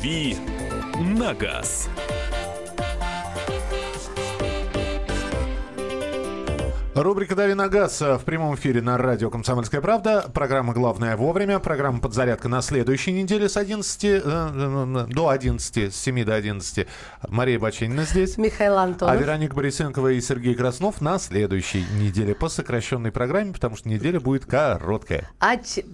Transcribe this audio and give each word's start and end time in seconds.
«Дави 0.00 0.36
на 0.98 1.34
газ». 1.34 1.90
Рубрика 7.02 7.34
«Дави 7.34 7.54
на 7.54 7.68
газ» 7.68 8.00
в 8.00 8.20
прямом 8.26 8.56
эфире 8.56 8.82
на 8.82 8.98
радио 8.98 9.30
«Комсомольская 9.30 9.80
правда». 9.80 10.28
Программа 10.34 10.74
«Главное 10.74 11.16
вовремя». 11.16 11.58
Программа 11.58 11.98
«Подзарядка» 12.00 12.48
на 12.50 12.60
следующей 12.60 13.12
неделе 13.12 13.48
с 13.48 13.56
11 13.56 14.04
э, 14.04 14.20
э, 14.22 15.06
до 15.08 15.28
11, 15.30 15.94
с 15.94 15.96
7 15.96 16.24
до 16.24 16.34
11. 16.34 16.86
Мария 17.28 17.58
Баченина 17.58 18.04
здесь. 18.04 18.36
Михаил 18.36 18.76
Антонов. 18.76 19.14
А 19.14 19.16
Вероника 19.16 19.54
Борисенкова 19.54 20.08
и 20.08 20.20
Сергей 20.20 20.54
Краснов 20.54 21.00
на 21.00 21.18
следующей 21.18 21.86
неделе 21.98 22.34
по 22.34 22.50
сокращенной 22.50 23.12
программе, 23.12 23.54
потому 23.54 23.76
что 23.76 23.88
неделя 23.88 24.20
будет 24.20 24.44
короткая. 24.44 25.30
А 25.38 25.56
ч... 25.56 25.86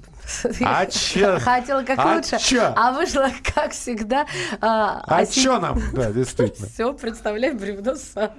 А 0.61 0.87
чё? 0.87 1.39
Хотела 1.39 1.85
как 1.85 1.99
А 2.01 2.17
лучше, 2.17 2.39
чё? 2.41 2.73
а 2.75 2.91
вышло 2.91 3.29
как 3.55 3.71
всегда. 3.71 4.27
А, 4.61 5.03
А 5.07 5.25
си- 5.25 5.43
чё 5.43 5.61
нам? 5.61 5.81
Да, 5.93 6.11
действительно. 6.11 6.67
Все, 6.75 6.93
представляй, 6.95 7.53
бревно 7.55 7.95
сам. 7.95 8.31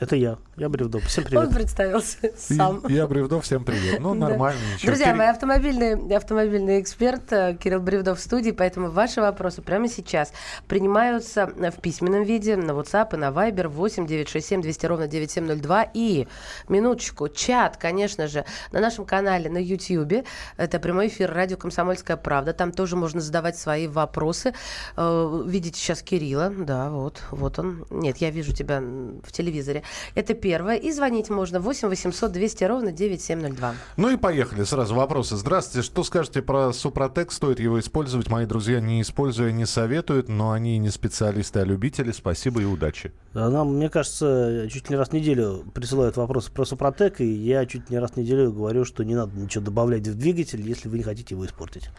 Это 0.00 0.16
я. 0.16 0.38
Я 0.56 0.70
бревдо. 0.70 0.98
Всем 1.00 1.24
Он 1.24 1.30
привет. 1.30 1.54
представился 1.54 2.16
сам. 2.34 2.78
И- 2.88 2.94
Я 2.94 3.06
Бревдо, 3.06 3.38
всем 3.42 3.64
привет. 3.64 4.00
Ну, 4.00 4.14
Да. 4.18 4.28
нормально. 4.28 4.58
ничего. 4.74 4.86
Друзья 4.92 5.06
Пере- 5.08 5.16
мои, 5.18 5.26
автомобильный, 5.28 6.16
автомобильный 6.16 6.80
эксперт 6.80 7.30
э, 7.32 7.54
Кирилл 7.62 7.80
Бревдов 7.80 8.18
в 8.18 8.22
студии, 8.22 8.50
поэтому 8.50 8.90
ваши 8.90 9.20
вопросы 9.20 9.60
прямо 9.60 9.88
сейчас 9.88 10.32
принимаются 10.68 11.46
в 11.46 11.80
письменном 11.82 12.22
виде 12.24 12.56
на 12.56 12.70
WhatsApp 12.72 13.12
и 13.14 13.16
на 13.18 13.28
Viber 13.28 13.68
8 13.68 14.06
967 14.06 14.62
200 14.62 14.86
ровно 14.86 15.06
9702 15.06 15.90
и, 15.92 16.26
минуточку, 16.68 17.28
чат, 17.28 17.76
конечно 17.76 18.26
же, 18.26 18.46
на 18.72 18.80
нашем 18.80 19.04
канале 19.04 19.50
на 19.50 19.58
YouTube. 19.58 20.24
Это 20.56 20.78
прямой 20.78 21.08
эфир 21.08 21.30
радио 21.30 21.58
«Комсомольская 21.58 22.16
правда». 22.16 22.54
Там 22.54 22.72
тоже 22.72 22.96
можно 22.96 23.20
задавать 23.20 23.58
свои 23.58 23.86
вопросы. 23.86 24.54
Э, 24.96 25.42
Видите 25.46 25.78
сейчас 25.78 26.00
Кирилла, 26.02 26.48
да, 26.50 26.88
вот, 26.90 27.22
вот 27.32 27.58
он. 27.58 27.84
Нет, 27.90 28.16
я 28.18 28.30
вижу 28.30 28.54
тебя 28.54 28.80
в 28.80 29.30
телевизоре. 29.32 29.82
Это 30.14 30.34
первое. 30.34 30.76
И 30.76 30.92
звонить 30.92 31.30
можно 31.30 31.60
8 31.60 31.88
800 31.88 32.32
200 32.32 32.64
ровно 32.64 32.92
9702. 32.92 33.74
Ну 33.96 34.10
и 34.10 34.16
поехали. 34.16 34.64
Сразу 34.64 34.94
вопросы. 34.94 35.36
Здравствуйте. 35.36 35.86
Что 35.86 36.04
скажете 36.04 36.42
про 36.42 36.72
Супротек? 36.72 37.32
Стоит 37.32 37.60
его 37.60 37.78
использовать? 37.80 38.28
Мои 38.28 38.46
друзья, 38.46 38.80
не 38.80 39.02
используя, 39.02 39.52
не 39.52 39.66
советуют, 39.66 40.28
но 40.28 40.52
они 40.52 40.78
не 40.78 40.90
специалисты, 40.90 41.60
а 41.60 41.64
любители. 41.64 42.12
Спасибо 42.12 42.62
и 42.62 42.64
удачи. 42.64 43.12
Да, 43.32 43.48
Нам, 43.48 43.76
мне 43.76 43.88
кажется, 43.88 44.68
чуть 44.70 44.90
не 44.90 44.96
раз 44.96 45.10
в 45.10 45.12
неделю 45.12 45.64
присылают 45.72 46.16
вопросы 46.16 46.50
про 46.50 46.64
Супротек, 46.64 47.20
и 47.20 47.26
я 47.26 47.64
чуть 47.64 47.88
не 47.88 47.98
раз 47.98 48.12
в 48.12 48.16
неделю 48.16 48.52
говорю, 48.52 48.84
что 48.84 49.04
не 49.04 49.14
надо 49.14 49.38
ничего 49.38 49.64
добавлять 49.64 50.06
в 50.08 50.18
двигатель, 50.18 50.60
если 50.60 50.88
вы 50.88 50.98
не 50.98 51.04
хотите 51.04 51.34
его 51.34 51.46
испортить. 51.46 51.90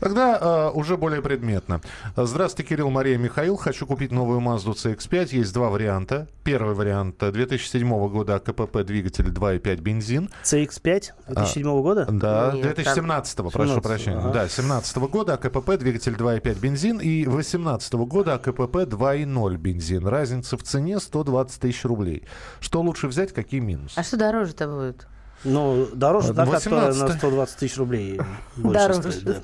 Тогда 0.00 0.38
э, 0.40 0.70
уже 0.78 0.96
более 0.96 1.20
предметно. 1.20 1.80
Здравствуйте, 2.16 2.68
Кирилл, 2.68 2.90
Мария, 2.90 3.18
Михаил. 3.18 3.56
Хочу 3.56 3.86
купить 3.86 4.12
новую 4.12 4.40
Mazda 4.40 4.72
CX-5. 4.72 5.36
Есть 5.36 5.52
два 5.52 5.68
варианта. 5.68 6.28
Первый 6.44 6.74
вариант 6.74 7.22
2007 7.38 8.08
года 8.08 8.34
а 8.34 8.40
КПП 8.40 8.82
двигатель 8.84 9.26
2.5 9.28 9.80
бензин. 9.80 10.30
CX-5 10.42 11.12
2007 11.28 11.82
года? 11.82 12.06
Да, 12.10 12.52
Нет, 12.52 12.62
2017 12.74 13.36
прошу 13.36 13.58
17-го, 13.58 13.80
прощения. 13.80 14.18
ага. 14.18 14.32
Да, 14.32 14.48
17 14.48 14.96
года 14.96 15.34
АКПП 15.34 15.76
двигатель 15.78 16.14
2.5 16.14 16.60
бензин 16.60 16.98
и 16.98 17.24
18 17.26 17.92
года 17.94 18.34
АКПП 18.34 18.76
2.0 18.76 19.56
бензин. 19.56 20.06
Разница 20.06 20.56
в 20.56 20.62
цене 20.62 20.98
120 20.98 21.60
тысяч 21.60 21.84
рублей. 21.84 22.24
Что 22.60 22.80
лучше 22.82 23.06
взять, 23.08 23.32
какие 23.32 23.60
минусы? 23.60 23.94
А 23.96 24.02
что 24.02 24.16
дороже-то 24.16 24.68
будет? 24.68 25.06
Ну, 25.44 25.86
дороже 25.94 26.34
та, 26.34 26.44
которая 26.46 26.88
18. 26.88 27.02
на 27.02 27.18
120 27.18 27.56
тысяч 27.58 27.76
рублей 27.76 28.20
больше 28.56 28.94
стоит. 28.94 29.24
да. 29.24 29.42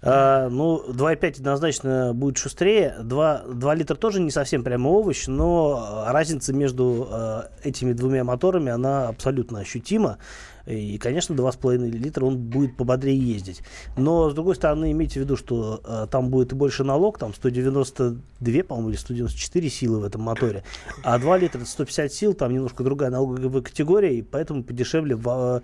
А, 0.00 0.48
ну, 0.48 0.82
2,5 0.88 1.40
однозначно 1.40 2.12
будет 2.14 2.38
шустрее. 2.38 2.96
2, 3.02 3.42
2 3.48 3.74
литра 3.74 3.94
тоже 3.94 4.20
не 4.20 4.30
совсем 4.30 4.64
прямо 4.64 4.88
овощ, 4.88 5.26
но 5.26 6.04
разница 6.08 6.52
между 6.52 7.08
а, 7.10 7.50
этими 7.62 7.92
двумя 7.92 8.24
моторами, 8.24 8.72
она 8.72 9.08
абсолютно 9.08 9.60
ощутима. 9.60 10.18
И, 10.68 10.98
конечно, 10.98 11.34
2,5 11.34 11.78
литра 11.90 12.24
он 12.24 12.36
будет 12.36 12.76
пободрее 12.76 13.18
ездить. 13.18 13.62
Но, 13.96 14.30
с 14.30 14.34
другой 14.34 14.54
стороны, 14.54 14.92
имейте 14.92 15.20
в 15.20 15.22
виду, 15.22 15.36
что 15.36 15.80
а, 15.84 16.06
там 16.06 16.28
будет 16.28 16.52
и 16.52 16.54
больше 16.54 16.84
налог, 16.84 17.18
там 17.18 17.32
192, 17.32 18.62
по-моему, 18.64 18.90
или 18.90 18.96
194 18.96 19.70
силы 19.70 20.00
в 20.00 20.04
этом 20.04 20.22
моторе. 20.22 20.64
А 21.02 21.18
2 21.18 21.38
литра 21.38 21.58
это 21.58 21.68
150 21.68 22.12
сил, 22.12 22.34
там 22.34 22.52
немножко 22.52 22.84
другая 22.84 23.10
налоговая 23.10 23.62
категория, 23.62 24.18
и 24.18 24.22
поэтому 24.22 24.62
подешевле 24.62 25.16
в, 25.16 25.28
а, 25.28 25.62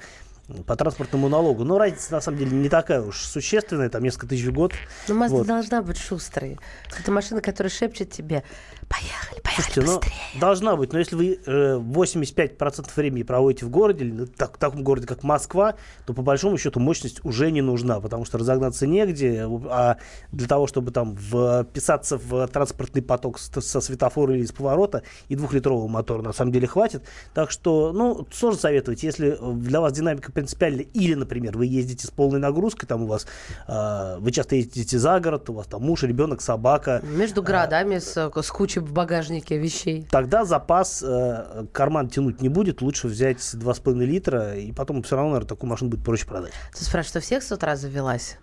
по 0.67 0.77
транспортному 0.77 1.29
налогу. 1.29 1.65
Но 1.65 1.79
разница, 1.79 2.13
на 2.13 2.21
самом 2.21 2.39
деле, 2.39 2.51
не 2.53 2.69
такая 2.69 3.01
уж 3.03 3.23
существенная, 3.25 3.89
там 3.89 4.03
несколько 4.03 4.27
тысяч 4.29 4.45
в 4.45 4.53
год. 4.53 4.73
Ну, 5.09 5.15
Mazda 5.23 5.29
Вот. 5.29 5.47
должна 5.47 5.83
быть 5.83 5.97
шустрой. 5.99 6.59
Это 7.01 7.11
машина, 7.11 7.41
которая 7.41 7.71
шепчет 7.71 8.11
тебе 8.11 8.45
«Поехали, 8.89 9.41
поехали 9.41 9.65
Слушайте, 9.65 9.81
ну, 9.81 9.99
быстрее». 9.99 10.41
должна 10.41 10.77
быть, 10.77 10.93
но 10.93 10.99
если 10.99 11.17
вы 11.17 11.39
э, 11.47 11.77
85% 11.79 12.91
времени 12.97 13.23
проводите 13.23 13.65
в 13.65 13.71
городе, 13.71 14.05
или 14.05 14.27
так- 14.27 14.57
в 14.57 14.59
таком 14.59 14.85
городе, 14.85 15.07
как 15.07 15.23
Москва, 15.23 15.75
то 16.05 16.13
по 16.13 16.21
большому 16.23 16.59
счету 16.59 16.81
мощность 16.81 17.25
уже 17.25 17.51
не 17.51 17.63
нужна, 17.63 18.01
потому 18.01 18.27
что 18.27 18.37
разогнаться 18.37 18.87
негде, 18.87 19.49
а 19.71 19.97
для 20.33 20.47
того, 20.47 20.67
чтобы 20.67 20.91
там 20.91 21.17
вписаться 21.17 22.19
в 22.19 22.47
транспортный 22.49 23.01
поток 23.03 23.39
с- 23.39 23.51
со 23.63 23.81
светофора 23.81 24.35
или 24.35 24.43
из 24.45 24.53
поворота, 24.53 25.03
и 25.29 25.37
двухлитрового 25.37 25.89
мотора 25.89 26.21
на 26.23 26.33
самом 26.35 26.53
деле 26.53 26.67
хватит. 26.67 27.05
Так 27.33 27.51
что, 27.51 27.93
ну, 27.93 28.27
сложно 28.33 28.61
советовать, 28.61 29.03
если 29.03 29.39
для 29.55 29.81
вас 29.81 29.93
динамика 29.95 30.31
принципиальна, 30.35 30.81
или, 30.81 31.15
например, 31.15 31.57
вы 31.57 31.67
ездите 31.67 32.07
с 32.07 32.11
полной 32.11 32.41
нагрузкой, 32.41 32.87
там 32.87 33.05
у 33.05 33.07
вас, 33.07 33.27
э, 33.67 34.17
вы 34.19 34.31
часто 34.33 34.57
ездите 34.57 34.99
за 34.99 35.21
город, 35.21 35.49
у 35.49 35.55
вас 35.55 35.67
там 35.67 35.83
муж, 35.83 36.03
ребенок, 36.03 36.41
собака, 36.43 37.01
Между 37.05 37.43
городами 37.43 37.99
с, 37.99 38.17
э, 38.17 38.43
с 38.43 38.51
кучей 38.51 38.81
в 38.81 38.93
багажнике 38.93 39.57
вещей. 39.59 40.07
Тогда 40.11 40.45
запас 40.45 41.03
э, 41.07 41.67
карман 41.73 42.09
тянуть 42.09 42.43
не 42.43 42.49
будет, 42.49 42.83
лучше 42.83 43.07
взять 43.09 43.39
2,5 43.39 44.05
литра, 44.05 44.55
и 44.57 44.73
потом 44.73 45.03
все 45.03 45.17
равно, 45.17 45.31
наверное, 45.31 45.49
такую 45.49 45.71
машину 45.71 45.91
будет 45.91 46.05
проще 46.05 46.27
продать. 46.27 46.53
Ты 46.73 46.85
спрашиваешь, 46.85 47.07
что 47.07 47.21
всех 47.21 47.43
с 47.43 47.53
утра 47.53 47.77
завелась? 47.77 48.37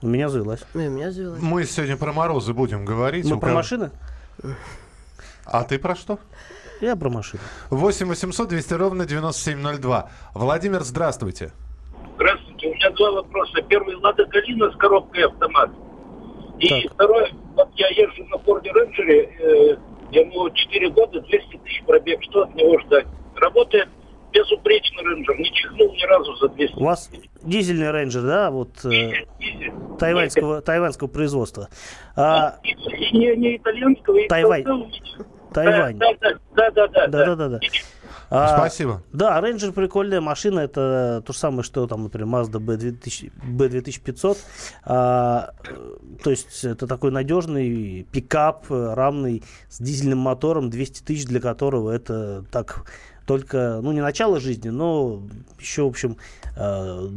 У 0.00 0.06
меня 0.08 0.28
завелась. 0.28 0.60
Ну, 0.74 0.80
и 0.80 0.88
у 0.88 0.90
меня 0.90 1.12
завелась. 1.12 1.40
Мы 1.40 1.64
сегодня 1.64 1.96
про 1.96 2.12
морозы 2.12 2.52
будем 2.52 2.84
говорить. 2.84 3.24
Мы 3.24 3.36
У 3.36 3.40
про 3.40 3.48
кого- 3.48 3.58
машины? 3.58 3.90
А 5.44 5.64
ты 5.64 5.78
про 5.78 5.94
что? 5.96 6.18
Я 6.82 6.96
про 6.96 7.08
машины. 7.10 7.40
8 7.70 8.06
800 8.08 8.48
200 8.48 8.74
ровно 8.74 9.06
9702. 9.06 10.10
Владимир, 10.34 10.80
здравствуйте. 10.80 11.52
Здравствуйте. 12.16 12.66
У 12.68 12.74
меня 12.74 12.90
два 12.90 13.12
вопроса. 13.12 13.62
Первый 13.68 13.94
Лада 13.96 14.26
Калина 14.26 14.68
с 14.72 14.76
коробкой 14.76 15.26
автомат. 15.26 15.70
И 16.58 16.68
Так. 16.68 16.92
второй, 16.94 17.30
вот 17.54 17.68
я 17.76 17.86
езжу 17.88 18.24
на 18.24 18.38
Форде 18.38 18.72
Рейнджере, 18.72 19.22
э, 19.24 19.76
ему 20.10 20.50
4 20.50 20.90
года, 20.90 21.20
200 21.20 21.56
тысяч 21.64 21.84
пробег. 21.86 22.18
Что 22.24 22.42
от 22.42 22.54
него 22.56 22.76
ждать? 22.80 23.06
Работает 23.36 23.88
безупречный 24.32 25.04
рейнджер, 25.04 25.38
не 25.38 25.52
чихнул 25.52 25.92
ни 25.94 26.04
разу 26.06 26.34
за 26.36 26.48
200 26.48 26.74
У 26.80 26.84
вас 26.84 27.10
дизельный 27.42 27.92
рейнджер, 27.92 28.22
да, 28.22 28.50
вот 28.50 28.84
э, 28.86 28.88
Дизель. 29.38 29.72
тайваньского, 30.00 30.62
тайваньского 30.62 31.06
производства. 31.08 31.68
А, 32.16 32.56
И, 32.64 32.70
и 32.70 33.16
не, 33.16 33.36
не 33.36 33.56
итальянского, 33.58 34.16
и 34.16 34.26
Тайвань. 34.26 34.64
толкового. 34.64 34.90
Тайвань. 35.52 35.98
Да, 35.98 36.12
да, 36.20 36.70
да, 36.70 36.88
да, 36.88 37.06
да, 37.06 37.24
Да-да-да. 37.24 37.60
А, 38.34 38.56
Спасибо. 38.56 39.02
Да, 39.12 39.38
Рейнджер 39.42 39.72
прикольная 39.72 40.22
машина. 40.22 40.60
Это 40.60 41.22
то 41.26 41.34
же 41.34 41.38
самое, 41.38 41.62
что 41.62 41.86
там, 41.86 42.04
например, 42.04 42.28
Mazda 42.28 42.58
B2000, 42.58 43.30
B2500. 43.46 44.38
А, 44.84 45.50
то 46.24 46.30
есть 46.30 46.64
это 46.64 46.86
такой 46.86 47.10
надежный 47.10 48.06
пикап, 48.10 48.70
э, 48.70 48.94
равный 48.94 49.42
с 49.68 49.78
дизельным 49.82 50.18
мотором, 50.18 50.70
200 50.70 51.02
тысяч 51.02 51.26
для 51.26 51.40
которого 51.40 51.90
это 51.90 52.42
так 52.50 52.86
только, 53.26 53.80
ну, 53.82 53.92
не 53.92 54.00
начало 54.00 54.40
жизни, 54.40 54.68
но 54.68 55.22
еще, 55.58 55.84
в 55.84 55.88
общем, 55.88 56.16
э, 56.56 57.08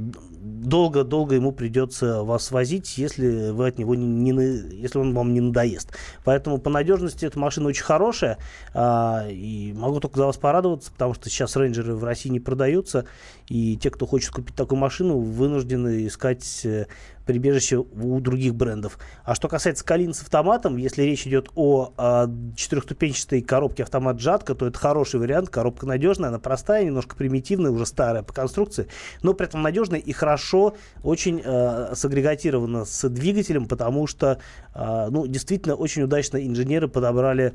долго-долго 0.46 1.36
ему 1.36 1.52
придется 1.52 2.24
вас 2.24 2.52
возить, 2.52 2.98
если 2.98 3.50
вы 3.50 3.68
от 3.68 3.80
него 3.80 3.96
не, 3.96 4.06
не 4.06 4.80
если 4.80 5.00
он 5.00 5.13
вам 5.13 5.34
не 5.34 5.42
надоест. 5.42 5.92
Поэтому 6.24 6.60
по 6.60 6.69
надежности 6.69 7.25
эта 7.25 7.40
машина 7.40 7.69
очень 7.69 7.84
хорошая, 7.84 8.38
а, 8.74 9.28
и 9.28 9.74
могу 9.74 10.00
только 10.00 10.19
за 10.19 10.28
вас 10.28 10.38
порадоваться, 10.38 10.92
потому 10.92 11.16
что 11.16 11.30
сейчас 11.30 11.56
рейнджеры 11.56 11.96
в 11.96 12.04
России 12.04 12.30
не 12.30 12.40
продаются, 12.40 13.06
и 13.48 13.78
те, 13.78 13.90
кто 13.90 14.06
хочет 14.06 14.31
купить 14.31 14.56
такую 14.56 14.80
машину, 14.80 15.19
вынуждены 15.19 16.06
искать 16.06 16.62
э, 16.63 16.86
прибежище 17.25 17.77
у 17.77 18.19
других 18.19 18.56
брендов. 18.56 18.98
А 19.24 19.36
что 19.36 19.48
касается 19.48 19.83
Калин 19.83 20.13
с 20.13 20.22
автоматом, 20.22 20.77
если 20.77 21.04
речь 21.04 21.25
идет 21.27 21.50
о, 21.56 21.94
а, 21.98 22.30
четырехступенчатой 22.56 23.42
коробке 23.42 23.83
автомат 23.83 24.19
жатка, 24.19 24.56
то 24.56 24.68
это 24.68 24.77
хороший 24.77 25.19
вариант. 25.19 25.50
Коробка 25.50 25.86
надежная, 25.86 26.30
она 26.30 26.39
простая, 26.39 26.86
немножко 26.86 27.16
примитивная, 27.16 27.72
уже 27.72 27.86
старая 27.86 28.24
по 28.24 28.33
конструкции, 28.33 28.88
но 29.22 29.33
при 29.33 29.48
этом 29.48 29.62
надежная 29.62 30.00
и 30.00 30.12
хорошо 30.12 30.75
очень 31.04 31.42
э, 31.44 31.94
сагрегатирована 31.95 32.86
с 32.86 33.07
двигателем, 33.10 33.68
потому 33.68 34.07
что, 34.07 34.39
э, 34.74 35.07
ну, 35.10 35.27
действительно, 35.27 35.75
очень 35.75 36.04
удачно 36.04 36.38
инженеры 36.38 36.88
подобрали 36.88 37.54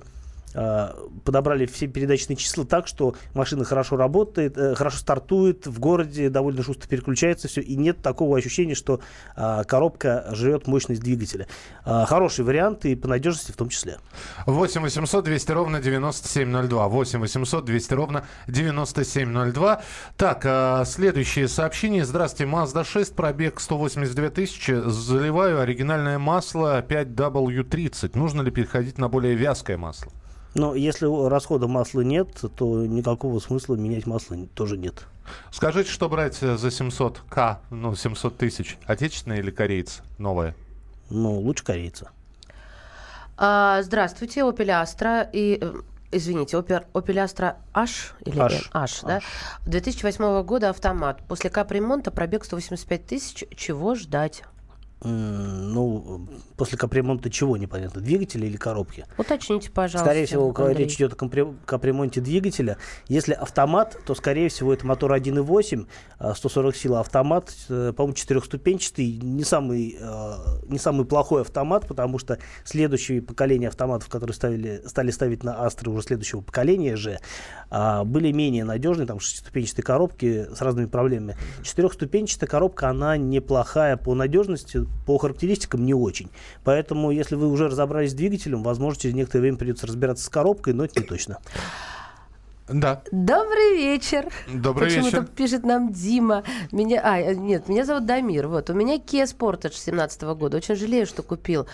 подобрали 0.53 1.67
все 1.67 1.87
передачные 1.87 2.37
числа 2.37 2.65
так, 2.65 2.87
что 2.87 3.15
машина 3.35 3.65
хорошо 3.65 3.97
работает, 3.97 4.57
э, 4.57 4.75
хорошо 4.75 4.99
стартует, 4.99 5.67
в 5.67 5.79
городе 5.79 6.31
довольно 6.31 6.63
шустро 6.63 6.89
переключается 6.89 7.49
все, 7.49 7.61
и 7.61 7.77
нет 7.77 8.03
такого 8.03 8.39
ощущения, 8.39 8.75
что 8.75 9.01
э, 9.37 9.63
коробка 9.67 10.29
жрет 10.33 10.67
мощность 10.67 11.03
двигателя. 11.03 11.47
Э, 11.85 12.05
хороший 12.07 12.45
вариант 12.45 12.85
и 12.85 12.95
по 12.95 13.09
надежности 13.09 13.53
в 13.53 13.57
том 13.57 13.69
числе. 13.69 13.99
8 14.47 14.83
800 14.83 15.25
200 15.25 15.53
ровно 15.53 15.81
9702. 15.81 16.89
8 16.89 17.21
800 17.21 17.65
200 17.65 17.95
ровно 17.95 18.25
9702. 18.49 19.83
Так, 20.17 20.87
следующее 20.87 21.49
сообщение. 21.49 22.05
Здравствуйте, 22.05 22.51
Mazda 22.51 22.85
6, 22.85 23.15
пробег 23.15 23.61
182 23.61 24.31
тысячи. 24.31 24.81
Заливаю 24.87 25.61
оригинальное 25.61 26.19
масло 26.19 26.83
5W30. 26.83 28.17
Нужно 28.19 28.43
ли 28.43 28.51
переходить 28.51 28.99
на 28.99 29.09
более 29.09 29.35
вязкое 29.35 29.77
масло? 29.77 30.11
Но 30.55 30.75
если 30.75 31.07
расхода 31.29 31.69
масла 31.69 32.01
нет, 32.01 32.29
то 32.57 32.85
никакого 32.87 33.39
смысла 33.39 33.77
менять 33.77 34.07
масло 34.07 34.37
тоже 34.55 34.77
нет. 34.77 35.07
Скажите, 35.53 35.89
что 35.91 36.09
брать 36.09 36.35
за 36.37 36.55
700к, 36.55 37.59
ну, 37.71 37.95
700 37.95 38.37
тысяч? 38.37 38.77
Отечественное 38.87 39.39
или 39.39 39.51
корейцы? 39.53 40.03
Новое? 40.19 40.57
Ну, 41.09 41.39
лучше 41.39 41.65
корейца. 41.65 42.11
А, 43.37 43.81
здравствуйте, 43.83 44.41
Opel 44.41 44.67
Astra 44.83 45.29
и... 45.33 45.59
э, 45.61 45.73
Извините, 46.13 46.57
Opel, 46.57 46.85
Opel 46.93 47.25
Astra 47.25 47.55
H 47.73 48.15
или 48.25 48.37
H. 48.41 48.71
H, 48.75 49.03
да? 49.05 49.21
2008 49.67 50.43
года 50.43 50.71
автомат. 50.71 51.23
После 51.29 51.51
капремонта 51.51 52.11
пробег 52.11 52.45
185 52.45 53.07
тысяч. 53.07 53.45
Чего 53.55 53.95
ждать? 53.95 54.43
Ну, 55.03 56.27
после 56.57 56.77
капремонта 56.77 57.31
чего 57.31 57.57
непонятно? 57.57 58.03
Двигателя 58.03 58.47
или 58.47 58.57
коробки? 58.57 59.07
Уточните, 59.17 59.71
пожалуйста. 59.71 60.11
Скорее 60.11 60.27
всего, 60.27 60.55
Андрей. 60.55 60.85
речь 60.85 60.97
идет 60.97 61.15
о 61.15 61.55
капремонте 61.65 62.21
двигателя. 62.21 62.77
Если 63.09 63.33
автомат, 63.33 63.97
то, 64.05 64.15
скорее 64.15 64.51
всего, 64.51 64.75
это 64.75 64.87
мотор 64.87 65.13
1.8, 65.13 65.87
а, 66.19 66.35
140 66.35 66.77
сил. 66.77 66.97
а 66.97 67.01
Автомат, 67.01 67.51
э, 67.71 67.95
по-моему, 67.97 68.15
четырехступенчатый. 68.15 69.19
Не 69.23 69.43
самый, 69.43 69.97
э, 69.99 70.33
не 70.69 70.79
самый 70.79 71.07
плохой 71.07 71.43
автомат, 71.43 71.89
потому 71.89 72.19
что 72.19 72.39
следующее 72.65 73.23
поколение 73.23 73.69
автоматов, 73.69 74.11
которые 74.11 74.35
ставили, 74.35 74.83
стали 74.87 75.11
ставить 75.11 75.43
на 75.43 75.65
Астры 75.65 75.91
уже 75.91 76.03
следующего 76.03 76.43
поколения 76.43 76.97
же, 76.97 77.21
а, 77.71 78.05
были 78.05 78.33
менее 78.33 78.65
надежные, 78.65 79.07
там 79.07 79.19
шестиступенчатые 79.19 79.83
коробки 79.83 80.47
с 80.55 80.61
разными 80.61 80.87
проблемами. 80.87 81.37
Четырехступенчатая 81.63 82.49
коробка, 82.51 82.91
она 82.91 83.17
неплохая 83.17 83.97
по 83.97 84.15
надежности, 84.15 84.90
по 85.07 85.19
характеристикам 85.19 85.85
не 85.85 85.95
очень. 85.95 86.29
Поэтому, 86.65 87.11
если 87.11 87.35
вы 87.35 87.49
уже 87.49 87.69
разобрались 87.69 88.13
с 88.13 88.15
двигателем, 88.15 88.63
возможно, 88.63 89.01
через 89.01 89.15
некоторое 89.15 89.43
время 89.43 89.57
придется 89.59 89.87
разбираться 89.87 90.25
с 90.25 90.29
коробкой, 90.29 90.75
но 90.75 90.85
это 90.85 91.01
не 91.01 91.07
точно. 91.07 91.39
Да. 92.73 93.03
Добрый 93.11 93.77
вечер. 93.77 94.27
Добрый 94.53 94.89
Почему-то 94.89 95.19
вечер. 95.21 95.27
пишет 95.35 95.65
нам 95.65 95.93
Дима. 95.93 96.45
Меня, 96.73 97.01
а, 97.05 97.35
нет, 97.35 97.69
меня 97.69 97.85
зовут 97.85 98.07
Дамир. 98.07 98.47
Вот, 98.49 98.71
у 98.71 98.75
меня 98.75 98.97
Kia 98.97 99.25
Sportage 99.25 99.75
17 99.75 100.23
года. 100.35 100.57
Очень 100.59 100.77
жалею, 100.77 101.07
что 101.07 101.23
купил. 101.23 101.67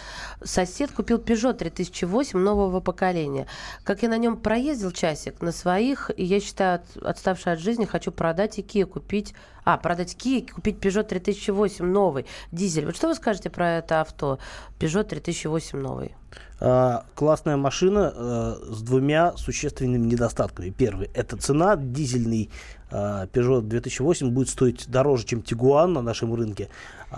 Сосед 0.42 0.90
купил 0.92 1.18
Peugeot 1.18 1.54
3008 1.54 2.38
нового 2.38 2.80
поколения. 2.80 3.46
Как 3.84 4.02
я 4.02 4.08
на 4.08 4.16
нем 4.18 4.36
проездил 4.36 4.90
часик 4.90 5.40
на 5.42 5.52
своих, 5.52 6.10
и 6.16 6.24
я 6.24 6.40
считаю, 6.40 6.80
от- 6.80 7.02
отставший 7.04 7.52
от 7.52 7.58
жизни, 7.58 7.84
хочу 7.84 8.10
продать 8.12 8.58
и 8.58 8.62
Kia 8.62 8.84
купить... 8.86 9.34
А, 9.64 9.78
продать 9.78 10.14
Kia 10.14 10.48
купить 10.50 10.76
Peugeot 10.76 11.02
3008 11.04 11.84
новый, 11.84 12.24
дизель. 12.52 12.86
Вот 12.86 12.96
что 12.96 13.08
вы 13.08 13.14
скажете 13.14 13.50
про 13.50 13.78
это 13.78 14.00
авто? 14.00 14.38
Peugeot 14.78 15.04
3008 15.04 15.78
новый. 15.78 16.14
А, 16.58 17.04
классная 17.14 17.56
машина 17.56 18.12
э, 18.14 18.54
с 18.70 18.80
двумя 18.82 19.36
существенными 19.36 20.06
недостатками. 20.06 20.70
Первый– 20.70 21.10
это 21.14 21.36
цена. 21.36 21.76
Дизельный 21.76 22.50
а, 22.90 23.26
Peugeot 23.26 23.62
2008 23.62 24.30
будет 24.30 24.48
стоить 24.48 24.88
дороже, 24.88 25.26
чем 25.26 25.40
Tiguan 25.40 25.88
на 25.88 26.02
нашем 26.02 26.34
рынке. 26.34 26.68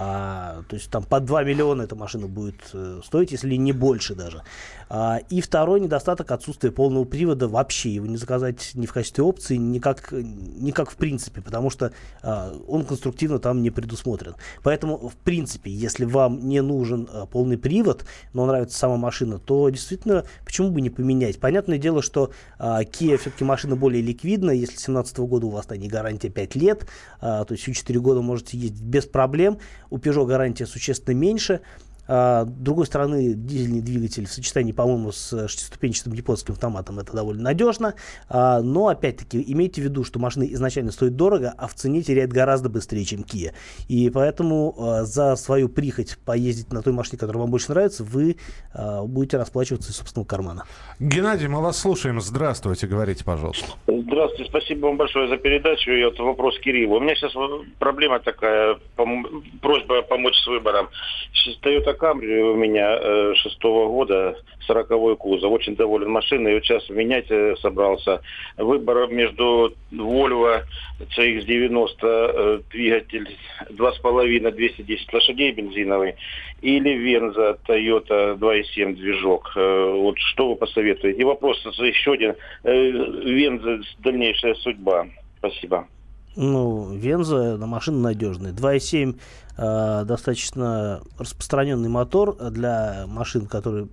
А, 0.00 0.62
то 0.68 0.76
есть 0.76 0.90
там 0.90 1.02
по 1.02 1.18
2 1.18 1.42
миллиона 1.42 1.82
эта 1.82 1.96
машина 1.96 2.28
будет 2.28 2.70
э, 2.72 3.00
стоить, 3.04 3.32
если 3.32 3.56
не 3.56 3.72
больше 3.72 4.14
даже. 4.14 4.44
А, 4.88 5.18
и 5.28 5.40
второй 5.40 5.80
недостаток– 5.80 6.30
отсутствие 6.32 6.72
полного 6.72 7.04
привода 7.04 7.48
вообще. 7.48 7.90
Его 7.90 8.06
не 8.06 8.16
заказать 8.16 8.70
ни 8.74 8.86
в 8.86 8.92
качестве 8.92 9.24
опции, 9.24 9.56
ни 9.56 9.80
как, 9.80 10.12
ни 10.12 10.70
как 10.70 10.90
в 10.90 10.96
принципе, 10.96 11.40
потому 11.40 11.68
что 11.70 11.92
а, 12.22 12.56
он 12.68 12.84
конструктивно 12.84 13.40
там 13.40 13.60
не 13.60 13.70
предусмотрен. 13.70 14.36
Поэтому, 14.62 15.08
в 15.08 15.16
принципе, 15.16 15.72
если 15.72 16.04
вам 16.04 16.48
не 16.48 16.62
нужен 16.62 17.08
а, 17.12 17.26
полный 17.26 17.58
привод, 17.58 18.04
но 18.32 18.46
нравится 18.46 18.78
сама 18.78 18.96
машина, 18.96 19.40
то 19.40 19.68
действительно, 19.68 20.24
почему 20.44 20.70
бы 20.70 20.80
не 20.80 20.90
поменять? 20.90 21.40
Понятное 21.40 21.78
дело, 21.78 22.02
что 22.02 22.30
а, 22.60 22.82
Kia 22.82 23.16
все-таки 23.16 23.42
машина 23.42 23.74
более 23.74 24.00
ликвидная. 24.00 24.54
Если 24.54 24.74
2017 24.74 25.18
года 25.18 25.46
у 25.46 25.50
вас 25.50 25.68
на 25.68 25.74
ней 25.74 25.88
гарантия 25.88 26.28
5 26.28 26.54
лет, 26.54 26.86
а, 27.20 27.44
то 27.44 27.52
есть 27.52 27.64
всю 27.64 27.72
4 27.72 27.98
года 27.98 28.22
можете 28.22 28.56
ездить 28.56 28.82
без 28.82 29.04
проблем. 29.04 29.58
У 29.90 29.98
Peugeot 29.98 30.26
гарантия 30.26 30.66
существенно 30.66 31.14
меньше. 31.14 31.60
А, 32.08 32.44
С 32.44 32.48
другой 32.48 32.86
стороны, 32.86 33.34
дизельный 33.34 33.80
двигатель 33.82 34.26
в 34.26 34.32
сочетании, 34.32 34.72
по-моему, 34.72 35.12
с 35.12 35.46
шестиступенчатым 35.48 36.14
японским 36.14 36.54
автоматом 36.54 36.98
это 36.98 37.12
довольно 37.12 37.42
надежно. 37.42 37.94
А, 38.28 38.60
Но, 38.62 38.88
опять-таки, 38.88 39.44
имейте 39.46 39.82
в 39.82 39.84
виду, 39.84 40.04
что 40.04 40.18
машина 40.18 40.44
изначально 40.44 40.90
стоит 40.90 41.16
дорого, 41.16 41.54
а 41.56 41.68
в 41.68 41.74
цене 41.74 42.02
теряет 42.02 42.32
гораздо 42.32 42.68
быстрее, 42.68 43.04
чем 43.04 43.20
Kia. 43.20 43.52
И 43.88 44.10
поэтому 44.10 44.74
а, 44.78 45.04
за 45.04 45.36
свою 45.36 45.68
прихоть 45.68 46.18
поездить 46.24 46.72
на 46.72 46.82
той 46.82 46.92
машине, 46.92 47.18
которая 47.18 47.42
вам 47.42 47.50
больше 47.50 47.70
нравится, 47.70 48.04
вы 48.04 48.36
а, 48.72 49.04
будете 49.04 49.36
расплачиваться 49.36 49.90
из 49.90 49.96
собственного 49.96 50.26
кармана. 50.26 50.64
Геннадий, 50.98 51.48
мы 51.48 51.60
вас 51.60 51.78
слушаем. 51.78 52.20
Здравствуйте, 52.20 52.86
говорите, 52.86 53.24
пожалуйста. 53.24 53.66
Здравствуйте, 53.86 54.48
спасибо 54.48 54.86
вам 54.86 54.96
большое 54.96 55.28
за 55.28 55.36
передачу. 55.36 55.90
И 55.90 56.04
вот 56.04 56.18
вопрос 56.18 56.58
Кириллу. 56.60 56.96
У 56.96 57.00
меня 57.00 57.14
сейчас 57.14 57.32
проблема 57.78 58.20
такая, 58.20 58.78
пом- 58.96 59.42
просьба 59.60 60.02
помочь 60.02 60.36
с 60.36 60.46
выбором. 60.46 60.88
Сейчас 61.32 61.56
Toyota 61.62 61.97
Camry 61.98 62.52
у 62.52 62.56
меня 62.56 62.98
э, 63.00 63.34
шестого 63.36 63.88
года, 63.88 64.36
40 64.66 65.18
кузов. 65.18 65.50
Очень 65.52 65.76
доволен 65.76 66.10
машиной. 66.10 66.54
Вот 66.54 66.64
сейчас 66.64 66.88
менять 66.88 67.30
э, 67.30 67.54
собрался. 67.60 68.20
Выбор 68.56 69.08
между 69.08 69.74
Volvo 69.92 70.62
CX-90 71.16 71.88
э, 72.02 72.60
двигатель 72.70 73.36
2,5 73.70 74.50
210 74.50 75.12
лошадей 75.12 75.52
бензиновый 75.52 76.14
или 76.62 76.96
Venza 76.96 77.58
Toyota 77.66 78.36
2.7 78.38 78.94
движок. 78.94 79.52
Вот 79.54 80.18
что 80.18 80.50
вы 80.50 80.56
посоветуете? 80.56 81.18
И 81.18 81.24
вопрос 81.24 81.64
еще 81.78 82.12
один. 82.12 82.34
Venza 82.64 83.82
дальнейшая 83.98 84.54
судьба. 84.54 85.06
Спасибо. 85.38 85.86
Ну, 86.40 86.94
Венза 86.94 87.56
на 87.56 87.66
машина 87.66 87.98
надежная. 87.98 88.52
2.7 88.52 89.16
э, 89.58 90.04
достаточно 90.06 91.02
распространенный 91.18 91.88
мотор 91.88 92.36
для 92.50 93.04
машин, 93.06 93.46
которые 93.46 93.88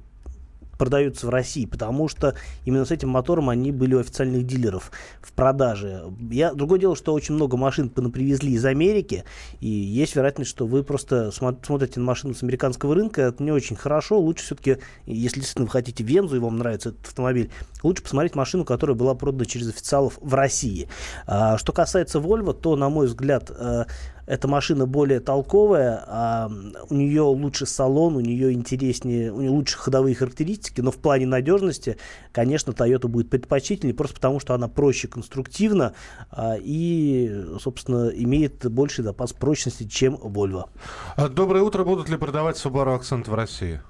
продаются 0.77 1.27
в 1.27 1.29
России, 1.29 1.65
потому 1.65 2.07
что 2.07 2.35
именно 2.65 2.85
с 2.85 2.91
этим 2.91 3.09
мотором 3.09 3.49
они 3.49 3.71
были 3.71 3.95
у 3.95 3.99
официальных 3.99 4.45
дилеров 4.45 4.91
в 5.21 5.31
продаже. 5.33 6.03
Я, 6.29 6.53
другое 6.53 6.79
дело, 6.79 6.95
что 6.95 7.13
очень 7.13 7.35
много 7.35 7.57
машин 7.57 7.89
привезли 7.89 8.53
из 8.53 8.65
Америки, 8.65 9.23
и 9.59 9.67
есть 9.67 10.15
вероятность, 10.15 10.49
что 10.49 10.65
вы 10.65 10.83
просто 10.83 11.29
смо- 11.29 11.57
смотрите 11.65 11.99
на 11.99 12.05
машину 12.05 12.33
с 12.33 12.43
американского 12.43 12.95
рынка, 12.95 13.21
это 13.21 13.43
не 13.43 13.51
очень 13.51 13.75
хорошо. 13.75 14.19
Лучше 14.19 14.45
все-таки, 14.45 14.77
если 15.05 15.39
действительно 15.39 15.65
вы 15.65 15.71
хотите 15.71 16.03
Вензу 16.03 16.35
и 16.35 16.39
вам 16.39 16.57
нравится 16.57 16.89
этот 16.89 17.05
автомобиль, 17.07 17.51
лучше 17.83 18.03
посмотреть 18.03 18.35
машину, 18.35 18.65
которая 18.65 18.95
была 18.95 19.15
продана 19.15 19.45
через 19.45 19.69
официалов 19.69 20.17
в 20.21 20.33
России. 20.33 20.87
А, 21.25 21.57
что 21.57 21.71
касается 21.71 22.19
Volvo, 22.19 22.53
то, 22.53 22.75
на 22.75 22.89
мой 22.89 23.07
взгляд, 23.07 23.49
э, 23.49 23.85
эта 24.25 24.47
машина 24.47 24.85
более 24.85 25.19
толковая, 25.19 26.03
а 26.07 26.51
у 26.89 26.93
нее 26.93 27.21
лучше 27.21 27.65
салон, 27.65 28.15
у 28.15 28.21
нее 28.21 28.53
интереснее, 28.53 29.31
у 29.31 29.41
нее 29.41 29.51
лучше 29.51 29.77
ходовые 29.77 30.15
характеристики, 30.15 30.81
но 30.81 30.91
в 30.91 30.97
плане 30.97 31.27
надежности, 31.27 31.97
конечно, 32.31 32.71
Toyota 32.71 33.07
будет 33.07 33.29
предпочтительнее, 33.29 33.95
просто 33.95 34.15
потому 34.15 34.39
что 34.39 34.53
она 34.53 34.67
проще 34.67 35.07
конструктивно 35.07 35.93
а, 36.31 36.55
и, 36.59 37.45
собственно, 37.61 38.09
имеет 38.09 38.65
больший 38.71 39.03
запас 39.03 39.33
прочности, 39.33 39.83
чем 39.83 40.15
Volvo. 40.15 40.69
А, 41.15 41.29
Доброе 41.29 41.63
утро. 41.63 41.83
Будут 41.83 42.09
ли 42.09 42.17
продавать 42.17 42.55
Subaru 42.57 42.99
Accent 42.99 43.29
в 43.29 43.33
России? 43.33 43.81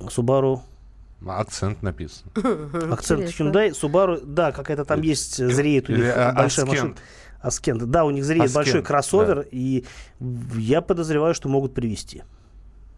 Subaru 0.00 0.60
Акцент 1.26 1.82
написан. 1.82 2.26
Акцент. 2.90 3.24
Hyundai, 3.24 3.70
Subaru, 3.70 4.20
да, 4.24 4.52
какая-то 4.52 4.84
там 4.84 5.00
есть, 5.00 5.36
зреет 5.36 5.88
у 5.88 5.92
них 5.92 6.12
а, 6.14 6.32
большая 6.32 6.66
машина. 6.66 6.94
Аскент. 7.40 7.82
Да, 7.84 8.04
у 8.04 8.10
них 8.10 8.24
зреет 8.24 8.46
Ascent, 8.50 8.54
большой 8.54 8.80
да. 8.80 8.86
кроссовер, 8.86 9.46
и 9.50 9.84
в- 10.18 10.58
я 10.58 10.80
подозреваю, 10.80 11.34
что 11.34 11.48
могут 11.48 11.74
привезти. 11.74 12.22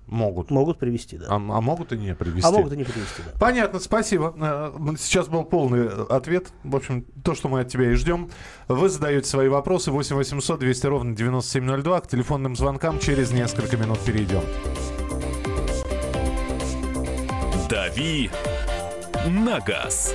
Могут. 0.06 0.50
Могут 0.50 0.78
привезти, 0.78 1.18
да. 1.18 1.26
А, 1.28 1.34
а 1.34 1.60
могут 1.60 1.92
и 1.92 1.98
не 1.98 2.14
привезти. 2.14 2.48
А 2.48 2.50
могут 2.50 2.72
и 2.72 2.76
не 2.78 2.84
привезти, 2.84 3.20
да. 3.26 3.32
Понятно, 3.38 3.78
спасибо. 3.78 4.34
Э, 4.40 4.72
Сейчас 4.96 5.28
был 5.28 5.44
полный 5.44 5.80
э, 5.86 6.06
ответ. 6.08 6.48
В 6.64 6.76
общем, 6.76 7.04
то, 7.22 7.34
что 7.34 7.48
мы 7.48 7.60
от 7.60 7.68
тебя 7.68 7.90
и 7.90 7.94
ждем. 7.94 8.30
Вы 8.68 8.88
задаете 8.88 9.28
свои 9.28 9.48
вопросы. 9.48 9.90
8 9.90 10.16
800 10.16 10.60
200 10.60 10.86
ровно 10.86 11.14
9702. 11.14 12.00
К 12.00 12.06
телефонным 12.08 12.56
звонкам 12.56 12.98
через 13.00 13.32
несколько 13.32 13.76
минут 13.76 13.98
перейдем. 14.00 14.40
«Дави 17.68 18.30
на 19.26 19.60
газ. 19.60 20.14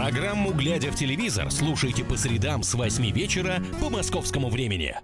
Программу 0.00 0.54
«Глядя 0.54 0.90
в 0.90 0.94
телевизор» 0.94 1.50
слушайте 1.50 2.04
по 2.04 2.16
средам 2.16 2.62
с 2.62 2.72
8 2.72 3.10
вечера 3.10 3.62
по 3.82 3.90
московскому 3.90 4.48
времени. 4.48 4.96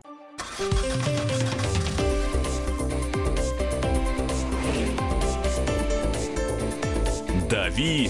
«Дави 7.50 8.09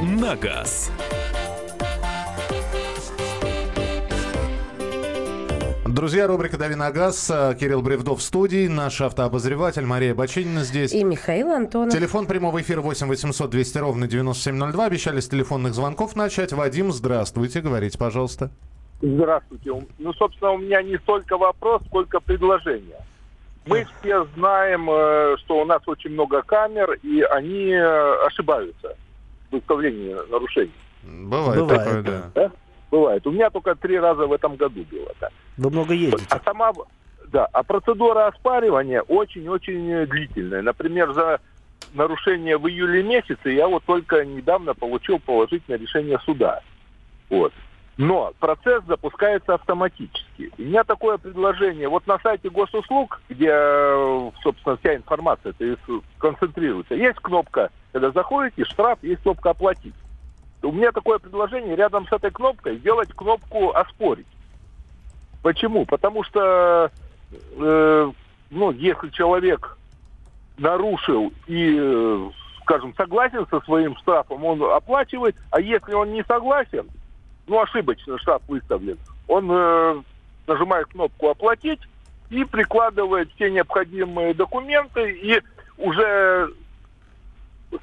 на 0.00 0.34
газ». 0.34 0.90
Друзья, 5.94 6.26
рубрика 6.26 6.58
«Дави 6.58 6.74
на 6.74 6.90
газ». 6.90 7.30
Э, 7.30 7.54
Кирилл 7.54 7.80
Бревдов 7.80 8.18
в 8.18 8.22
студии, 8.22 8.66
наш 8.66 9.00
автообозреватель 9.00 9.86
Мария 9.86 10.12
Бочинина 10.12 10.64
здесь. 10.64 10.92
И 10.92 11.04
Михаил 11.04 11.52
Антонов. 11.52 11.94
Телефон 11.94 12.26
прямого 12.26 12.60
эфира 12.60 12.80
8 12.80 13.06
800 13.06 13.48
200 13.48 13.78
ровно 13.78 14.08
9702. 14.08 14.86
Обещали 14.86 15.20
с 15.20 15.28
телефонных 15.28 15.72
звонков 15.72 16.16
начать. 16.16 16.52
Вадим, 16.52 16.90
здравствуйте. 16.90 17.60
Говорите, 17.60 17.96
пожалуйста. 17.96 18.50
Здравствуйте. 19.02 19.70
Ну, 20.00 20.12
собственно, 20.14 20.50
у 20.50 20.58
меня 20.58 20.82
не 20.82 20.96
столько 20.98 21.38
вопрос, 21.38 21.80
сколько 21.86 22.18
предложение. 22.18 22.98
Мы 23.64 23.86
все 24.00 24.26
знаем, 24.34 24.90
э, 24.90 25.36
что 25.44 25.60
у 25.60 25.64
нас 25.64 25.80
очень 25.86 26.10
много 26.10 26.42
камер, 26.42 26.94
и 27.04 27.20
они 27.20 27.70
э, 27.70 28.26
ошибаются 28.26 28.96
в 29.48 29.52
выставлении 29.52 30.16
нарушений. 30.28 30.72
Бывает, 31.04 31.60
Бывает, 31.60 31.84
такое, 31.84 32.02
да. 32.02 32.30
да. 32.34 32.52
Бывает. 32.94 33.26
У 33.26 33.32
меня 33.32 33.50
только 33.50 33.74
три 33.74 33.98
раза 33.98 34.24
в 34.24 34.32
этом 34.32 34.54
году 34.54 34.84
было 34.88 35.10
так. 35.18 35.32
Вы 35.56 35.68
много 35.68 35.94
ездите. 35.94 36.26
А 36.30 36.38
сама, 36.44 36.70
да, 37.26 37.44
а 37.46 37.64
процедура 37.64 38.28
оспаривания 38.28 39.02
очень-очень 39.02 40.06
длительная. 40.06 40.62
Например, 40.62 41.12
за 41.12 41.40
нарушение 41.92 42.56
в 42.56 42.68
июле 42.68 43.02
месяце 43.02 43.50
я 43.50 43.66
вот 43.66 43.82
только 43.82 44.24
недавно 44.24 44.74
получил 44.74 45.18
положительное 45.18 45.76
решение 45.76 46.20
суда. 46.20 46.60
Вот. 47.30 47.52
Но 47.96 48.32
процесс 48.38 48.84
запускается 48.86 49.54
автоматически. 49.54 50.52
У 50.56 50.62
меня 50.62 50.84
такое 50.84 51.18
предложение. 51.18 51.88
Вот 51.88 52.06
на 52.06 52.20
сайте 52.20 52.48
госуслуг, 52.48 53.20
где, 53.28 53.50
э, 53.50 54.30
собственно, 54.40 54.76
вся 54.76 54.94
информация 54.94 55.52
концентрируется, 56.18 56.94
есть 56.94 57.18
кнопка, 57.18 57.70
когда 57.90 58.12
заходите, 58.12 58.64
штраф, 58.64 59.00
есть 59.02 59.22
кнопка 59.22 59.50
«Оплатить». 59.50 59.94
У 60.64 60.72
меня 60.72 60.92
такое 60.92 61.18
предложение 61.18 61.76
рядом 61.76 62.06
с 62.08 62.12
этой 62.12 62.30
кнопкой 62.30 62.78
сделать 62.78 63.12
кнопку 63.12 63.70
«Оспорить». 63.74 64.26
Почему? 65.42 65.84
Потому 65.84 66.24
что, 66.24 66.90
э, 67.30 68.12
ну, 68.50 68.70
если 68.72 69.10
человек 69.10 69.76
нарушил 70.56 71.32
и, 71.46 71.76
э, 71.78 72.30
скажем, 72.62 72.94
согласен 72.96 73.46
со 73.50 73.60
своим 73.60 73.94
штрафом, 73.98 74.42
он 74.44 74.62
оплачивает, 74.62 75.36
а 75.50 75.60
если 75.60 75.92
он 75.92 76.12
не 76.12 76.24
согласен, 76.24 76.88
ну, 77.46 77.60
ошибочно 77.60 78.18
штраф 78.18 78.40
выставлен, 78.48 78.96
он 79.28 79.48
э, 79.50 80.02
нажимает 80.46 80.86
кнопку 80.86 81.28
«Оплатить» 81.28 81.80
и 82.30 82.42
прикладывает 82.44 83.30
все 83.34 83.50
необходимые 83.50 84.32
документы, 84.32 85.12
и 85.12 85.42
уже 85.76 86.50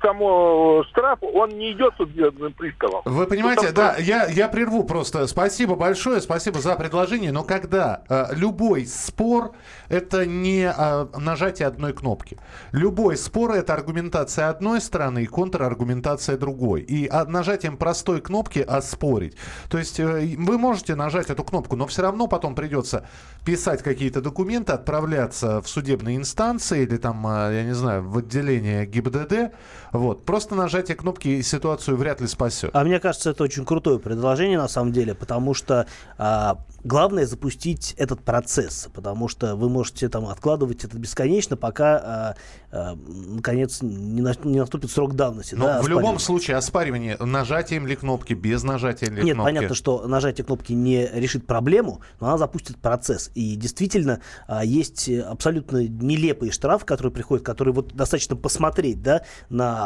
само 0.02 0.84
штраф, 0.90 1.20
он 1.22 1.50
не 1.50 1.74
идет 1.74 1.94
судебным 1.98 2.54
приставом. 2.54 3.02
Вы 3.06 3.26
понимаете, 3.28 3.68
Ну, 3.68 3.74
там 3.74 3.76
да, 3.76 3.96
я, 3.98 4.26
я 4.28 4.48
прерву 4.48 4.84
просто. 4.84 5.28
Спасибо 5.28 5.76
большое, 5.76 6.22
спасибо 6.22 6.60
за 6.60 6.76
предложение. 6.76 7.32
Но 7.32 7.44
когда 7.44 8.04
э, 8.10 8.36
любой 8.36 8.86
спор 8.86 9.52
это 9.92 10.26
не 10.26 10.64
э, 10.64 11.08
нажатие 11.18 11.68
одной 11.68 11.94
кнопки. 11.94 12.38
Любой 12.72 13.18
спор 13.18 13.52
это 13.52 13.74
аргументация 13.74 14.50
одной 14.50 14.80
стороны 14.80 15.24
и 15.24 15.26
контраргументация 15.26 16.38
другой. 16.38 16.82
И 16.82 17.08
а, 17.08 17.26
нажатием 17.26 17.78
простой 17.78 18.22
кнопки 18.22 18.60
оспорить. 18.60 19.36
То 19.70 19.78
есть 19.78 20.00
э, 20.00 20.36
вы 20.38 20.58
можете 20.58 20.96
нажать 20.96 21.30
эту 21.30 21.44
кнопку, 21.44 21.76
но 21.76 21.88
все 21.88 22.04
равно 22.04 22.28
потом 22.28 22.56
придется 22.56 23.06
писать 23.46 23.84
какие-то 23.84 24.22
документы, 24.22 24.72
отправляться 24.72 25.62
в 25.62 25.68
судебные 25.68 26.16
инстанции 26.16 26.84
или 26.84 26.98
там, 26.98 27.28
э, 27.28 27.56
я 27.56 27.64
не 27.64 27.74
знаю, 27.74 28.08
в 28.10 28.18
отделение 28.18 28.86
ГИБДД. 28.86 29.52
Вот. 29.92 30.26
Просто 30.26 30.56
нажатие 30.56 30.96
кнопки 30.96 31.42
ситуацию 31.42 31.98
вряд 31.98 32.22
ли 32.22 32.28
спасет. 32.28 32.72
А 32.74 32.84
мне 32.84 33.00
кажется, 33.00 33.32
это 33.32 33.44
очень 33.44 33.66
крутое 33.66 34.00
предложение 34.00 34.58
на 34.58 34.68
самом 34.68 34.92
деле, 34.92 35.14
потому 35.14 35.54
что 35.54 35.86
а, 36.18 36.58
главное 36.84 37.26
запустить 37.26 37.94
этот 37.98 38.22
процесс, 38.24 38.88
потому 38.94 39.28
что 39.28 39.56
вы 39.56 39.70
можете 39.70 40.10
там 40.10 40.26
откладывать 40.28 40.84
это 40.84 40.98
бесконечно, 40.98 41.58
пока 41.58 41.98
а, 41.98 42.36
а, 42.72 42.96
наконец 42.96 43.82
не, 43.82 44.22
на- 44.22 44.36
не 44.44 44.60
наступит 44.60 44.92
срок 44.92 45.16
давности. 45.16 45.56
Но 45.56 45.66
да, 45.66 45.82
в 45.82 45.88
любом 45.88 46.20
случае 46.20 46.58
оспаривание 46.58 47.18
нажатием 47.20 47.86
ли 47.86 47.96
кнопки, 47.96 48.34
без 48.34 48.64
нажатия 48.64 49.10
ли 49.10 49.24
Нет, 49.24 49.36
кнопки. 49.36 49.54
понятно, 49.54 49.76
что 49.76 50.08
нажатие 50.08 50.46
кнопки 50.46 50.74
не 50.74 51.08
решит 51.14 51.46
проблему, 51.46 52.02
но 52.20 52.28
она 52.28 52.38
запустит 52.38 52.78
процесс. 52.78 53.32
И 53.36 53.56
действительно, 53.56 54.22
а, 54.48 54.64
есть 54.64 55.10
абсолютно 55.10 55.86
нелепые 55.86 56.52
штрафы, 56.52 56.86
которые 56.86 57.12
приходят, 57.12 57.46
которые 57.46 57.74
вот 57.74 57.94
достаточно 57.94 58.36
посмотреть, 58.36 59.02
да, 59.02 59.24
на, 59.50 59.81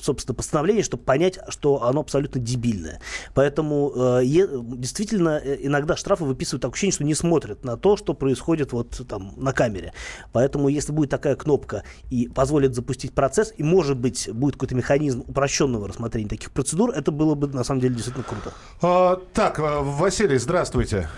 собственно, 0.00 0.34
постановление, 0.34 0.82
чтобы 0.82 1.02
понять, 1.02 1.38
что 1.48 1.84
оно 1.84 2.00
абсолютно 2.00 2.40
дебильное. 2.40 3.00
Поэтому 3.34 3.92
э, 3.94 4.22
действительно 4.24 5.40
э, 5.42 5.58
иногда 5.60 5.96
штрафы 5.96 6.24
выписывают 6.24 6.62
такое 6.62 6.74
ощущение, 6.74 6.92
что 6.92 7.04
не 7.04 7.14
смотрят 7.14 7.64
на 7.64 7.76
то, 7.76 7.96
что 7.96 8.14
происходит 8.14 8.72
вот 8.72 9.00
там 9.08 9.32
на 9.36 9.52
камере. 9.52 9.92
Поэтому 10.32 10.68
если 10.68 10.92
будет 10.92 11.10
такая 11.10 11.36
кнопка 11.36 11.84
и 12.10 12.28
позволит 12.28 12.74
запустить 12.74 13.12
процесс, 13.12 13.52
и 13.56 13.62
может 13.62 13.96
быть 13.98 14.28
будет 14.32 14.54
какой-то 14.54 14.74
механизм 14.74 15.24
упрощенного 15.26 15.88
рассмотрения 15.88 16.28
таких 16.28 16.50
процедур, 16.50 16.90
это 16.90 17.10
было 17.10 17.34
бы 17.34 17.48
на 17.48 17.64
самом 17.64 17.80
деле 17.80 17.94
действительно 17.94 18.24
круто. 18.24 18.52
А, 18.82 19.20
так, 19.32 19.58
э, 19.58 19.80
Василий, 19.82 20.38
здравствуйте. 20.38 21.08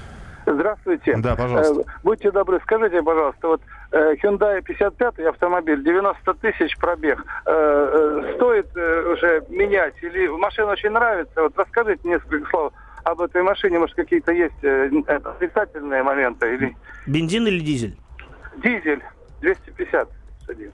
Здравствуйте. 0.54 1.16
Да, 1.18 1.36
пожалуйста. 1.36 1.80
Э, 1.80 1.84
Будьте 2.02 2.30
добры, 2.30 2.60
скажите, 2.62 3.02
пожалуйста, 3.02 3.48
вот 3.48 3.62
э, 3.92 4.14
Hyundai 4.22 4.62
55 4.62 5.18
автомобиль, 5.20 5.82
90 5.82 6.34
тысяч 6.34 6.76
пробег, 6.78 7.24
э, 7.46 8.32
стоит 8.36 8.68
уже 8.76 9.44
менять 9.48 9.94
или 10.02 10.28
машина 10.28 10.72
очень 10.72 10.90
нравится? 10.90 11.42
Вот 11.42 11.56
расскажите 11.56 12.08
несколько 12.08 12.48
слов 12.50 12.72
об 13.04 13.20
этой 13.20 13.42
машине, 13.42 13.78
может 13.78 13.96
какие-то 13.96 14.32
есть 14.32 14.62
отрицательные 15.08 16.02
моменты 16.02 16.54
или 16.54 16.76
Бензин 17.06 17.46
или 17.46 17.60
дизель? 17.60 17.96
дизель 18.62 19.02
250 19.40 20.08
лошадей. 20.40 20.70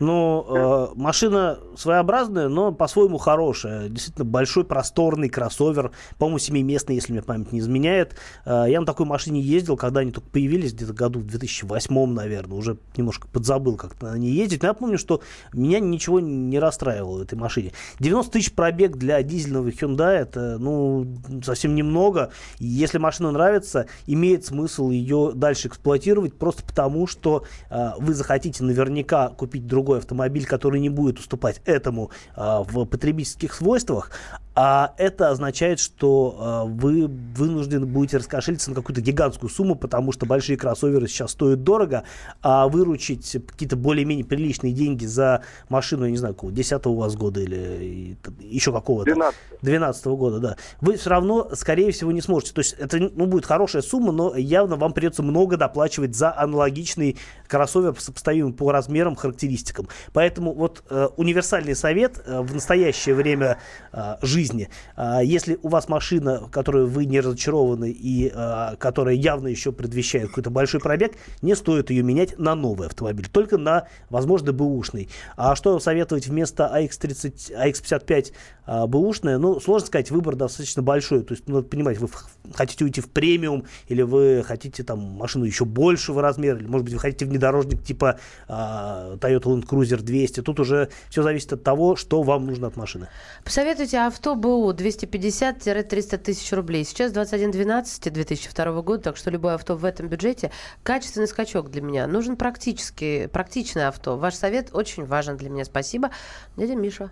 Ну, 0.00 0.46
э, 0.48 0.88
машина 0.94 1.58
своеобразная, 1.76 2.48
но 2.48 2.72
по-своему 2.72 3.18
хорошая. 3.18 3.90
Действительно 3.90 4.24
большой, 4.24 4.64
просторный 4.64 5.28
кроссовер. 5.28 5.92
По-моему, 6.18 6.38
семиместный, 6.38 6.94
если 6.94 7.12
мне 7.12 7.22
память 7.22 7.52
не 7.52 7.60
изменяет. 7.60 8.16
Э, 8.46 8.64
я 8.66 8.80
на 8.80 8.86
такой 8.86 9.04
машине 9.04 9.42
ездил, 9.42 9.76
когда 9.76 10.00
они 10.00 10.10
только 10.10 10.30
появились, 10.30 10.72
где-то 10.72 10.94
году 10.94 11.20
в 11.20 11.26
2008, 11.26 12.06
наверное. 12.14 12.56
Уже 12.56 12.78
немножко 12.96 13.28
подзабыл, 13.28 13.76
как 13.76 14.00
на 14.00 14.16
ней 14.16 14.32
ездить. 14.32 14.62
Но 14.62 14.68
я 14.68 14.74
помню, 14.74 14.96
что 14.96 15.20
меня 15.52 15.80
ничего 15.80 16.18
не 16.18 16.58
расстраивало 16.58 17.18
в 17.18 17.22
этой 17.22 17.36
машине. 17.36 17.72
90 17.98 18.32
тысяч 18.32 18.52
пробег 18.54 18.96
для 18.96 19.22
дизельного 19.22 19.68
Hyundai, 19.68 20.14
это, 20.14 20.56
ну, 20.58 21.06
совсем 21.44 21.74
немного. 21.74 22.30
Если 22.58 22.96
машина 22.96 23.32
нравится, 23.32 23.84
имеет 24.06 24.46
смысл 24.46 24.88
ее 24.88 25.32
дальше 25.34 25.68
эксплуатировать, 25.68 26.38
просто 26.38 26.62
потому, 26.62 27.06
что 27.06 27.44
э, 27.68 27.90
вы 27.98 28.14
захотите 28.14 28.64
наверняка 28.64 29.28
купить 29.28 29.66
другой 29.66 29.89
автомобиль, 29.98 30.46
который 30.46 30.80
не 30.80 30.88
будет 30.88 31.18
уступать 31.18 31.60
этому 31.64 32.10
а, 32.34 32.62
в 32.62 32.84
потребительских 32.86 33.54
свойствах, 33.54 34.12
а 34.54 34.94
это 34.98 35.30
означает, 35.30 35.78
что 35.78 36.36
а, 36.38 36.64
вы 36.64 37.06
вынуждены 37.06 37.86
будете 37.86 38.16
раскошелиться 38.16 38.70
на 38.70 38.76
какую-то 38.76 39.00
гигантскую 39.00 39.48
сумму, 39.48 39.76
потому 39.76 40.10
что 40.12 40.26
большие 40.26 40.58
кроссоверы 40.58 41.06
сейчас 41.06 41.30
стоят 41.30 41.62
дорого, 41.62 42.02
а 42.42 42.66
выручить 42.66 43.36
какие-то 43.46 43.76
более-менее 43.76 44.26
приличные 44.26 44.72
деньги 44.72 45.06
за 45.06 45.44
машину, 45.68 46.04
я 46.04 46.10
не 46.10 46.16
знаю, 46.16 46.34
какого, 46.34 46.52
10 46.52 46.86
у 46.86 46.94
вас 46.94 47.14
года 47.14 47.40
или 47.40 48.16
еще 48.40 48.72
какого-то. 48.72 49.12
12. 49.12 49.38
12 49.62 50.06
года, 50.06 50.38
да. 50.40 50.56
Вы 50.80 50.96
все 50.96 51.10
равно, 51.10 51.50
скорее 51.54 51.92
всего, 51.92 52.10
не 52.10 52.20
сможете. 52.20 52.52
То 52.52 52.60
есть 52.60 52.74
это 52.78 52.98
ну, 52.98 53.26
будет 53.26 53.46
хорошая 53.46 53.82
сумма, 53.82 54.10
но 54.10 54.34
явно 54.36 54.74
вам 54.76 54.92
придется 54.92 55.22
много 55.22 55.56
доплачивать 55.58 56.16
за 56.16 56.36
аналогичный 56.36 57.16
кроссовер, 57.46 57.94
сопоставимый 57.98 58.52
по 58.52 58.72
размерам, 58.72 59.14
характеристикам. 59.14 59.88
Поэтому 60.12 60.54
вот 60.54 60.82
э, 60.90 61.08
универсальный 61.16 61.76
совет 61.76 62.20
э, 62.26 62.40
в 62.40 62.52
настоящее 62.52 63.14
время 63.14 63.58
э, 63.92 64.16
жизни 64.22 64.39
жизни. 64.40 64.68
А, 64.96 65.22
если 65.22 65.58
у 65.62 65.68
вас 65.68 65.88
машина, 65.88 66.48
которой 66.50 66.86
вы 66.86 67.04
не 67.04 67.20
разочарованы 67.20 67.90
и 67.90 68.32
а, 68.34 68.76
которая 68.76 69.14
явно 69.14 69.48
еще 69.48 69.72
предвещает 69.72 70.28
какой-то 70.28 70.50
большой 70.50 70.80
пробег, 70.80 71.12
не 71.42 71.54
стоит 71.54 71.90
ее 71.90 72.02
менять 72.02 72.38
на 72.38 72.54
новый 72.54 72.88
автомобиль, 72.88 73.28
только 73.30 73.58
на, 73.58 73.86
возможно, 74.08 74.52
бэушный. 74.52 75.08
А 75.36 75.54
что 75.54 75.78
советовать 75.78 76.26
вместо 76.26 76.70
AX30, 76.74 77.52
AX55 77.52 78.32
а, 78.64 78.86
бэушная? 78.86 79.38
Ну, 79.38 79.60
сложно 79.60 79.86
сказать, 79.86 80.10
выбор 80.10 80.36
достаточно 80.36 80.82
большой. 80.82 81.22
То 81.22 81.34
есть, 81.34 81.46
ну, 81.46 81.56
надо 81.56 81.68
понимать, 81.68 81.98
вы 81.98 82.08
хотите 82.54 82.84
уйти 82.84 83.00
в 83.00 83.10
премиум, 83.10 83.64
или 83.88 84.02
вы 84.02 84.42
хотите 84.46 84.82
там 84.82 85.00
машину 85.00 85.44
еще 85.44 85.64
большего 85.64 86.22
размера, 86.22 86.58
или, 86.58 86.66
может 86.66 86.84
быть, 86.84 86.94
вы 86.94 87.00
хотите 87.00 87.26
внедорожник 87.26 87.82
типа 87.82 88.18
а, 88.48 89.16
Toyota 89.16 89.44
Land 89.44 89.66
Cruiser 89.68 90.00
200. 90.00 90.40
Тут 90.42 90.60
уже 90.60 90.88
все 91.10 91.22
зависит 91.22 91.52
от 91.52 91.62
того, 91.62 91.96
что 91.96 92.22
вам 92.22 92.46
нужно 92.46 92.68
от 92.68 92.76
машины. 92.76 93.08
Посоветуйте 93.44 93.98
авто 93.98 94.29
БУ 94.34 94.72
250-300 94.72 96.18
тысяч 96.18 96.52
рублей. 96.52 96.84
Сейчас 96.84 97.12
21.12 97.12 98.10
2002 98.10 98.82
года, 98.82 99.02
так 99.02 99.16
что 99.16 99.30
любое 99.30 99.54
авто 99.54 99.76
в 99.76 99.84
этом 99.84 100.08
бюджете 100.08 100.50
качественный 100.82 101.28
скачок 101.28 101.70
для 101.70 101.82
меня. 101.82 102.06
Нужен 102.06 102.36
практически, 102.36 103.28
практичное 103.32 103.88
авто. 103.88 104.16
Ваш 104.16 104.34
совет 104.34 104.70
очень 104.72 105.04
важен 105.04 105.36
для 105.36 105.50
меня. 105.50 105.64
Спасибо, 105.64 106.10
дядя 106.56 106.74
Миша. 106.74 107.10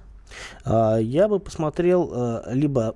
А, 0.64 0.96
я 0.96 1.28
бы 1.28 1.38
посмотрел 1.38 2.10
э, 2.12 2.54
либо 2.54 2.94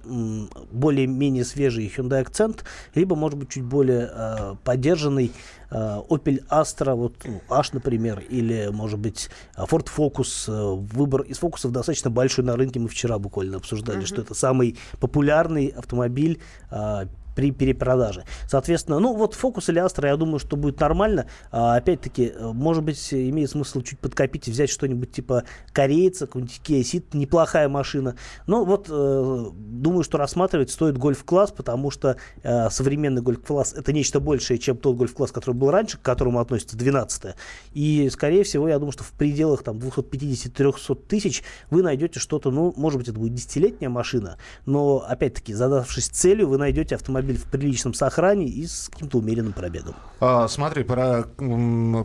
более-менее 0.70 1.44
свежий 1.44 1.92
Hyundai 1.94 2.24
Accent, 2.24 2.60
либо, 2.94 3.16
может 3.16 3.38
быть, 3.38 3.50
чуть 3.50 3.64
более 3.64 4.10
э, 4.12 4.54
поддержанный 4.64 5.32
э, 5.70 5.74
Opel 5.74 6.46
Astra, 6.48 6.94
вот 6.94 7.14
ну, 7.24 7.40
H, 7.48 7.72
например, 7.72 8.22
или, 8.28 8.68
может 8.72 8.98
быть, 8.98 9.30
Ford 9.56 9.88
Focus. 9.94 10.50
Выбор 10.92 11.22
из 11.22 11.38
фокусов 11.38 11.72
достаточно 11.72 12.10
большой 12.10 12.44
на 12.44 12.56
рынке. 12.56 12.80
Мы 12.80 12.88
вчера 12.88 13.18
буквально 13.18 13.56
обсуждали, 13.56 14.02
uh-huh. 14.02 14.06
что 14.06 14.22
это 14.22 14.34
самый 14.34 14.76
популярный 15.00 15.68
автомобиль 15.68 16.40
при 17.34 17.50
перепродаже. 17.50 18.24
Соответственно, 18.48 18.98
ну 18.98 19.14
вот 19.14 19.36
Focus 19.40 19.70
или 19.70 19.84
Astra, 19.84 20.06
я 20.06 20.16
думаю, 20.16 20.38
что 20.38 20.56
будет 20.56 20.80
нормально. 20.80 21.26
А, 21.50 21.76
опять-таки, 21.76 22.32
э, 22.34 22.52
может 22.52 22.82
быть, 22.84 23.12
имеет 23.12 23.50
смысл 23.50 23.80
чуть 23.82 23.98
подкопить 23.98 24.48
и 24.48 24.50
взять 24.50 24.70
что-нибудь 24.70 25.12
типа 25.12 25.44
корейца, 25.72 26.26
какой-нибудь 26.26 26.60
Kia 26.64 26.80
Ceed, 26.80 27.04
неплохая 27.12 27.68
машина. 27.68 28.16
Но 28.46 28.64
вот 28.64 28.86
э, 28.88 29.46
думаю, 29.54 30.04
что 30.04 30.18
рассматривать 30.18 30.70
стоит 30.70 30.98
гольф-класс, 30.98 31.52
потому 31.52 31.90
что 31.90 32.16
э, 32.42 32.70
современный 32.70 33.22
гольф-класс 33.22 33.74
это 33.74 33.92
нечто 33.92 34.20
большее, 34.20 34.58
чем 34.58 34.76
тот 34.76 34.96
гольф-класс, 34.96 35.32
который 35.32 35.54
был 35.54 35.70
раньше, 35.70 35.98
к 35.98 36.02
которому 36.02 36.40
относится 36.40 36.76
12 36.76 37.34
И, 37.72 38.08
скорее 38.10 38.44
всего, 38.44 38.68
я 38.68 38.78
думаю, 38.78 38.92
что 38.92 39.04
в 39.04 39.12
пределах 39.12 39.62
там 39.62 39.78
250-300 39.78 41.06
тысяч 41.06 41.42
вы 41.70 41.82
найдете 41.82 42.20
что-то, 42.20 42.50
ну, 42.50 42.72
может 42.76 42.98
быть, 42.98 43.08
это 43.08 43.18
будет 43.18 43.34
десятилетняя 43.34 43.90
машина, 43.90 44.38
но, 44.66 45.04
опять-таки, 45.06 45.54
задавшись 45.54 46.08
целью, 46.08 46.48
вы 46.48 46.58
найдете 46.58 46.94
автомобиль 46.94 47.21
автомобиль 47.22 47.38
в 47.38 47.46
приличном 47.46 47.94
сохранении 47.94 48.48
и 48.48 48.66
с 48.66 48.88
каким-то 48.88 49.18
умеренным 49.18 49.52
пробегом. 49.52 49.94
А, 50.20 50.48
смотри, 50.48 50.84
про 50.84 51.24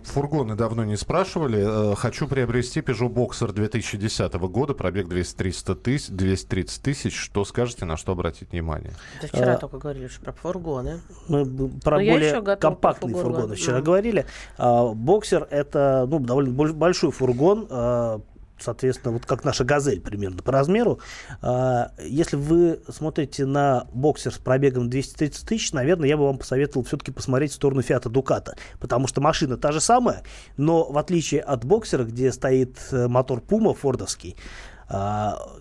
фургоны 0.06 0.56
давно 0.56 0.84
не 0.84 0.98
спрашивали. 0.98 1.92
Э, 1.92 1.96
хочу 1.96 2.28
приобрести 2.28 2.80
Peugeot 2.82 3.14
Boxer 3.14 3.52
2010 3.52 4.34
года, 4.34 4.74
пробег 4.74 5.08
200 5.08 5.76
тысяч, 5.76 6.08
230 6.10 6.82
тысяч. 6.82 7.16
Что 7.16 7.46
скажете, 7.46 7.86
на 7.86 7.98
что 7.98 8.12
обратить 8.14 8.52
внимание? 8.52 8.94
Да 9.22 9.28
вчера 9.28 9.54
а, 9.54 9.58
только 9.58 9.78
говорили 9.78 10.08
что 10.08 10.22
про 10.22 10.32
фургоны. 10.34 11.02
Мы 11.28 11.46
про 11.80 12.00
Но 12.00 12.12
более 12.12 12.58
компактные 12.58 13.16
фургоны 13.16 13.56
вчера 13.56 13.80
mm. 13.80 13.84
говорили. 13.84 14.26
А, 14.58 14.88
боксер 14.94 15.48
это 15.50 16.06
ну, 16.08 16.20
довольно 16.20 16.52
большой 16.74 17.12
фургон, 17.12 17.68
а, 17.70 18.22
соответственно, 18.60 19.14
вот 19.14 19.26
как 19.26 19.44
наша 19.44 19.64
«Газель» 19.64 20.02
примерно 20.02 20.42
по 20.42 20.52
размеру. 20.52 21.00
А, 21.42 21.92
если 22.00 22.36
вы 22.36 22.82
смотрите 22.90 23.46
на 23.46 23.88
боксер 23.94 24.34
с 24.34 24.38
пробегом 24.38 24.90
230 24.90 25.48
тысяч, 25.48 25.72
наверное, 25.74 26.10
я 26.10 26.18
бы 26.18 26.26
вам 26.26 26.38
посоветовал 26.38 26.86
все-таки 26.86 27.12
посмотреть 27.12 27.52
в 27.52 27.56
сторону 27.56 27.82
«Фиата 27.82 28.10
Дуката», 28.10 28.56
потому 28.80 29.08
что 29.08 29.22
машина 29.22 29.58
та 29.58 29.72
же 29.72 29.82
самая, 29.82 30.24
но 30.58 30.84
в 30.90 30.98
отличие 30.98 31.42
от 31.42 31.66
боксера, 31.66 32.04
где 32.04 32.32
стоит 32.32 32.78
э, 32.92 33.08
мотор 33.08 33.42
Пума 33.42 33.74
фордовский, 33.74 34.36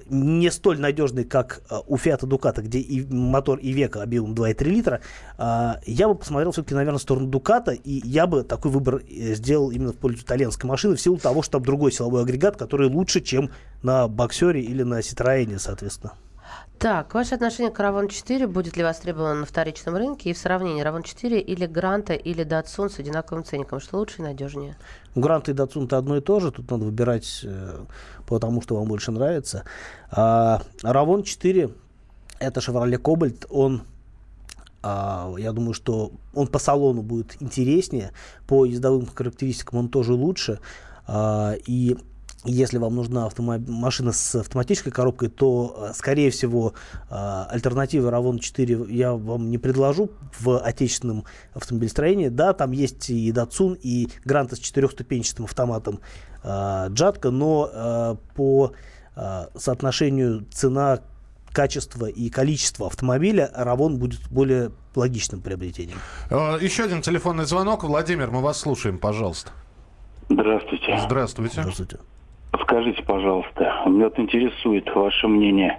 не 0.09 0.51
столь 0.51 0.79
надежный, 0.79 1.25
как 1.25 1.63
а, 1.69 1.81
у 1.81 1.97
Fiat 1.97 2.21
Ducato, 2.21 2.63
где 2.63 2.79
и 2.79 3.05
мотор 3.13 3.59
и 3.59 3.73
века 3.73 4.03
объемом 4.03 4.35
2,3 4.35 4.65
литра, 4.65 5.01
а, 5.37 5.81
я 5.85 6.09
бы 6.09 6.15
посмотрел 6.15 6.53
все-таки, 6.53 6.75
наверное, 6.75 6.99
в 6.99 7.03
сторону 7.03 7.29
Ducato, 7.29 7.75
и 7.75 8.07
я 8.07 8.27
бы 8.27 8.45
такой 8.45 8.71
выбор 8.71 9.03
э, 9.09 9.35
сделал 9.35 9.71
именно 9.71 9.93
в 9.93 9.97
пользу 9.97 10.23
итальянской 10.23 10.69
машины, 10.69 10.95
в 10.95 11.01
силу 11.01 11.17
того, 11.17 11.43
что 11.43 11.53
там 11.53 11.65
другой 11.65 11.93
силовой 11.93 12.23
агрегат, 12.23 12.57
который 12.57 12.89
лучше, 12.89 13.21
чем 13.21 13.51
на 13.83 14.07
Боксере 14.07 14.61
или 14.61 14.83
на 14.83 15.01
Citroёне, 15.01 15.59
соответственно. 15.59 16.13
Так, 16.79 17.15
ваше 17.15 17.35
отношение 17.35 17.73
к 17.73 17.79
Равон 17.79 18.09
4 18.09 18.47
будет 18.47 18.77
ли 18.77 18.85
востребовано 18.85 19.35
на 19.41 19.47
вторичном 19.47 19.97
рынке 19.97 20.31
и 20.31 20.33
в 20.35 20.39
сравнении 20.39 20.83
Равон 20.83 21.03
4 21.03 21.41
или 21.41 21.67
Гранта 21.67 22.13
или 22.13 22.43
Датсун 22.43 22.91
с 22.91 22.99
одинаковым 22.99 23.45
ценником? 23.45 23.81
Что 23.81 23.97
лучше 23.97 24.17
и 24.19 24.23
надежнее? 24.23 24.77
Грант 25.15 25.49
и 25.49 25.55
Датсун 25.55 25.87
это 25.87 25.97
одно 25.97 26.19
и 26.19 26.21
то 26.21 26.39
же. 26.39 26.53
Тут 26.53 26.71
надо 26.71 26.85
выбирать 26.85 27.41
э, 27.45 27.85
по 28.27 28.39
тому, 28.39 28.61
что 28.61 28.77
вам 28.77 28.89
больше 28.89 29.11
нравится. 29.11 29.65
А, 30.11 30.61
Равон 30.83 31.23
4 31.23 31.71
это 32.41 32.61
Chevrolet 32.61 33.01
Cobalt. 33.01 33.47
Он 33.49 33.83
а, 34.83 35.35
я 35.39 35.53
думаю, 35.53 35.73
что 35.73 36.13
он 36.35 36.47
по 36.47 36.59
салону 36.59 37.03
будет 37.03 37.41
интереснее, 37.41 38.13
по 38.47 38.65
ездовым 38.65 39.07
характеристикам 39.07 39.81
он 39.81 39.89
тоже 39.89 40.13
лучше. 40.13 40.61
А, 41.07 41.55
и 41.67 41.97
если 42.45 42.79
вам 42.79 42.95
нужна 42.95 43.29
машина 43.39 44.13
с 44.13 44.35
автоматической 44.37 44.93
коробкой, 44.93 45.29
то, 45.29 45.89
э, 45.91 45.95
скорее 45.95 46.31
всего, 46.31 46.75
э, 47.11 47.45
альтернативы 47.51 48.11
Равон 48.11 48.39
4 48.39 48.87
я 48.89 49.15
вам 49.15 49.51
не 49.51 49.59
предложу 49.59 50.11
в 50.39 50.59
отечественном 50.59 51.25
автомобилестроении. 51.55 52.29
Да, 52.29 52.53
там 52.53 52.73
есть 52.73 53.11
и 53.11 53.33
Datsun, 53.33 53.79
и 53.83 54.09
Гранта 54.25 54.57
с 54.57 54.59
четырехступенчатым 54.59 55.45
автоматом 55.47 56.01
Джатка, 56.45 57.31
но 57.31 57.69
э, 57.73 58.17
по 58.37 58.73
соотношению 59.57 60.45
цена 60.53 61.01
качество 61.53 62.05
и 62.05 62.29
количество 62.29 62.87
автомобиля, 62.87 63.51
Равон 63.55 63.97
будет 63.97 64.21
более 64.29 64.73
логичным 64.95 65.41
приобретением. 65.41 65.97
Еще 66.61 66.85
один 66.85 67.01
телефонный 67.01 67.47
звонок. 67.47 67.83
Владимир, 67.85 68.31
мы 68.31 68.43
вас 68.43 68.61
слушаем, 68.61 68.99
пожалуйста. 68.99 69.53
Здравствуйте. 70.29 70.99
Здравствуйте. 71.03 71.63
Здравствуйте. 71.63 71.99
Скажите, 72.63 73.03
пожалуйста, 73.03 73.83
меня 73.87 74.05
вот 74.05 74.19
интересует 74.19 74.93
ваше 74.95 75.29
мнение. 75.29 75.79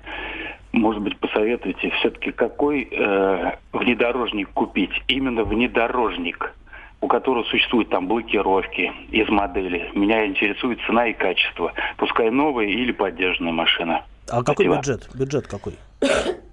Может 0.73 1.01
быть, 1.01 1.17
посоветуйте, 1.17 1.89
все-таки 1.99 2.31
какой 2.31 2.87
э, 2.91 3.51
внедорожник 3.73 4.49
купить? 4.49 4.91
Именно 5.07 5.43
внедорожник, 5.43 6.53
у 7.01 7.07
которого 7.07 7.43
существуют 7.45 7.89
там 7.89 8.07
блокировки 8.07 8.91
из 9.11 9.29
модели. 9.29 9.89
Меня 9.93 10.25
интересует 10.25 10.79
цена 10.85 11.07
и 11.07 11.13
качество. 11.13 11.73
Пускай 11.97 12.29
новая 12.29 12.65
или 12.65 12.91
поддержанная 12.91 13.53
машина. 13.53 14.03
А 14.29 14.41
Спасибо. 14.41 14.43
какой 14.43 14.67
бюджет? 14.67 15.09
Бюджет 15.15 15.47
какой? 15.47 15.73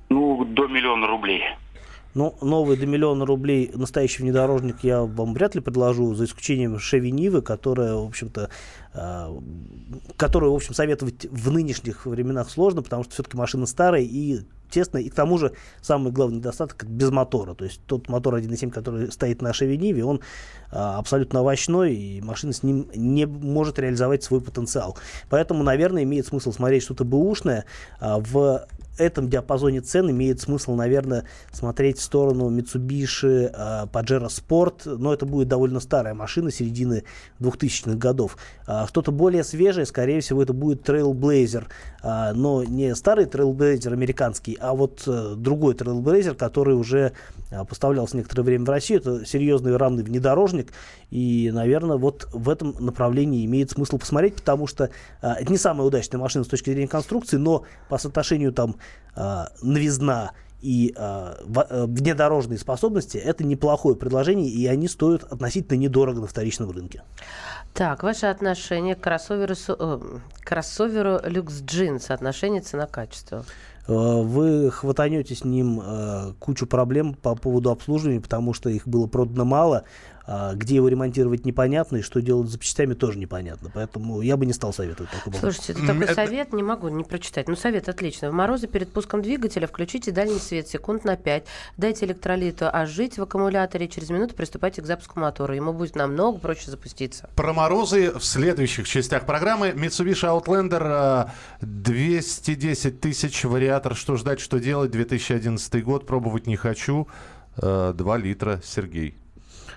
Ну, 0.08 0.44
до 0.44 0.68
миллиона 0.68 1.06
рублей. 1.06 1.42
Ну, 2.14 2.36
новый 2.40 2.76
до 2.76 2.86
миллиона 2.86 3.26
рублей 3.26 3.72
настоящий 3.74 4.22
внедорожник 4.22 4.76
я 4.82 5.02
вам 5.02 5.34
вряд 5.34 5.56
ли 5.56 5.60
предложу, 5.60 6.14
за 6.14 6.24
исключением 6.24 6.76
Chevy 6.76 7.10
Нивы, 7.10 7.42
которая, 7.42 7.94
в 7.94 8.06
общем-то, 8.06 8.50
э, 8.94 9.40
которую, 10.16 10.52
в 10.52 10.54
общем, 10.54 10.74
советовать 10.74 11.26
в 11.28 11.50
нынешних 11.50 12.06
временах 12.06 12.50
сложно, 12.50 12.82
потому 12.82 13.02
что 13.02 13.14
все-таки 13.14 13.36
машина 13.36 13.66
старая 13.66 14.02
и 14.02 14.42
тесная, 14.70 15.02
и 15.02 15.08
к 15.08 15.14
тому 15.14 15.38
же 15.38 15.52
самый 15.82 16.12
главный 16.12 16.38
недостаток 16.38 16.84
без 16.84 17.10
мотора. 17.10 17.54
То 17.54 17.64
есть 17.64 17.80
тот 17.86 18.08
мотор 18.08 18.36
1.7, 18.36 18.70
который 18.70 19.10
стоит 19.10 19.42
на 19.42 19.50
Chevy 19.50 19.76
Ниве, 19.76 20.04
он 20.04 20.20
э, 20.70 20.76
абсолютно 20.76 21.40
овощной, 21.40 21.94
и 21.94 22.20
машина 22.20 22.52
с 22.52 22.62
ним 22.62 22.88
не 22.94 23.26
может 23.26 23.78
реализовать 23.78 24.22
свой 24.22 24.40
потенциал. 24.40 24.96
Поэтому, 25.30 25.64
наверное, 25.64 26.04
имеет 26.04 26.26
смысл 26.26 26.52
смотреть 26.52 26.84
что-то 26.84 27.04
бэушное. 27.04 27.64
Э, 28.00 28.18
в 28.18 28.66
этом 28.98 29.28
диапазоне 29.28 29.80
цен 29.80 30.10
имеет 30.10 30.40
смысл, 30.40 30.74
наверное, 30.74 31.24
смотреть 31.52 31.98
в 31.98 32.02
сторону 32.02 32.50
Mitsubishi 32.50 33.50
э, 33.52 33.86
Pajero 33.86 34.28
Sport, 34.28 34.96
но 34.96 35.12
это 35.12 35.26
будет 35.26 35.48
довольно 35.48 35.80
старая 35.80 36.14
машина 36.14 36.50
середины 36.50 37.04
2000-х 37.40 37.96
годов. 37.96 38.36
Э, 38.66 38.86
что-то 38.88 39.12
более 39.12 39.44
свежее, 39.44 39.86
скорее 39.86 40.20
всего, 40.20 40.42
это 40.42 40.52
будет 40.52 40.88
Trailblazer, 40.88 41.64
э, 42.02 42.32
но 42.34 42.64
не 42.64 42.94
старый 42.94 43.26
Trailblazer 43.26 43.92
американский, 43.92 44.56
а 44.60 44.74
вот 44.74 45.02
э, 45.06 45.34
другой 45.36 45.74
Trailblazer, 45.74 46.34
который 46.34 46.74
уже 46.74 47.12
поставлялся 47.68 48.16
некоторое 48.16 48.42
время 48.42 48.64
в 48.64 48.70
Россию. 48.70 49.00
Это 49.00 49.24
серьезный 49.24 49.76
рамный 49.76 50.02
внедорожник, 50.02 50.72
и, 51.10 51.50
наверное, 51.52 51.96
вот 51.96 52.26
в 52.32 52.48
этом 52.48 52.74
направлении 52.80 53.44
имеет 53.44 53.70
смысл 53.70 53.98
посмотреть, 53.98 54.36
потому 54.36 54.66
что 54.66 54.90
это 55.20 55.52
не 55.52 55.58
самая 55.58 55.86
удачная 55.86 56.18
машина 56.18 56.44
с 56.44 56.48
точки 56.48 56.70
зрения 56.70 56.88
конструкции, 56.88 57.36
но 57.36 57.62
по 57.88 57.98
соотношению 57.98 58.52
там 58.52 58.74
э, 59.16 59.44
новизна 59.62 60.32
и 60.60 60.94
э, 60.96 61.34
внедорожные 61.44 62.58
способности 62.58 63.18
это 63.18 63.44
неплохое 63.44 63.96
предложение, 63.96 64.48
и 64.48 64.66
они 64.66 64.88
стоят 64.88 65.24
относительно 65.24 65.76
недорого 65.76 66.22
на 66.22 66.26
вторичном 66.26 66.70
рынке. 66.70 67.02
Так, 67.74 68.02
ваше 68.02 68.26
отношение 68.26 68.94
к 68.94 69.00
кроссоверу, 69.00 69.54
э, 69.68 70.00
кроссоверу 70.42 71.20
Люкс 71.24 71.60
Джин, 71.60 72.00
соотношение 72.00 72.62
цена-качество? 72.62 73.44
э, 73.86 73.92
вы 73.92 74.70
хватанете 74.70 75.34
с 75.34 75.44
ним 75.44 75.82
э, 75.84 76.32
кучу 76.38 76.66
проблем 76.66 77.14
по 77.14 77.34
поводу 77.34 77.70
обслуживания, 77.70 78.20
потому 78.20 78.54
что 78.54 78.70
их 78.70 78.86
было 78.86 79.06
продано 79.06 79.44
мало, 79.44 79.78
а 79.78 80.13
где 80.26 80.76
его 80.76 80.88
ремонтировать 80.88 81.44
непонятно, 81.44 81.98
и 81.98 82.02
что 82.02 82.20
делать 82.22 82.48
с 82.48 82.52
запчастями 82.52 82.94
тоже 82.94 83.18
непонятно. 83.18 83.70
Поэтому 83.74 84.22
я 84.22 84.36
бы 84.36 84.46
не 84.46 84.52
стал 84.52 84.72
советовать 84.72 85.10
такой 85.10 85.34
Слушайте, 85.34 85.72
это 85.72 85.86
такой 85.86 86.08
совет, 86.14 86.52
не 86.52 86.62
могу 86.62 86.88
не 86.88 87.04
прочитать. 87.04 87.48
Ну, 87.48 87.56
совет 87.56 87.88
отлично. 87.88 88.30
В 88.30 88.34
морозы 88.34 88.66
перед 88.66 88.90
пуском 88.92 89.22
двигателя 89.22 89.66
включите 89.66 90.12
дальний 90.12 90.38
свет 90.38 90.68
секунд 90.68 91.04
на 91.04 91.16
5, 91.16 91.44
дайте 91.76 92.06
электролиту 92.06 92.68
ожить 92.72 93.18
в 93.18 93.22
аккумуляторе, 93.22 93.88
через 93.88 94.10
минуту 94.10 94.34
приступайте 94.34 94.82
к 94.82 94.86
запуску 94.86 95.20
мотора. 95.20 95.54
Ему 95.54 95.72
будет 95.72 95.96
намного 95.96 96.38
проще 96.38 96.70
запуститься. 96.70 97.28
Про 97.36 97.52
морозы 97.52 98.12
в 98.12 98.24
следующих 98.24 98.88
частях 98.88 99.26
программы. 99.26 99.70
Mitsubishi 99.70 100.24
Outlander 100.24 101.30
210 101.60 103.00
тысяч 103.00 103.44
вариатор. 103.44 103.94
Что 103.94 104.16
ждать, 104.16 104.40
что 104.40 104.58
делать? 104.58 104.90
2011 104.90 105.84
год. 105.84 106.06
Пробовать 106.06 106.46
не 106.46 106.56
хочу. 106.56 107.08
2 107.56 107.94
литра. 108.16 108.60
Сергей. 108.64 109.18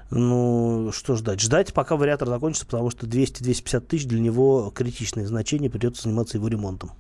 Ну, 0.10 0.92
что 0.94 1.16
ждать? 1.16 1.42
Ждать, 1.42 1.74
пока 1.74 1.96
вариатор 1.96 2.28
закончится, 2.28 2.66
потому 2.66 2.90
что 2.90 3.06
200-250 3.06 3.80
тысяч 3.82 4.08
для 4.08 4.20
него 4.20 4.72
критичное 4.74 5.26
значение, 5.26 5.70
придется 5.70 6.04
заниматься 6.04 6.38
его 6.38 6.48
ремонтом. 6.48 6.92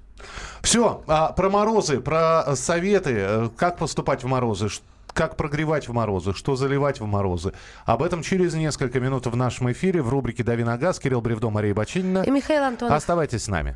Все, 0.62 1.04
а, 1.08 1.32
про 1.32 1.50
морозы, 1.50 2.00
про 2.00 2.56
советы, 2.56 3.50
как 3.56 3.78
поступать 3.78 4.24
в 4.24 4.28
морозы, 4.28 4.70
как 5.14 5.36
прогревать 5.36 5.88
в 5.88 5.94
морозы, 5.94 6.34
что 6.34 6.56
заливать 6.56 7.00
в 7.00 7.06
морозы. 7.06 7.54
Об 7.86 8.04
этом 8.04 8.22
через 8.22 8.54
несколько 8.54 9.00
минут 9.00 9.26
в 9.26 9.36
нашем 9.36 9.72
эфире 9.72 10.02
в 10.02 10.10
рубрике 10.10 10.44
«Дави 10.44 10.64
на 10.64 10.78
газ». 10.78 11.00
Кирилл 11.00 11.22
Бревдо, 11.22 11.50
Мария 11.50 11.74
Бочинина. 11.74 12.24
И 12.24 12.30
Михаил 12.30 12.64
Антонов. 12.64 12.96
Оставайтесь 12.96 13.44
с 13.44 13.48
нами. 13.48 13.76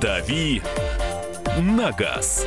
«Дави 0.00 0.60
на 1.58 1.92
газ». 1.92 2.46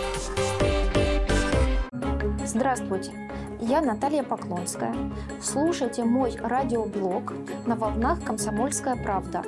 Здравствуйте, 2.47 3.11
я 3.59 3.81
Наталья 3.81 4.23
Поклонская. 4.23 4.95
Слушайте 5.41 6.05
мой 6.05 6.33
радиоблог 6.41 7.33
на 7.65 7.75
волнах 7.75 8.23
«Комсомольская 8.23 8.95
правда». 8.95 9.43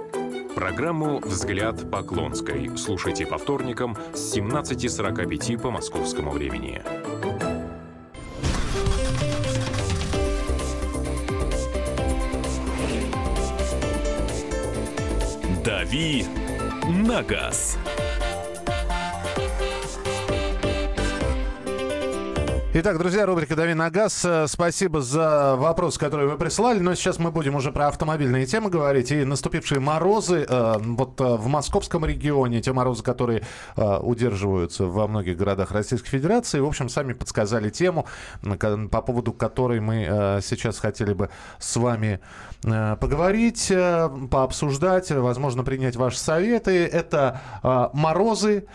Программу 0.54 1.20
«Взгляд 1.20 1.90
Поклонской» 1.90 2.70
слушайте 2.78 3.26
по 3.26 3.38
вторникам 3.38 3.96
с 4.14 4.36
17.45 4.38 5.62
по 5.62 5.72
московскому 5.72 6.32
времени. 6.32 6.82
«Дави 15.64 16.26
на 16.90 17.24
газ». 17.24 17.78
Итак, 22.72 23.00
друзья, 23.00 23.26
рубрика 23.26 23.56
«Дави 23.56 23.74
на 23.74 23.90
газ». 23.90 24.24
Э, 24.24 24.46
Спасибо 24.48 25.02
за 25.02 25.56
вопрос, 25.56 25.98
который 25.98 26.28
вы 26.28 26.38
прислали. 26.38 26.78
Но 26.78 26.94
сейчас 26.94 27.18
мы 27.18 27.32
будем 27.32 27.56
уже 27.56 27.72
про 27.72 27.88
автомобильные 27.88 28.46
темы 28.46 28.70
говорить. 28.70 29.12
И 29.12 29.26
наступившие 29.26 29.80
морозы 29.80 30.46
э, 30.48 30.76
вот 30.80 31.20
э, 31.20 31.24
в 31.24 31.48
московском 31.48 32.06
регионе, 32.06 32.62
те 32.62 32.72
морозы, 32.72 33.02
которые 33.02 33.42
удерживаются 33.76 34.86
во 34.86 35.08
многих 35.08 35.36
городах 35.36 35.72
Российской 35.72 36.10
Федерации, 36.10 36.60
в 36.60 36.68
общем, 36.68 36.90
сами 36.90 37.14
подсказали 37.14 37.72
тему, 37.72 38.06
по 38.44 39.02
поводу 39.02 39.34
которой 39.34 39.80
мы 39.80 40.40
сейчас 40.44 40.78
хотели 40.78 41.14
бы 41.14 41.30
с 41.58 41.76
вами 41.76 42.20
поговорить, 42.62 43.74
пообсуждать, 44.30 45.10
возможно, 45.12 45.64
принять 45.64 45.96
ваши 45.96 46.20
советы. 46.20 46.86
Это 46.86 47.42
морозы, 47.94 48.68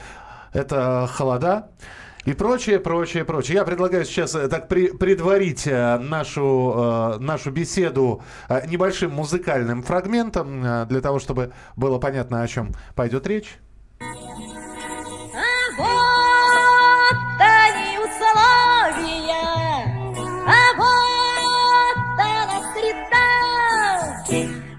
это 0.52 1.09
холода. 1.12 1.68
И 2.24 2.32
прочее, 2.32 2.80
прочее, 2.80 3.24
прочее. 3.24 3.56
Я 3.56 3.64
предлагаю 3.64 4.04
сейчас 4.04 4.34
э, 4.34 4.48
так 4.48 4.68
при, 4.68 4.88
предварить 4.88 5.66
э, 5.66 5.98
нашу, 5.98 7.16
э, 7.16 7.18
нашу 7.18 7.50
беседу 7.50 8.22
небольшим 8.66 9.12
музыкальным 9.12 9.82
фрагментом, 9.82 10.87
для 10.88 11.00
того, 11.00 11.18
чтобы 11.18 11.52
было 11.76 11.98
понятно, 11.98 12.42
о 12.42 12.48
чем 12.48 12.72
пойдет 12.94 13.26
речь. 13.26 13.58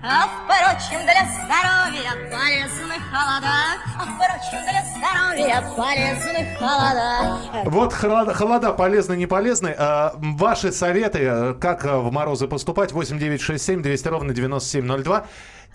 А 0.08 0.28
впрочем, 0.28 1.02
для 1.04 1.26
здоровья 1.26 2.12
полезны 2.30 2.96
холода, 3.12 3.74
а 3.98 4.06
впрочем, 4.06 4.64
для 4.70 4.85
здоровья 5.06 5.64
полезны 5.76 6.56
холода. 6.58 7.40
Вот 7.66 7.94
холода, 7.94 8.34
холода 8.34 8.74
полезны, 8.74 9.16
не 9.16 9.26
полезны. 9.26 9.76
А, 9.78 10.14
ваши 10.18 10.72
советы, 10.72 11.56
как 11.60 11.84
в 11.84 12.12
морозы 12.12 12.48
поступать, 12.48 12.92
8967 12.92 13.82
200 13.82 14.08
ровно 14.08 14.34
9702. 14.34 15.26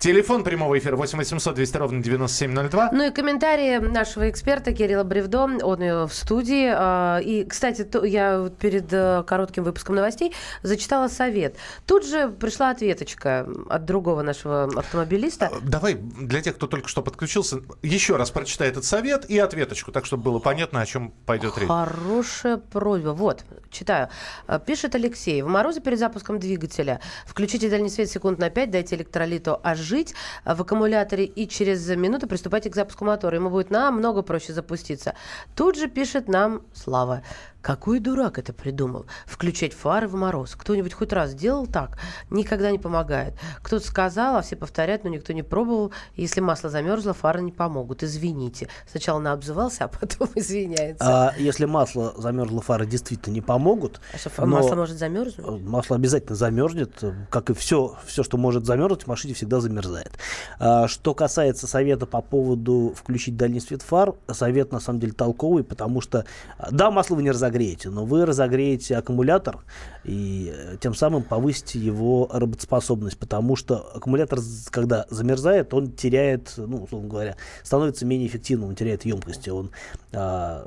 Телефон 0.01 0.43
прямого 0.43 0.79
эфира 0.79 0.95
8 0.95 1.15
800 1.15 1.53
200 1.53 1.77
ровно 1.77 2.01
9702. 2.01 2.89
Ну 2.91 3.05
и 3.05 3.11
комментарии 3.11 3.77
нашего 3.77 4.31
эксперта 4.31 4.73
Кирилла 4.73 5.03
Бревдо, 5.03 5.43
он 5.43 6.07
в 6.07 6.11
студии. 6.11 6.71
А, 6.73 7.19
и, 7.19 7.43
кстати, 7.43 7.87
я 8.07 8.49
перед 8.59 8.91
э, 8.91 9.23
коротким 9.27 9.63
выпуском 9.63 9.93
новостей 9.93 10.33
зачитала 10.63 11.07
совет. 11.07 11.55
Тут 11.85 12.07
же 12.07 12.29
пришла 12.29 12.71
ответочка 12.71 13.47
от 13.69 13.85
другого 13.85 14.23
нашего 14.23 14.63
автомобилиста. 14.63 15.51
А, 15.53 15.59
давай 15.61 15.93
для 15.93 16.41
тех, 16.41 16.55
кто 16.55 16.65
только 16.65 16.87
что 16.87 17.03
подключился, 17.03 17.57
еще 17.83 18.15
раз 18.15 18.31
прочитай 18.31 18.69
этот 18.69 18.85
совет 18.85 19.29
и 19.29 19.37
ответочку, 19.37 19.91
так 19.91 20.07
чтобы 20.07 20.23
было 20.23 20.39
понятно, 20.39 20.81
о 20.81 20.85
чем 20.87 21.11
пойдет 21.27 21.59
речь. 21.59 21.67
Хорошая 21.67 22.57
просьба. 22.57 23.09
Вот, 23.09 23.45
читаю. 23.69 24.09
А, 24.47 24.57
пишет 24.57 24.95
Алексей. 24.95 25.43
В 25.43 25.47
морозе 25.47 25.79
перед 25.79 25.99
запуском 25.99 26.39
двигателя 26.39 27.01
включите 27.27 27.69
дальний 27.69 27.89
свет 27.89 28.09
секунд 28.09 28.39
на 28.39 28.49
5, 28.49 28.71
дайте 28.71 28.95
электролиту 28.95 29.59
аж 29.61 29.90
жить 29.91 30.15
в 30.45 30.61
аккумуляторе 30.61 31.25
и 31.25 31.47
через 31.47 31.87
минуту 31.89 32.27
приступайте 32.27 32.69
к 32.69 32.75
запуску 32.75 33.05
мотора. 33.05 33.35
Ему 33.35 33.49
будет 33.49 33.71
намного 33.71 34.21
проще 34.21 34.53
запуститься. 34.53 35.13
Тут 35.55 35.77
же 35.77 35.87
пишет 35.87 36.27
нам 36.29 36.61
Слава. 36.73 37.21
Какой 37.61 37.99
дурак 37.99 38.39
это 38.39 38.53
придумал? 38.53 39.05
Включать 39.25 39.73
фары 39.73 40.07
в 40.07 40.15
мороз. 40.15 40.55
Кто-нибудь 40.55 40.93
хоть 40.93 41.13
раз 41.13 41.33
делал 41.33 41.67
так? 41.67 41.99
Никогда 42.31 42.71
не 42.71 42.79
помогает. 42.79 43.35
Кто-то 43.61 43.85
сказал, 43.85 44.37
а 44.37 44.41
все 44.41 44.55
повторяют, 44.55 45.03
но 45.03 45.11
никто 45.11 45.31
не 45.31 45.43
пробовал. 45.43 45.91
Если 46.15 46.41
масло 46.41 46.69
замерзло, 46.69 47.13
фары 47.13 47.41
не 47.41 47.51
помогут. 47.51 48.01
Извините. 48.01 48.67
Сначала 48.89 49.19
наобзывался, 49.19 49.85
а 49.85 49.87
потом 49.87 50.29
извиняется. 50.35 51.05
А 51.05 51.35
если 51.37 51.65
масло 51.65 52.15
замерзло, 52.17 52.61
фары 52.61 52.87
действительно 52.87 53.33
не 53.33 53.41
помогут. 53.41 54.01
А 54.13 54.17
что, 54.17 54.45
масло 54.47 54.75
может 54.75 54.97
замерзнуть? 54.97 55.61
Масло 55.61 55.95
обязательно 55.97 56.35
замерзнет. 56.35 57.03
Как 57.29 57.51
и 57.51 57.53
все, 57.53 57.95
все, 58.05 58.23
что 58.23 58.37
может 58.37 58.65
замерзнуть, 58.65 59.03
в 59.03 59.07
машине 59.07 59.35
всегда 59.35 59.59
замерзает. 59.59 60.11
А, 60.59 60.87
что 60.87 61.13
касается 61.13 61.67
совета 61.67 62.07
по 62.07 62.21
поводу 62.21 62.93
включить 62.95 63.37
дальний 63.37 63.59
свет 63.59 63.83
фар, 63.83 64.15
совет 64.31 64.71
на 64.71 64.79
самом 64.79 64.99
деле 64.99 65.13
толковый, 65.13 65.63
потому 65.63 66.01
что, 66.01 66.25
да, 66.71 66.89
масло 66.89 67.15
вы 67.15 67.23
не 67.23 67.29
разогреете, 67.29 67.50
разогреете, 67.51 67.89
но 67.89 68.05
вы 68.05 68.25
разогреете 68.25 68.97
аккумулятор 68.97 69.59
и 70.03 70.51
э, 70.53 70.77
тем 70.79 70.95
самым 70.95 71.23
повысите 71.23 71.79
его 71.79 72.29
работоспособность, 72.31 73.17
потому 73.17 73.55
что 73.55 73.91
аккумулятор, 73.95 74.39
когда 74.69 75.05
замерзает, 75.09 75.73
он 75.73 75.91
теряет, 75.91 76.53
ну, 76.57 76.83
условно 76.83 77.09
говоря, 77.09 77.35
становится 77.63 78.05
менее 78.05 78.27
эффективным, 78.27 78.69
он 78.69 78.75
теряет 78.75 79.05
емкости, 79.05 79.49
он, 79.49 79.71
а, 80.13 80.65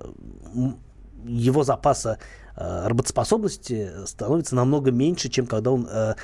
его 1.24 1.64
запаса 1.64 2.18
а, 2.54 2.88
работоспособности 2.88 4.06
становится 4.06 4.54
намного 4.54 4.90
меньше, 4.90 5.28
чем 5.28 5.46
когда 5.46 5.70
он 5.70 5.88
а, 5.90 6.16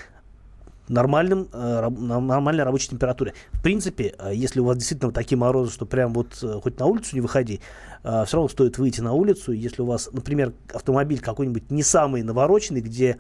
нормальным, 0.90 1.48
э, 1.52 1.88
нормальной 1.88 2.64
рабочей 2.64 2.88
температуре. 2.90 3.32
В 3.52 3.62
принципе, 3.62 4.14
э, 4.18 4.32
если 4.34 4.60
у 4.60 4.64
вас 4.64 4.76
действительно 4.76 5.12
такие 5.12 5.38
морозы, 5.38 5.72
что 5.72 5.86
прям 5.86 6.12
вот 6.12 6.38
э, 6.42 6.60
хоть 6.62 6.78
на 6.78 6.86
улицу 6.86 7.14
не 7.14 7.20
выходи, 7.20 7.60
все 8.02 8.36
равно 8.38 8.48
стоит 8.48 8.78
выйти 8.78 9.02
на 9.02 9.12
улицу. 9.12 9.52
Если 9.52 9.82
у 9.82 9.84
вас, 9.84 10.08
например, 10.10 10.54
автомобиль 10.72 11.20
какой-нибудь 11.20 11.70
не 11.70 11.82
самый 11.82 12.22
навороченный, 12.22 12.80
где 12.80 13.18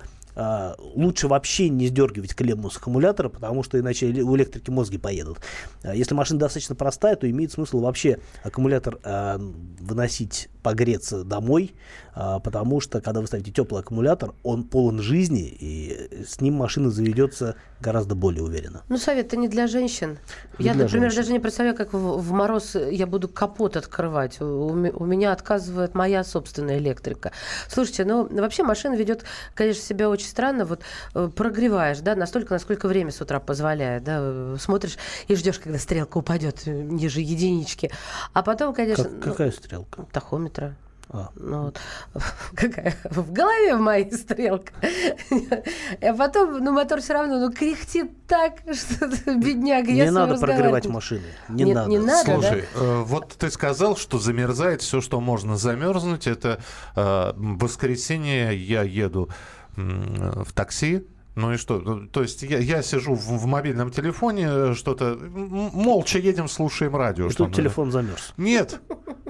лучше 0.94 1.28
вообще 1.28 1.68
не 1.68 1.88
сдергивать 1.88 2.34
клемму 2.34 2.70
с 2.70 2.78
аккумулятора, 2.78 3.28
потому 3.28 3.62
что 3.62 3.78
иначе 3.78 4.06
у 4.06 4.36
электрики 4.36 4.70
мозги 4.70 4.96
поедут. 4.96 5.40
Если 5.84 6.14
машина 6.14 6.40
достаточно 6.40 6.74
простая, 6.74 7.16
то 7.16 7.28
имеет 7.28 7.52
смысл 7.52 7.80
вообще 7.80 8.20
аккумулятор 8.42 9.00
э, 9.04 9.38
выносить 9.80 10.48
погреться 10.62 11.24
домой, 11.24 11.74
э, 12.14 12.38
потому 12.42 12.80
что 12.80 13.00
когда 13.00 13.20
вы 13.20 13.26
ставите 13.26 13.50
теплый 13.52 13.80
аккумулятор, 13.80 14.34
он 14.42 14.64
полон 14.64 15.00
жизни, 15.00 15.42
и 15.42 16.24
с 16.26 16.40
ним 16.40 16.54
машина 16.54 16.90
заведется 16.90 17.56
гораздо 17.80 18.14
более 18.14 18.42
уверенно. 18.42 18.82
Ну, 18.88 18.98
совет-то 18.98 19.36
не 19.36 19.48
для 19.48 19.66
женщин. 19.66 20.18
Не 20.58 20.66
я, 20.66 20.74
для 20.74 20.84
например, 20.84 21.10
женщин. 21.10 21.22
даже 21.22 21.32
не 21.32 21.38
представляю, 21.38 21.76
как 21.76 21.92
в, 21.92 22.32
мороз 22.32 22.74
я 22.74 23.06
буду 23.06 23.28
капот 23.28 23.76
открывать. 23.76 24.40
У, 24.40 24.74
меня 24.74 25.32
отказывает 25.32 25.94
моя 25.94 26.22
собственная 26.24 26.78
электрика. 26.78 27.32
Слушайте, 27.68 28.04
ну, 28.04 28.28
вообще 28.30 28.62
машина 28.62 28.94
ведет, 28.94 29.24
конечно, 29.54 29.82
себя 29.82 30.10
очень 30.10 30.26
странно, 30.26 30.64
вот 30.64 30.82
э, 31.14 31.30
прогреваешь, 31.34 32.00
да, 32.00 32.14
настолько, 32.14 32.54
насколько 32.54 32.86
время 32.86 33.10
с 33.10 33.20
утра 33.20 33.40
позволяет, 33.40 34.04
да, 34.04 34.18
э, 34.20 34.56
смотришь 34.60 34.98
и 35.28 35.34
ждешь, 35.34 35.58
когда 35.58 35.78
стрелка 35.78 36.18
упадет 36.18 36.62
э, 36.66 36.72
ниже 36.72 37.20
единички. 37.20 37.90
А 38.32 38.42
потом, 38.42 38.74
конечно... 38.74 39.04
Как- 39.04 39.12
ну, 39.12 39.20
какая 39.20 39.50
стрелка? 39.52 40.06
Тахометра. 40.50 40.76
А. 41.12 41.30
Ну, 41.34 41.64
вот. 41.64 41.80
Какая? 42.54 42.94
В 43.04 43.32
голове 43.32 43.74
в 43.74 43.80
моей 43.80 44.10
стрелка. 44.12 44.72
А 46.00 46.14
потом, 46.14 46.58
ну, 46.58 46.70
мотор 46.70 47.00
все 47.00 47.14
равно, 47.14 47.40
ну, 47.40 47.52
кряхтит 47.52 48.26
так, 48.28 48.60
что 48.72 49.06
бедняга. 49.34 49.90
я 49.90 50.04
не 50.04 50.10
надо 50.12 50.38
прогревать 50.38 50.86
машины. 50.86 51.24
Не 51.48 51.74
надо. 51.74 51.90
не 51.90 51.98
надо, 51.98 52.26
да? 52.26 52.34
Слушай, 52.34 52.64
э, 52.76 53.02
вот 53.04 53.34
ты 53.36 53.50
сказал, 53.50 53.96
что 53.96 54.20
замерзает 54.20 54.82
все, 54.82 55.00
что 55.00 55.20
можно 55.20 55.56
замерзнуть. 55.56 56.28
Это 56.28 56.60
э, 56.94 57.32
воскресенье 57.34 58.56
я 58.56 58.82
еду 58.82 59.30
в 59.76 60.52
такси. 60.52 61.06
Ну 61.36 61.52
и 61.52 61.56
что? 61.56 61.78
Ну, 61.78 62.06
То 62.08 62.22
есть 62.22 62.42
я, 62.42 62.58
я 62.58 62.82
сижу 62.82 63.14
в, 63.14 63.20
в 63.26 63.46
мобильном 63.46 63.90
телефоне, 63.90 64.46
э, 64.50 64.74
что-то 64.74 65.16
молча 65.20 66.18
едем, 66.18 66.48
слушаем 66.48 66.96
радио. 66.96 67.26
И 67.28 67.30
что 67.30 67.44
тут 67.46 67.54
телефон 67.54 67.92
замерз. 67.92 68.34
Нет, 68.36 68.80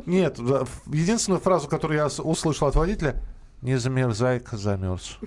нет. 0.06 0.38
Единственную 0.86 1.40
фразу, 1.40 1.68
которую 1.68 1.98
я 1.98 2.06
услышал 2.06 2.68
от 2.68 2.74
водителя, 2.74 3.22
не 3.62 3.76
замерзай-ка, 3.76 4.56
замерз. 4.56 5.18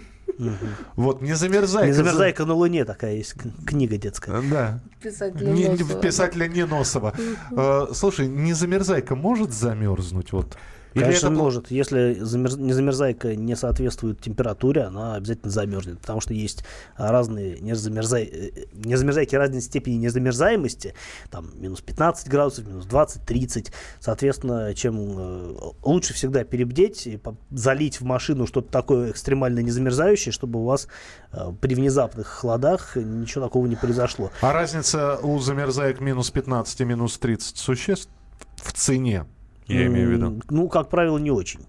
Вот, 0.96 1.22
не 1.22 1.34
замерзай. 1.34 1.88
Не 1.88 1.94
замерзайка 1.94 2.46
на 2.46 2.54
Луне 2.56 2.86
такая 2.86 3.16
есть 3.16 3.36
книга 3.68 3.98
детская. 3.98 4.42
Да. 4.42 4.80
Писателя 5.02 5.46
Не- 5.52 5.64
не- 5.64 5.70
Носова. 5.84 6.02
писателя 6.02 6.48
Неносова. 6.48 7.14
Э, 7.52 7.88
Слушай, 7.94 8.28
не 8.28 8.54
замерзайка 8.54 9.16
может 9.16 9.54
замерзнуть? 9.54 10.32
Вот. 10.32 10.58
Или 10.94 11.04
Конечно, 11.04 11.28
это- 11.28 11.36
может. 11.36 11.72
Если 11.72 12.22
замерз- 12.22 12.60
незамерзайка 12.60 13.36
не 13.36 13.56
соответствует 13.56 14.22
температуре, 14.22 14.84
она 14.84 15.16
обязательно 15.16 15.52
замерзнет. 15.52 16.00
Потому 16.00 16.22
что 16.22 16.34
есть 16.34 16.64
а, 16.96 17.12
разные 17.12 17.60
незамерзай... 17.60 18.24
э, 18.24 18.50
незамерзайки 18.74 19.36
разной 19.36 19.62
степени 19.62 19.96
незамерзаемости. 19.96 20.94
Там 21.32 21.50
минус 21.56 21.82
15 21.82 22.28
градусов, 22.30 22.68
минус 22.68 22.86
20, 22.86 23.24
30. 23.26 23.72
Соответственно, 24.00 24.74
чем 24.76 25.16
э, 25.18 25.56
лучше 25.84 26.14
всегда 26.14 26.44
перебдеть 26.44 27.08
и 27.08 27.20
залить 27.52 28.00
в 28.00 28.04
машину 28.04 28.46
что-то 28.46 28.72
такое 28.72 29.12
экстремально 29.12 29.60
незамерзающее, 29.60 30.32
чтобы 30.32 30.60
у 30.60 30.66
вас 30.66 30.88
э, 31.32 31.52
при 31.60 31.76
внезапных 31.76 32.28
холодах 32.28 32.96
ничего 32.96 33.46
такого 33.46 33.66
не 33.66 33.76
произошло. 33.76 34.32
А 34.42 34.54
разница 34.54 35.18
у 35.24 35.40
замерзаек 35.40 36.00
минус 36.02 36.30
15 36.30 36.82
и 36.82 36.86
минус 36.86 37.18
30 37.18 37.58
существ 37.58 38.10
в 38.58 38.72
цене, 38.74 39.26
я 39.68 39.86
имею 39.88 40.10
в 40.10 40.12
виду. 40.12 40.42
Ну, 40.50 40.68
как 40.70 40.90
правило, 40.90 41.18
не 41.18 41.32
очень. 41.32 41.62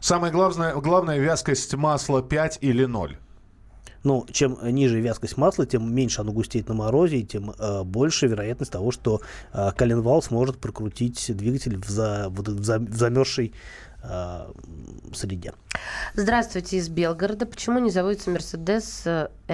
Самое 0.00 0.32
главное, 0.32 0.74
главное 0.74 1.18
вязкость 1.18 1.74
масла 1.74 2.22
5 2.22 2.58
или 2.60 2.84
0. 2.84 3.16
Ну, 4.04 4.26
чем 4.32 4.58
ниже 4.62 5.00
вязкость 5.00 5.36
масла, 5.36 5.64
тем 5.64 5.94
меньше 5.94 6.22
оно 6.22 6.32
густеет 6.32 6.68
на 6.68 6.74
морозе, 6.74 7.18
и 7.18 7.24
тем 7.24 7.52
э, 7.56 7.84
больше 7.84 8.26
вероятность 8.26 8.72
того, 8.72 8.90
что 8.90 9.20
э, 9.52 9.70
коленвал 9.76 10.22
сможет 10.22 10.58
прокрутить 10.58 11.30
двигатель 11.36 11.78
в, 11.78 11.88
за, 11.88 12.26
в, 12.28 12.64
за- 12.64 12.80
в 12.80 12.94
замерзшей 12.96 13.54
э, 14.02 14.46
среде. 15.14 15.52
Здравствуйте 16.14 16.78
из 16.78 16.88
Белгорода. 16.88 17.46
Почему 17.46 17.78
не 17.78 17.90
заводится 17.90 18.30
Мерседес 18.30 19.04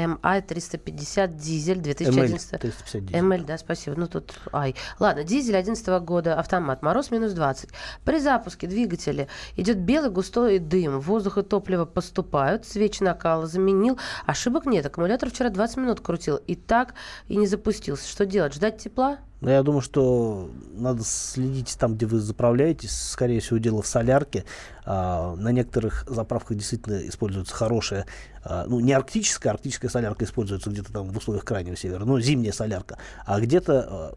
МА 0.07 0.41
350 0.43 1.37
дизель 1.37 1.81
2011? 1.81 2.53
ML 2.53 2.59
350 2.59 3.05
дизель. 3.05 3.23
МЛ, 3.23 3.45
да, 3.45 3.59
спасибо. 3.59 3.97
Ну 3.99 4.07
тут, 4.07 4.35
ай. 4.53 4.75
Ладно, 4.99 5.25
дизель 5.25 5.57
11 5.57 5.87
года, 6.03 6.39
автомат, 6.39 6.83
мороз 6.83 7.11
минус 7.11 7.33
20. 7.33 7.71
При 8.05 8.21
запуске 8.21 8.67
двигателя 8.67 9.29
идет 9.57 9.79
белый 9.79 10.11
густой 10.11 10.59
дым, 10.59 11.01
воздух 11.01 11.39
и 11.39 11.43
топливо 11.43 11.85
поступают, 11.85 12.67
свечи 12.67 13.03
накала 13.03 13.47
заменил, 13.47 13.99
ошибок 14.27 14.67
нет. 14.67 14.87
Аккумулятор 14.87 15.31
вчера 15.31 15.51
20 15.51 15.77
минут 15.79 16.01
крутил, 16.01 16.37
и 16.37 16.55
так 16.55 16.95
и 17.29 17.37
не 17.37 17.47
запустился. 17.47 18.09
Что 18.09 18.27
делать? 18.27 18.55
Ждать 18.55 18.79
тепла? 18.79 19.19
Но 19.41 19.53
я 19.53 19.63
думаю, 19.63 19.83
что 19.83 20.51
надо 20.73 21.05
следить 21.05 21.77
там, 21.79 21.95
где 21.95 22.07
вы 22.07 22.19
заправляетесь. 22.19 22.91
Скорее 22.91 23.41
всего, 23.41 23.59
дело 23.59 23.83
в 23.83 23.87
солярке. 23.87 24.45
А, 24.91 25.37
на 25.37 25.53
некоторых 25.53 26.07
заправках 26.09 26.57
действительно 26.57 27.07
используется 27.07 27.55
хорошая, 27.55 28.07
а, 28.43 28.65
ну, 28.67 28.81
не 28.81 28.95
арктическая, 28.95 29.53
арктическая 29.53 29.91
солярка 29.91 30.25
используется 30.25 30.71
где-то 30.71 30.91
там 30.91 31.11
в 31.11 31.17
условиях 31.19 31.45
крайнего 31.45 31.77
севера, 31.77 32.07
но 32.07 32.19
зимняя 32.21 32.53
солярка. 32.53 32.97
А 33.27 33.39
где-то 33.39 33.87
а, 33.87 34.15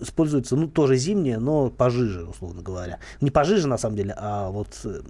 используется, 0.00 0.56
ну, 0.56 0.66
тоже 0.66 0.96
зимняя, 0.96 1.38
но 1.38 1.70
пожиже, 1.70 2.24
условно 2.24 2.62
говоря. 2.62 2.98
Не 3.20 3.30
пожиже, 3.30 3.68
на 3.68 3.78
самом 3.78 3.94
деле, 3.94 4.12
а 4.18 4.50
вот 4.50 4.80
э, 4.84 5.02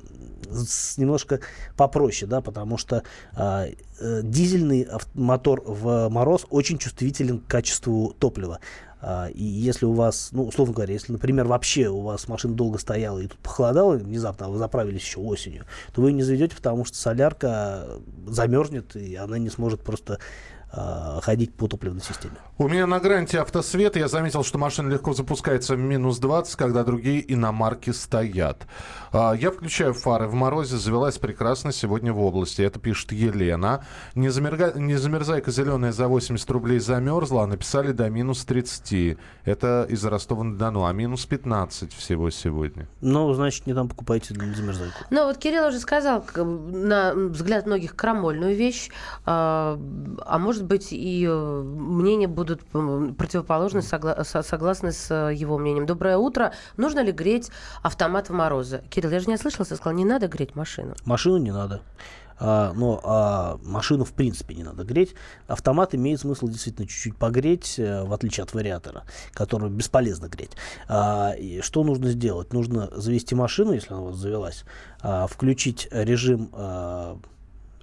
немножко 0.99 1.41
попроще, 1.75 2.29
да, 2.29 2.43
потому 2.43 2.77
что 2.77 3.03
э, 3.35 3.73
дизельный 4.23 4.89
мотор 5.15 5.63
в 5.65 6.11
мороз 6.11 6.47
очень 6.51 6.77
чувствителен 6.77 7.39
к 7.39 7.47
качеству 7.47 8.15
топлива. 8.19 8.61
А, 9.01 9.29
И 9.29 9.43
если 9.43 9.87
у 9.87 9.93
вас, 9.93 10.31
ну, 10.33 10.45
условно 10.45 10.75
говоря, 10.75 10.93
если, 10.93 11.13
например, 11.13 11.47
вообще 11.47 11.89
у 11.89 12.01
вас 12.01 12.27
машина 12.29 12.55
долго 12.55 12.79
стояла 12.79 13.19
и 13.19 13.27
тут 13.27 13.39
похолодало 13.39 13.95
внезапно, 13.95 14.47
а 14.47 14.49
вы 14.49 14.59
заправились 14.59 15.03
еще 15.03 15.21
осенью, 15.21 15.65
то 15.95 16.03
вы 16.03 16.11
ее 16.11 16.15
не 16.15 16.23
заведете, 16.23 16.57
потому 16.57 16.85
что 16.85 16.97
солярка 16.97 17.87
замерзнет, 18.27 18.97
и 18.97 19.15
она 19.15 19.39
не 19.39 19.51
сможет 19.51 19.83
просто 19.83 20.19
а, 20.71 21.21
ходить 21.23 21.55
по 21.55 21.67
топливной 21.67 22.03
системе. 22.03 22.35
У 22.59 22.69
меня 22.69 22.87
на 22.87 23.01
гранте 23.01 23.41
автосвет. 23.41 23.97
Я 23.97 24.09
заметил, 24.09 24.45
что 24.45 24.59
машина 24.59 24.91
легко 24.91 25.15
запускается 25.15 25.77
в 25.77 25.79
минус 25.79 26.19
20, 26.19 26.57
когда 26.57 26.85
другие 26.85 27.33
иномарки 27.33 27.91
стоят. 27.91 28.67
А, 29.13 29.33
Я 29.33 29.51
включаю 29.51 29.95
фары 29.95 30.27
в 30.27 30.35
морозе. 30.35 30.77
Завелась 30.77 31.19
прекрасно 31.19 31.73
сегодня 31.73 32.13
в 32.13 32.21
области. 32.21 32.61
Это 32.63 32.79
пишет 32.79 33.13
Елена. 33.13 33.85
Не, 34.15 34.29
замерга... 34.29 34.73
не 34.75 34.97
замерзайка 34.97 35.51
зеленая 35.51 35.93
за 35.93 36.07
80 36.09 36.51
рублей 36.51 36.81
замерзла, 36.81 37.45
а 37.45 37.47
написали 37.47 37.93
до 37.93 38.11
минус 38.11 38.45
30. 38.45 39.19
Это 39.45 39.87
из 39.89 40.05
Ростова-на-Дону. 40.05 40.85
А 40.85 40.93
минус 40.93 41.25
15 41.27 41.93
всего 41.95 42.29
сегодня. 42.31 42.89
Ну, 43.01 43.33
значит, 43.35 43.67
не 43.67 43.75
там 43.75 43.89
покупайте 43.89 44.35
не 44.35 44.55
замерзайку. 44.55 44.97
Ну, 45.11 45.25
вот 45.25 45.39
Кирилл 45.39 45.69
уже 45.69 45.79
сказал, 45.79 46.25
на 46.37 47.15
взгляд 47.15 47.67
многих, 47.67 47.97
крамольную 47.97 48.55
вещь, 48.55 48.91
а, 49.25 49.79
а 50.27 50.39
может 50.39 50.58
быть 50.63 50.89
и 50.93 51.27
э, 51.29 51.63
мнения 51.63 52.29
будут 52.29 52.65
противоположны, 52.65 53.79
согла- 53.79 54.25
со- 54.25 54.43
согласны 54.43 54.93
с 54.93 55.11
э, 55.11 55.35
его 55.35 55.59
мнением. 55.59 55.87
Доброе 55.87 56.17
утро. 56.17 56.53
Нужно 56.77 57.01
ли 57.01 57.13
греть 57.13 57.51
автомат 57.83 58.29
в 58.29 58.33
морозы? 58.33 58.83
Кирилл, 58.91 59.11
я 59.11 59.21
же 59.21 59.27
не 59.27 59.35
ослышался, 59.35 59.77
сказал, 59.77 59.95
не 59.95 60.05
надо 60.05 60.29
греть 60.29 60.55
машину. 60.57 60.95
Машину 61.05 61.39
не 61.39 61.53
надо. 61.53 61.83
А, 62.41 62.73
но 62.75 63.01
а, 63.03 63.59
машину 63.65 64.05
в 64.05 64.13
принципе 64.13 64.55
не 64.55 64.63
надо 64.63 64.85
греть. 64.85 65.15
Автомат 65.49 65.95
имеет 65.95 66.21
смысл 66.21 66.47
действительно 66.49 66.87
чуть-чуть 66.87 67.17
погреть, 67.17 67.79
э, 67.79 68.05
в 68.05 68.13
отличие 68.13 68.45
от 68.45 68.55
вариатора, 68.55 69.03
который 69.33 69.71
бесполезно 69.71 70.29
греть. 70.29 70.53
А, 70.89 71.33
и 71.33 71.61
что 71.63 71.83
нужно 71.83 72.11
сделать? 72.11 72.53
Нужно 72.53 72.89
завести 72.93 73.35
машину, 73.35 73.73
если 73.73 73.93
она 73.93 74.03
у 74.03 74.07
вас 74.07 74.17
завелась, 74.17 74.65
а, 75.03 75.27
включить 75.27 75.89
режим, 75.91 76.51
а, 76.53 77.19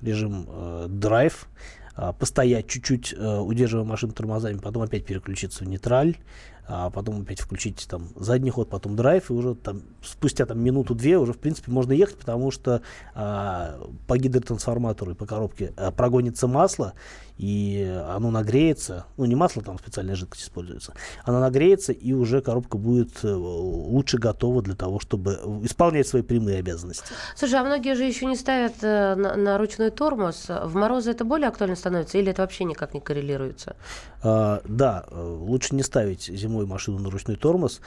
режим 0.02 0.48
э, 0.48 0.86
драйв, 0.90 1.48
а, 1.48 1.85
постоять 1.96 2.68
чуть-чуть, 2.68 3.14
э, 3.18 3.38
удерживая 3.40 3.86
машину 3.86 4.14
тормозами, 4.14 4.58
потом 4.58 4.84
опять 4.84 5.06
переключиться 5.06 5.64
в 5.64 5.68
нейтраль, 5.68 6.18
а 6.68 6.90
потом 6.90 7.22
опять 7.22 7.40
включить 7.40 7.86
там 7.90 8.10
задний 8.16 8.50
ход, 8.50 8.70
потом 8.70 8.96
драйв, 8.96 9.30
и 9.30 9.34
уже 9.34 9.56
там 9.56 9.84
спустя 10.04 10.46
там 10.46 10.60
минуту-две 10.60 11.18
уже 11.18 11.34
в 11.34 11.38
принципе 11.38 11.72
можно 11.72 11.94
ехать, 11.94 12.18
потому 12.18 12.52
что 12.52 12.82
а, 13.14 13.80
по 14.08 14.18
гидротрансформатору 14.18 15.12
и 15.12 15.16
по 15.16 15.26
коробке 15.26 15.74
а, 15.78 15.92
прогонится 15.92 16.48
масло, 16.48 16.94
и 17.38 17.84
оно 18.08 18.32
нагреется, 18.32 19.06
ну 19.18 19.26
не 19.26 19.36
масло, 19.36 19.62
там 19.62 19.78
специальная 19.78 20.16
жидкость 20.16 20.44
используется, 20.44 20.94
оно 21.24 21.40
нагреется, 21.40 21.92
и 21.92 22.14
уже 22.14 22.42
коробка 22.42 22.78
будет 22.78 23.24
э, 23.24 23.34
лучше 23.34 24.18
готова 24.18 24.62
для 24.62 24.76
того, 24.76 25.00
чтобы 25.00 25.34
исполнять 25.64 26.08
свои 26.08 26.22
прямые 26.22 26.60
обязанности. 26.60 27.06
Слушай, 27.36 27.60
а 27.60 27.64
многие 27.64 27.96
же 27.96 28.04
еще 28.04 28.26
не 28.26 28.36
ставят 28.36 28.76
э, 28.82 29.16
на, 29.16 29.36
на 29.36 29.58
ручной 29.58 29.90
тормоз. 29.90 30.46
В 30.48 30.76
морозы 30.76 31.12
это 31.12 31.26
более 31.26 31.50
актуально 31.50 31.76
становится 31.76 32.18
или 32.18 32.32
это 32.32 32.42
вообще 32.42 32.64
никак 32.64 32.94
не 32.94 33.02
коррелируется? 33.02 33.76
А, 34.24 34.62
да, 34.66 35.06
э, 35.10 35.22
лучше 35.22 35.76
не 35.76 35.84
ставить 35.84 36.24
зимой 36.24 36.66
машину 36.66 37.00
на 37.00 37.10
ручной 37.10 37.36
тормоз. 37.36 37.82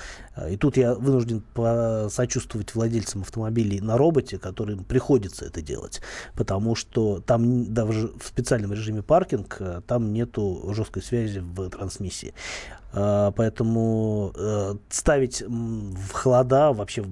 И 0.50 0.56
тут 0.56 0.76
я 0.76 0.94
вынужден 0.94 1.42
посочувствовать 1.54 2.74
владельцам 2.74 3.22
автомобилей 3.22 3.80
на 3.80 3.96
роботе, 3.96 4.38
которым 4.38 4.84
приходится 4.84 5.46
это 5.46 5.62
делать, 5.62 6.00
потому 6.34 6.74
что 6.74 7.20
там 7.20 7.72
даже 7.72 8.12
в 8.18 8.26
специальном 8.26 8.72
режиме 8.72 9.02
паркинг 9.02 9.37
э, 9.60 9.80
там 9.86 10.12
нету 10.12 10.70
жесткой 10.72 11.02
связи 11.02 11.40
в 11.40 11.70
трансмиссии. 11.70 12.34
А, 12.92 13.32
Поэтому 13.32 14.32
э, 14.34 14.74
ставить 14.88 15.42
в 15.42 16.12
холода 16.12 16.72
вообще 16.72 17.04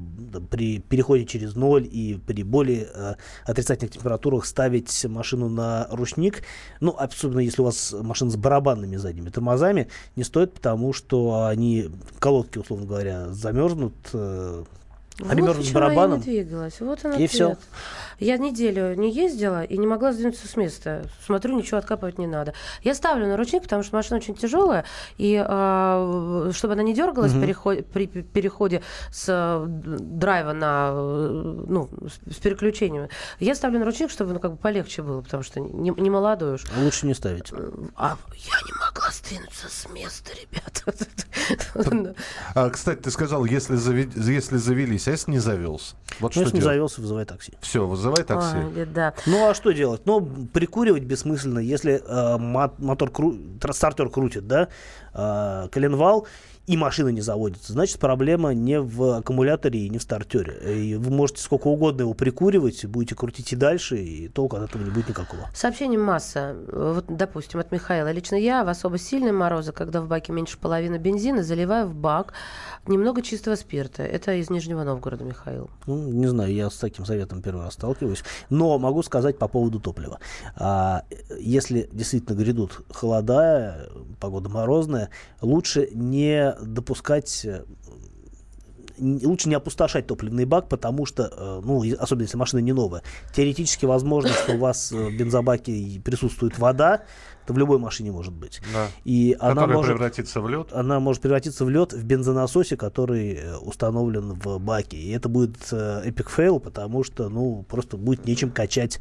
при 0.51 0.79
переходе 0.79 1.27
через 1.27 1.55
ноль 1.55 1.87
и 1.91 2.19
при 2.27 2.43
более 2.43 2.89
э, 2.95 3.15
отрицательных 3.45 3.93
температурах 3.93 4.47
ставить 4.47 5.05
машину 5.05 5.49
на 5.49 5.87
ручник, 5.91 6.43
ну, 6.81 6.95
особенно 6.99 7.41
если 7.41 7.61
у 7.61 7.67
вас 7.67 7.95
машина 8.01 8.31
с 8.31 8.37
барабанными 8.37 8.97
задними 8.97 9.29
тормозами, 9.29 9.89
не 10.17 10.25
стоит, 10.25 10.55
потому 10.55 10.93
что 10.93 11.45
они, 11.45 11.91
колодки, 12.19 12.59
условно 12.59 12.87
говоря, 12.87 13.29
замерзнут, 13.29 13.95
э, 15.19 15.25
Вот 15.25 15.57
почему 15.57 15.63
я 15.65 15.73
барабаном. 15.75 16.19
не 16.19 16.25
двигалась. 16.25 16.81
Вот 16.81 17.05
он 17.05 17.13
И 17.13 17.15
ответ. 17.15 17.31
всё. 17.31 17.57
Я 18.19 18.39
неделю 18.39 18.95
не 18.95 19.13
ездила 19.13 19.63
и 19.63 19.77
не 19.77 19.87
могла 19.87 20.13
сдвинуться 20.13 20.49
с 20.49 20.57
места. 20.57 21.05
Смотрю, 21.27 21.55
ничего 21.59 21.77
откапывать 21.77 22.17
не 22.19 22.27
надо. 22.27 22.55
Я 22.83 22.95
ставлю 22.95 23.27
на 23.27 23.37
ручник, 23.37 23.63
потому 23.65 23.83
что 23.83 23.95
машина 23.97 24.17
очень 24.17 24.35
тяжелая, 24.35 24.85
и 25.19 25.37
а, 25.47 26.51
чтобы 26.55 26.73
она 26.75 26.83
не 26.83 26.95
дергалась 26.95 27.33
Мгм. 27.33 27.43
переход- 27.43 27.87
при 27.93 28.07
пе- 28.07 28.23
переходе 28.23 28.83
с 29.13 29.27
э, 29.29 29.65
драйва 29.67 30.53
на 30.55 30.91
э, 30.95 31.65
ну, 31.69 31.91
с, 32.09 32.35
с 32.35 32.39
переключением, 32.39 33.09
я 33.39 33.55
ставлю 33.55 33.81
на 33.81 33.85
ручник, 33.85 34.11
чтобы 34.11 34.33
ну, 34.33 34.41
как 34.41 34.53
бы 34.53 34.57
полегче 34.57 35.03
было, 35.03 35.21
потому 35.21 35.43
что 35.43 35.61
не, 35.61 35.91
не 35.91 36.09
молодой 36.09 36.55
уж. 36.55 36.65
Лучше 36.79 37.07
не 37.07 37.13
ставить. 37.15 37.53
А 37.97 38.17
я 38.35 38.57
не 38.67 38.73
могла 38.81 39.11
сдвинуться 39.13 39.69
с 39.69 39.87
места, 39.91 40.31
ребята. 40.41 42.15
А, 42.55 42.71
кстати, 42.71 43.01
ты 43.01 43.11
сказал, 43.11 43.45
если 43.45 43.77
завелись, 43.77 45.06
если 45.11 45.31
не 45.31 45.39
завелся? 45.39 45.95
Вот 46.21 46.29
Ну, 46.29 46.31
что 46.33 46.41
если 46.43 46.55
не 46.57 46.61
делать? 46.61 46.75
завелся, 46.75 47.01
вызывай 47.01 47.25
такси. 47.25 47.53
Все, 47.61 47.87
вызывай 47.87 48.25
такси. 48.25 48.57
Ой, 48.57 48.71
беда. 48.73 49.15
Ну 49.27 49.49
а 49.49 49.55
что 49.55 49.73
делать? 49.73 50.03
Ну, 50.05 50.21
прикуривать 50.53 51.03
бессмысленно, 51.05 51.59
если 51.59 52.03
э, 52.05 52.39
мо- 52.39 52.75
мотор 52.79 53.11
кру... 53.11 53.37
стартер 53.73 54.09
крутит, 54.09 54.47
да, 54.47 54.69
э, 55.15 55.69
коленвал, 55.71 56.27
и 56.67 56.77
машина 56.77 57.09
не 57.09 57.21
заводится, 57.21 57.73
значит, 57.73 57.99
проблема 57.99 58.53
не 58.53 58.81
в 58.81 59.19
аккумуляторе 59.19 59.87
и 59.87 59.89
не 59.89 59.99
в 59.99 60.03
стартере. 60.03 60.85
И 60.85 60.97
вы 60.97 61.11
можете 61.11 61.41
сколько 61.41 61.69
угодно 61.69 62.03
его 62.03 62.15
прикуривать, 62.15 62.85
будете 62.87 63.15
крутить 63.15 63.53
и 63.53 63.57
дальше, 63.57 63.97
и 63.97 64.29
толку 64.29 64.57
от 64.57 64.71
этого 64.71 64.83
не 64.83 64.91
будет 64.91 65.09
никакого. 65.09 65.49
Сообщений 65.55 65.97
масса. 65.97 66.57
Вот, 66.71 67.05
допустим, 67.09 67.61
от 67.61 67.71
Михаила. 67.71 68.11
Лично 68.11 68.35
я 68.35 68.65
в 68.65 68.69
особо 68.69 68.99
сильные 68.99 69.33
морозы, 69.33 69.73
когда 69.73 70.01
в 70.01 70.09
баке 70.09 70.33
меньше 70.33 70.59
половины 70.59 70.97
бензина, 70.97 71.45
заливаю 71.45 71.87
в 71.87 71.95
бак 71.95 72.33
немного 72.87 73.23
чистого 73.23 73.55
спирта. 73.55 74.03
Это 74.03 74.33
из 74.35 74.51
Нижнего 74.51 74.83
Новгорода, 74.83 75.25
Михаил. 75.25 75.71
Ну, 75.87 75.97
не 76.09 76.27
знаю, 76.27 76.53
я 76.53 76.69
с 76.69 76.77
таким 76.77 77.05
советом 77.05 77.43
первый 77.43 77.65
раз 77.65 77.75
сталкиваюсь. 77.75 78.25
Но 78.51 78.79
могу 78.79 79.03
сказать 79.05 79.39
по 79.39 79.47
поводу 79.47 79.79
топлива. 79.79 80.19
А, 80.57 81.05
если 81.39 81.89
действительно 81.93 82.37
грядут 82.37 82.81
холода, 82.91 83.89
погода 84.21 84.49
морозная, 84.49 85.11
лучше 85.41 85.89
не 85.93 86.56
допускать 86.61 87.45
э, 87.45 87.65
лучше 88.99 89.49
не 89.49 89.55
опустошать 89.55 90.07
топливный 90.07 90.45
бак, 90.45 90.69
потому 90.69 91.07
что, 91.07 91.31
э, 91.31 91.61
ну, 91.65 91.83
особенно 91.99 92.25
если 92.25 92.37
машина 92.37 92.61
не 92.61 92.73
новая, 92.73 93.03
теоретически 93.35 93.87
возможно, 93.87 94.31
что 94.31 94.55
у 94.55 94.59
вас 94.59 94.93
э, 94.93 94.97
в 94.97 95.17
бензобаке 95.17 96.01
присутствует 96.05 96.59
вода, 96.59 97.03
это 97.45 97.53
в 97.53 97.59
любой 97.59 97.79
машине 97.79 98.11
может 98.11 98.33
быть. 98.33 98.61
Да. 98.73 98.89
И 99.05 99.37
она 99.39 99.55
Который 99.55 99.75
может, 99.77 99.93
превратится 99.93 100.41
в 100.41 100.49
лед. 100.49 100.73
она 100.73 100.99
может 100.99 101.23
превратиться 101.23 101.65
в 101.65 101.71
лед 101.71 101.93
в 101.93 102.05
бензонасосе, 102.05 102.77
который 102.77 103.41
установлен 103.61 104.33
в 104.33 104.59
баке. 104.59 104.97
И 104.97 105.11
это 105.13 105.29
будет 105.29 105.73
epic 105.73 106.29
fail, 106.29 106.59
потому 106.59 107.05
что, 107.05 107.29
ну, 107.29 107.65
просто 107.69 107.97
будет 107.97 108.25
нечем 108.27 108.51
качать 108.51 108.99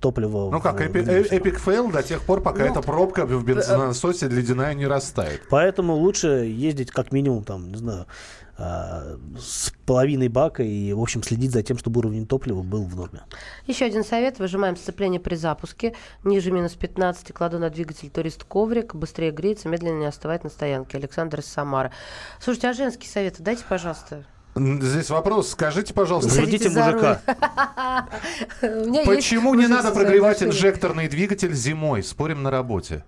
топливо. 0.00 0.50
Ну 0.50 0.58
в- 0.58 0.62
как, 0.62 0.80
epi- 0.80 1.04
э- 1.08 1.28
epic 1.36 1.58
fail 1.58 1.90
до 1.90 2.02
тех 2.02 2.22
пор, 2.22 2.40
пока 2.42 2.64
Ну, 2.64 2.70
эта 2.70 2.82
пробка 2.82 3.26
в 3.26 3.44
бензонасосе 3.44 4.28
ледяная 4.28 4.74
не 4.74 4.86
растает. 4.86 5.42
Поэтому 5.50 5.94
лучше 5.94 6.28
ездить 6.46 6.90
как 6.90 7.12
минимум, 7.12 7.44
там, 7.44 7.68
не 7.70 7.76
знаю, 7.76 8.06
а, 8.56 9.16
с 9.36 9.72
половиной 9.84 10.28
бака 10.28 10.62
и, 10.62 10.92
в 10.92 11.00
общем, 11.00 11.24
следить 11.24 11.50
за 11.50 11.64
тем, 11.64 11.76
чтобы 11.76 11.98
уровень 11.98 12.24
топлива 12.24 12.62
был 12.62 12.84
в 12.84 12.94
норме. 12.94 13.22
Еще 13.66 13.84
один 13.84 14.04
совет. 14.04 14.38
Выжимаем 14.38 14.76
сцепление 14.76 15.18
при 15.20 15.34
запуске. 15.34 15.94
Ниже 16.22 16.52
минус 16.52 16.74
15. 16.74 17.32
Кладу 17.32 17.58
на 17.58 17.68
двигатель 17.68 18.10
турист 18.10 18.44
коврик. 18.44 18.94
Быстрее 18.94 19.32
греется, 19.32 19.68
медленно 19.68 19.98
не 19.98 20.06
остывает 20.06 20.44
на 20.44 20.50
стоянке. 20.50 20.98
Александр 20.98 21.40
из 21.40 21.46
Самары. 21.46 21.90
Слушайте, 22.38 22.68
а 22.68 22.72
женские 22.74 23.10
советы 23.10 23.42
дайте, 23.42 23.64
пожалуйста. 23.68 24.24
Здесь 24.56 25.10
вопрос. 25.10 25.50
Скажите, 25.50 25.92
пожалуйста, 25.92 26.30
за 26.30 26.40
мужика. 26.42 27.20
почему 29.04 29.54
не 29.54 29.66
надо 29.66 29.90
прогревать 29.90 30.42
инжекторный 30.42 31.08
двигатель 31.08 31.52
зимой? 31.54 32.02
Спорим 32.02 32.42
на 32.42 32.50
работе. 32.50 33.04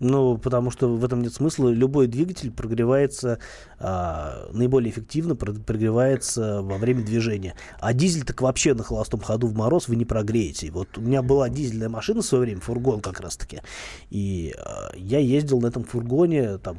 Ну, 0.00 0.38
потому 0.38 0.70
что 0.70 0.88
в 0.96 1.04
этом 1.04 1.20
нет 1.20 1.34
смысла. 1.34 1.68
Любой 1.68 2.06
двигатель 2.06 2.50
прогревается 2.50 3.38
а, 3.78 4.48
наиболее 4.50 4.90
эффективно, 4.90 5.36
про- 5.36 5.52
прогревается 5.52 6.62
во 6.62 6.78
время 6.78 7.04
движения. 7.04 7.54
А 7.80 7.92
дизель 7.92 8.24
так 8.24 8.40
вообще 8.40 8.72
на 8.72 8.82
холостом 8.82 9.20
ходу 9.20 9.46
в 9.46 9.54
мороз 9.54 9.88
вы 9.88 9.96
не 9.96 10.06
прогреете. 10.06 10.70
Вот 10.70 10.96
у 10.96 11.02
меня 11.02 11.20
была 11.20 11.50
дизельная 11.50 11.90
машина 11.90 12.22
в 12.22 12.24
свое 12.24 12.44
время, 12.44 12.62
фургон 12.62 13.02
как 13.02 13.20
раз-таки. 13.20 13.60
И 14.08 14.54
а, 14.58 14.90
я 14.96 15.18
ездил 15.18 15.60
на 15.60 15.66
этом 15.66 15.84
фургоне, 15.84 16.56
там, 16.56 16.78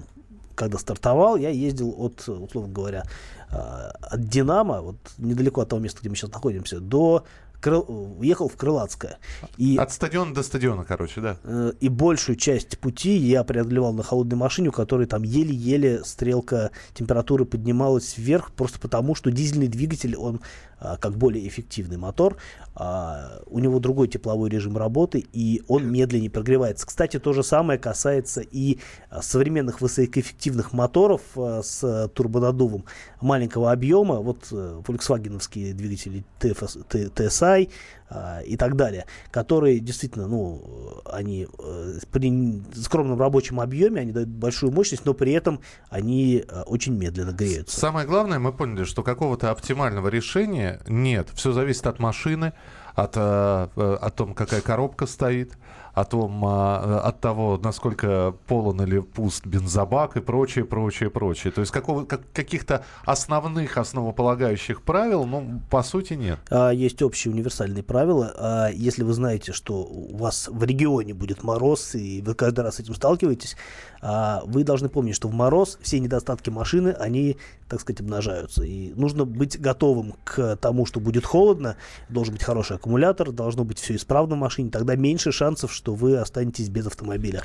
когда 0.56 0.80
стартовал, 0.80 1.38
я 1.38 1.50
ездил 1.50 1.94
от, 1.96 2.28
условно 2.28 2.74
говоря, 2.74 3.04
от 3.52 4.28
Динамо, 4.28 4.82
вот 4.82 4.98
недалеко 5.18 5.62
от 5.62 5.70
того 5.70 5.82
места, 5.82 6.00
где 6.00 6.10
мы 6.10 6.16
сейчас 6.16 6.32
находимся, 6.32 6.80
до 6.80 7.26
Крыл- 7.62 7.86
уехал 8.20 8.50
в 8.50 8.56
Крылатское. 8.56 9.20
И 9.58 9.78
От 9.78 9.92
стадиона 9.92 10.34
до 10.34 10.44
стадиона, 10.44 10.84
короче, 10.84 11.22
да. 11.22 11.38
Э, 11.44 11.72
и 11.80 11.90
большую 11.90 12.36
часть 12.36 12.80
пути 12.80 13.16
я 13.16 13.44
преодолевал 13.44 13.94
на 13.94 14.04
холодной 14.04 14.38
машине, 14.38 14.70
у 14.70 14.72
которой 14.72 15.06
там 15.08 15.24
еле-еле 15.24 16.04
стрелка 16.04 16.72
температуры 16.94 17.46
поднималась 17.46 18.18
вверх, 18.18 18.52
просто 18.52 18.80
потому 18.80 19.16
что 19.16 19.32
дизельный 19.32 19.68
двигатель, 19.68 20.16
он 20.16 20.42
а, 20.84 20.98
как 20.98 21.16
более 21.16 21.48
эффективный 21.48 21.98
мотор, 21.98 22.38
а, 22.74 23.40
у 23.46 23.60
него 23.60 23.80
другой 23.80 24.08
тепловой 24.08 24.50
режим 24.50 24.78
работы, 24.78 25.24
и 25.32 25.62
он 25.68 25.88
медленнее 25.92 26.32
прогревается. 26.32 26.88
Кстати, 26.88 27.20
то 27.20 27.34
же 27.34 27.44
самое 27.44 27.78
касается 27.78 28.42
и 28.42 28.80
а, 29.12 29.22
современных 29.22 29.80
высокоэффективных 29.80 30.74
моторов 30.74 31.22
с 31.36 32.10
турбонаддувом 32.16 32.86
маленького 33.22 33.72
объема, 33.72 34.16
вот 34.22 34.48
э, 34.52 34.82
фольксвагеновские 34.84 35.76
двигатели 35.76 36.24
TFS, 36.40 36.84
Т- 36.90 37.10
TSI 37.52 37.70
а, 38.10 38.42
и 38.42 38.58
так 38.58 38.76
далее, 38.76 39.06
которые 39.32 39.80
действительно, 39.80 40.28
ну, 40.28 41.02
они 41.06 41.48
э, 41.60 42.00
при 42.12 42.62
скромном 42.76 43.20
рабочем 43.20 43.62
объеме, 43.62 44.02
они 44.02 44.12
дают 44.12 44.30
большую 44.30 44.72
мощность, 44.72 45.06
но 45.06 45.14
при 45.14 45.32
этом 45.32 45.62
они 45.90 46.44
э, 46.46 46.62
очень 46.64 46.94
медленно 46.94 47.32
греются. 47.32 47.80
Самое 47.80 48.06
главное, 48.06 48.40
мы 48.40 48.52
поняли, 48.52 48.84
что 48.84 49.04
какого-то 49.04 49.50
оптимального 49.50 50.10
решения 50.10 50.82
нет. 50.88 51.30
Все 51.34 51.54
зависит 51.54 51.88
от 51.88 52.00
машины, 52.00 52.54
от, 52.96 53.14
э, 53.16 53.68
э, 53.76 53.98
о 54.02 54.10
том, 54.10 54.34
какая 54.34 54.62
коробка 54.62 55.06
стоит, 55.06 55.54
о 55.94 56.06
том, 56.06 56.46
э, 56.46 56.98
от 57.00 57.20
того, 57.20 57.60
насколько 57.62 58.34
полон 58.48 58.82
или 58.82 59.00
пуст 59.00 59.46
бензобак 59.46 60.18
и 60.18 60.22
прочее, 60.22 60.66
прочее, 60.66 61.10
прочее. 61.10 61.52
То 61.52 61.62
есть 61.62 61.72
какого, 61.72 62.06
как- 62.06 62.32
каких-то 62.34 62.84
основных, 63.06 63.78
основополагающих 63.78 64.82
правил, 64.84 65.26
ну, 65.26 65.62
по 65.70 65.84
сути, 65.84 66.14
нет. 66.14 66.40
А, 66.50 66.72
Есть 66.72 67.02
общие 67.02 67.34
универсальные 67.34 67.84
правила. 67.84 68.34
А, 68.38 68.70
Если 68.70 69.04
вы 69.04 69.14
знаете, 69.14 69.52
что 69.52 69.84
у 69.84 70.16
вас 70.18 70.48
в 70.48 70.64
регионе 70.64 71.14
будет 71.14 71.44
мороз, 71.44 71.96
и 71.96 72.22
вы 72.22 72.34
каждый 72.36 72.62
раз 72.62 72.76
с 72.76 72.80
этим 72.80 72.96
сталкиваетесь, 72.96 73.56
а, 74.02 74.42
вы 74.46 74.64
должны 74.64 74.90
помнить, 74.90 75.16
что 75.16 75.28
в 75.28 75.34
мороз 75.34 75.78
все 75.82 76.00
недостатки 76.00 76.50
машины, 76.50 76.90
они, 77.00 77.38
так 77.68 77.82
сказать, 77.82 78.02
обнажаются. 78.02 78.64
И 78.64 78.94
нужно 78.96 79.26
быть 79.26 79.60
готовым 79.60 80.16
к 80.24 80.56
тому, 80.58 80.86
что 80.86 81.00
будет 81.00 81.26
холодно, 81.26 81.76
должен 82.10 82.34
быть 82.34 82.44
хороший 82.44 82.78
аккумулятор, 82.78 83.32
должно 83.32 83.64
быть 83.64 83.80
все 83.80 83.96
исправно 83.96 84.36
в 84.36 84.40
машине, 84.40 84.72
тогда 84.72 84.96
меньше 84.96 85.32
шансов, 85.32 85.72
что 85.82 85.96
вы 85.96 86.18
останетесь 86.18 86.70
без 86.70 86.86
автомобиля. 86.86 87.42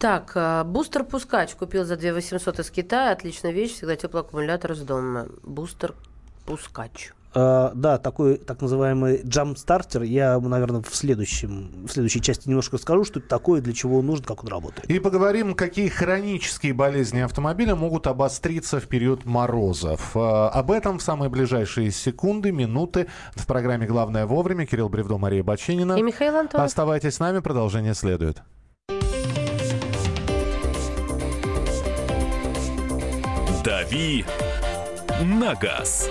Так, 0.00 0.32
э, 0.34 0.64
бустер-пускач 0.64 1.54
купил 1.54 1.84
за 1.84 1.96
2 1.96 2.12
800 2.12 2.58
из 2.58 2.70
Китая. 2.70 3.12
Отличная 3.12 3.52
вещь, 3.52 3.74
всегда 3.74 3.94
теплый 3.94 4.22
аккумулятор 4.22 4.72
из 4.72 4.80
дома. 4.80 5.28
Бустер-пускач. 5.44 7.12
А, 7.34 7.72
да, 7.74 7.98
такой 7.98 8.36
так 8.36 8.60
называемый 8.60 9.22
джамп-стартер. 9.24 10.02
Я, 10.02 10.38
наверное, 10.38 10.82
в, 10.82 10.94
следующем, 10.94 11.86
в 11.86 11.90
следующей 11.90 12.20
части 12.20 12.48
немножко 12.48 12.76
расскажу, 12.76 13.04
что 13.04 13.18
это 13.18 13.28
такое, 13.28 13.60
для 13.60 13.72
чего 13.72 13.98
он 13.98 14.06
нужен, 14.06 14.24
как 14.24 14.44
он 14.44 14.50
работает. 14.50 14.88
И 14.88 14.98
поговорим, 15.00 15.54
какие 15.54 15.88
хронические 15.88 16.74
болезни 16.74 17.20
автомобиля 17.20 17.74
могут 17.74 18.06
обостриться 18.06 18.78
в 18.80 18.86
период 18.86 19.24
морозов. 19.24 20.16
Э, 20.16 20.48
Об 20.52 20.70
этом 20.70 20.98
в 20.98 21.02
самые 21.02 21.28
ближайшие 21.28 21.90
секунды, 21.90 22.52
минуты 22.52 23.08
в 23.34 23.46
программе 23.46 23.86
«Главное 23.86 24.26
вовремя». 24.26 24.66
Кирилл 24.66 24.88
Бревдо, 24.88 25.18
Мария 25.18 25.42
Бачинина. 25.42 25.94
И 25.94 26.02
Михаил 26.02 26.36
Антонов. 26.36 26.64
Оставайтесь 26.64 27.14
с 27.14 27.18
нами, 27.18 27.40
продолжение 27.40 27.94
следует. 27.94 28.42
«Дави 33.64 34.24
на 35.22 35.54
газ». 35.54 36.10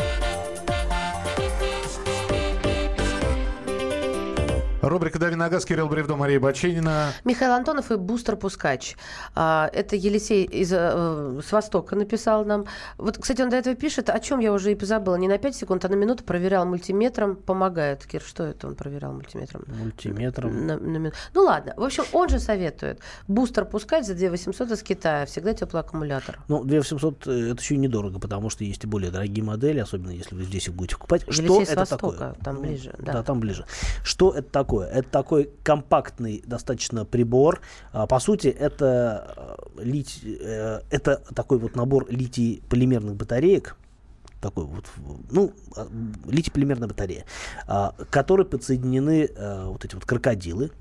Рубрика 4.81 5.19
«Дави 5.19 5.35
на 5.35 5.47
газ», 5.49 5.63
Кирилл 5.65 5.87
Бревдо, 5.87 6.15
Мария 6.15 6.39
Баченина. 6.39 7.11
Михаил 7.23 7.51
Антонов 7.53 7.91
и 7.91 7.97
Бустер 7.97 8.35
Пускач. 8.35 8.95
А, 9.35 9.69
это 9.73 9.95
Елисей 9.95 10.43
из, 10.43 10.71
э, 10.73 11.39
с 11.45 11.51
Востока 11.51 11.95
написал 11.95 12.45
нам. 12.45 12.65
Вот, 12.97 13.17
кстати, 13.19 13.41
он 13.43 13.49
до 13.49 13.57
этого 13.57 13.75
пишет, 13.75 14.09
о 14.09 14.19
чем 14.19 14.39
я 14.39 14.51
уже 14.51 14.71
и 14.71 14.75
позабыла. 14.75 15.15
Не 15.17 15.27
на 15.27 15.37
5 15.37 15.55
секунд, 15.55 15.85
а 15.85 15.89
на 15.89 15.93
минуту 15.95 16.23
проверял 16.23 16.65
мультиметром. 16.65 17.35
Помогает. 17.35 18.05
Кир, 18.07 18.21
что 18.23 18.43
это 18.43 18.67
он 18.67 18.75
проверял 18.75 19.13
мультиметром? 19.13 19.63
Мультиметром. 19.67 20.65
На- 20.65 20.77
на 20.77 20.97
мину- 20.97 21.13
ну 21.35 21.43
ладно. 21.43 21.73
В 21.77 21.83
общем, 21.83 22.03
он 22.11 22.29
же 22.29 22.39
советует. 22.39 22.99
Бустер 23.27 23.65
Пускач 23.65 24.05
за 24.05 24.15
2800 24.15 24.71
из 24.71 24.81
Китая. 24.81 25.25
Всегда 25.27 25.53
теплый 25.53 25.81
аккумулятор. 25.81 26.39
Ну, 26.47 26.63
2800 26.63 27.27
э, 27.27 27.51
это 27.51 27.61
еще 27.61 27.75
и 27.75 27.77
недорого, 27.77 28.17
потому 28.19 28.49
что 28.49 28.63
есть 28.63 28.83
и 28.83 28.87
более 28.87 29.11
дорогие 29.11 29.43
модели, 29.45 29.79
особенно 29.79 30.09
если 30.11 30.33
вы 30.35 30.43
здесь 30.43 30.67
их 30.67 30.73
будете 30.73 30.95
покупать. 30.95 31.21
Елисей 31.27 31.45
что 31.45 31.65
с 31.65 31.69
это 31.69 31.79
Востока, 31.81 32.17
такое? 32.17 32.33
там 32.43 32.55
Ну, 32.55 32.61
ближе, 32.63 32.95
да. 32.97 33.13
Да. 33.13 33.23
там 33.23 33.39
ближе. 33.39 33.65
Что 34.03 34.31
это 34.31 34.49
такое? 34.49 34.70
Это 34.79 35.09
такой 35.09 35.49
компактный 35.63 36.43
достаточно 36.45 37.05
прибор. 37.05 37.61
А, 37.91 38.07
по 38.07 38.19
сути, 38.19 38.47
это, 38.47 39.57
э, 39.77 39.83
лить, 39.83 40.21
э, 40.23 40.81
это 40.89 41.21
такой 41.35 41.59
вот 41.59 41.75
набор 41.75 42.07
литий-полимерных 42.09 43.15
батареек, 43.15 43.75
такой 44.41 44.65
вот, 44.65 44.85
ну, 45.29 45.53
а, 45.75 45.87
литий-полимерная 46.25 46.87
батарея, 46.87 47.25
а, 47.67 47.93
которой 48.09 48.45
подсоединены 48.45 49.29
э, 49.33 49.65
вот 49.67 49.85
эти 49.85 49.93
вот 49.95 50.05
крокодилы, 50.05 50.71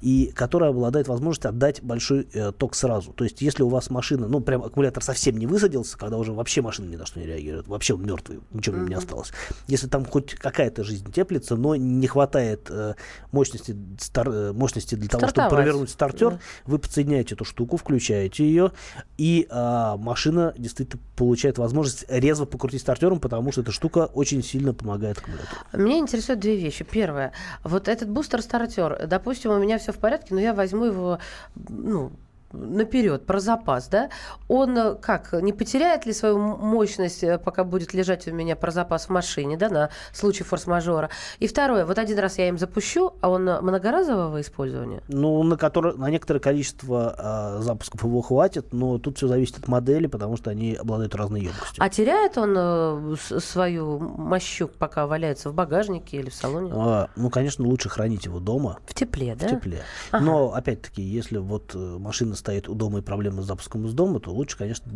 и 0.00 0.32
которая 0.34 0.70
обладает 0.70 1.08
возможностью 1.08 1.48
отдать 1.50 1.82
большой 1.82 2.28
э, 2.32 2.52
ток 2.52 2.74
сразу. 2.74 3.12
То 3.12 3.24
есть, 3.24 3.42
если 3.42 3.62
у 3.62 3.68
вас 3.68 3.90
машина, 3.90 4.26
ну, 4.28 4.40
прям 4.40 4.62
аккумулятор 4.62 5.02
совсем 5.02 5.36
не 5.36 5.46
высадился, 5.46 5.98
когда 5.98 6.16
уже 6.16 6.32
вообще 6.32 6.62
машина 6.62 6.86
ни 6.90 6.96
на 6.96 7.06
что 7.06 7.20
не 7.20 7.26
реагирует, 7.26 7.68
вообще 7.68 7.94
он 7.94 8.04
мертвый, 8.04 8.40
ничего 8.52 8.76
нем 8.76 8.88
не 8.88 8.94
осталось. 8.94 9.32
Если 9.66 9.86
там 9.86 10.04
хоть 10.04 10.34
какая-то 10.34 10.82
жизнь 10.84 11.10
теплится, 11.12 11.56
но 11.56 11.76
не 11.76 12.06
хватает 12.06 12.68
э, 12.70 12.94
мощности, 13.32 13.76
стар- 13.98 14.30
э, 14.30 14.52
мощности 14.52 14.94
для 14.94 15.08
того, 15.08 15.20
чтобы 15.20 15.32
Стартовать. 15.32 15.64
провернуть 15.64 15.90
стартер, 15.90 16.30
Да. 16.30 16.38
вы 16.66 16.78
подсоединяете 16.78 17.34
эту 17.34 17.44
штуку, 17.44 17.76
включаете 17.76 18.44
ее, 18.44 18.72
и 19.18 19.46
а, 19.50 19.96
машина 19.96 20.54
действительно 20.56 21.02
получает 21.16 21.58
возможность 21.58 22.04
резво 22.08 22.44
покрутить 22.46 22.80
стартером, 22.80 23.20
потому 23.20 23.52
что 23.52 23.60
эта 23.60 23.72
штука 23.72 24.06
очень 24.14 24.42
сильно 24.42 24.72
помогает 24.72 25.18
аккумулятору. 25.18 25.50
Меня 25.74 25.98
интересуют 25.98 26.40
две 26.40 26.56
вещи. 26.56 26.84
Первое. 26.90 27.32
Вот 27.62 27.88
этот 27.88 28.08
бустер-стартер, 28.08 29.06
допустим, 29.06 29.49
у 29.54 29.58
меня 29.58 29.78
все 29.78 29.92
в 29.92 29.98
порядке, 29.98 30.34
но 30.34 30.40
я 30.40 30.54
возьму 30.54 30.84
его, 30.84 31.18
ну, 31.54 32.12
наперед, 32.52 33.26
про 33.26 33.40
запас, 33.40 33.88
да, 33.88 34.10
он 34.48 34.76
э, 34.76 34.94
как, 34.96 35.32
не 35.32 35.52
потеряет 35.52 36.06
ли 36.06 36.12
свою 36.12 36.38
мощность, 36.38 37.22
э, 37.22 37.38
пока 37.38 37.64
будет 37.64 37.94
лежать 37.94 38.26
у 38.28 38.32
меня 38.32 38.56
про 38.56 38.70
запас 38.70 39.06
в 39.06 39.10
машине, 39.10 39.56
да, 39.56 39.68
на 39.68 39.90
случай 40.12 40.44
форс-мажора? 40.44 41.10
И 41.38 41.46
второе, 41.46 41.84
вот 41.84 41.98
один 41.98 42.18
раз 42.18 42.38
я 42.38 42.48
им 42.48 42.58
запущу, 42.58 43.12
а 43.20 43.30
он 43.30 43.48
э, 43.48 43.60
многоразового 43.60 44.40
использования? 44.40 45.02
Ну, 45.08 45.42
на, 45.42 45.56
которое, 45.56 45.94
на 45.94 46.10
некоторое 46.10 46.40
количество 46.40 47.14
а, 47.16 47.58
запусков 47.60 48.02
его 48.04 48.20
хватит, 48.22 48.72
но 48.72 48.98
тут 48.98 49.16
все 49.16 49.28
зависит 49.28 49.58
от 49.58 49.68
модели, 49.68 50.06
потому 50.06 50.36
что 50.36 50.50
они 50.50 50.74
обладают 50.74 51.14
разной 51.14 51.42
емкостью. 51.42 51.82
А 51.82 51.88
теряет 51.88 52.38
он 52.38 52.54
э, 52.56 53.16
свою 53.18 53.98
мощу, 53.98 54.68
пока 54.68 55.06
валяется 55.06 55.50
в 55.50 55.54
багажнике 55.54 56.18
или 56.18 56.30
в 56.30 56.34
салоне? 56.34 56.72
А, 56.74 57.08
ну, 57.16 57.30
конечно, 57.30 57.64
лучше 57.64 57.88
хранить 57.88 58.24
его 58.24 58.40
дома, 58.40 58.78
В 58.86 58.94
тепле, 58.94 59.34
да? 59.34 59.46
в 59.46 59.50
тепле. 59.50 59.82
Ага. 60.10 60.24
Но, 60.24 60.52
опять-таки, 60.54 61.02
если 61.02 61.38
вот 61.38 61.72
э, 61.74 61.78
машина 61.78 62.34
стоит 62.40 62.68
у 62.68 62.74
дома 62.74 62.98
и 62.98 63.02
проблемы 63.02 63.42
с 63.42 63.46
запуском 63.46 63.86
из 63.86 63.94
дома, 63.94 64.18
то 64.18 64.32
лучше, 64.32 64.56
конечно, 64.58 64.90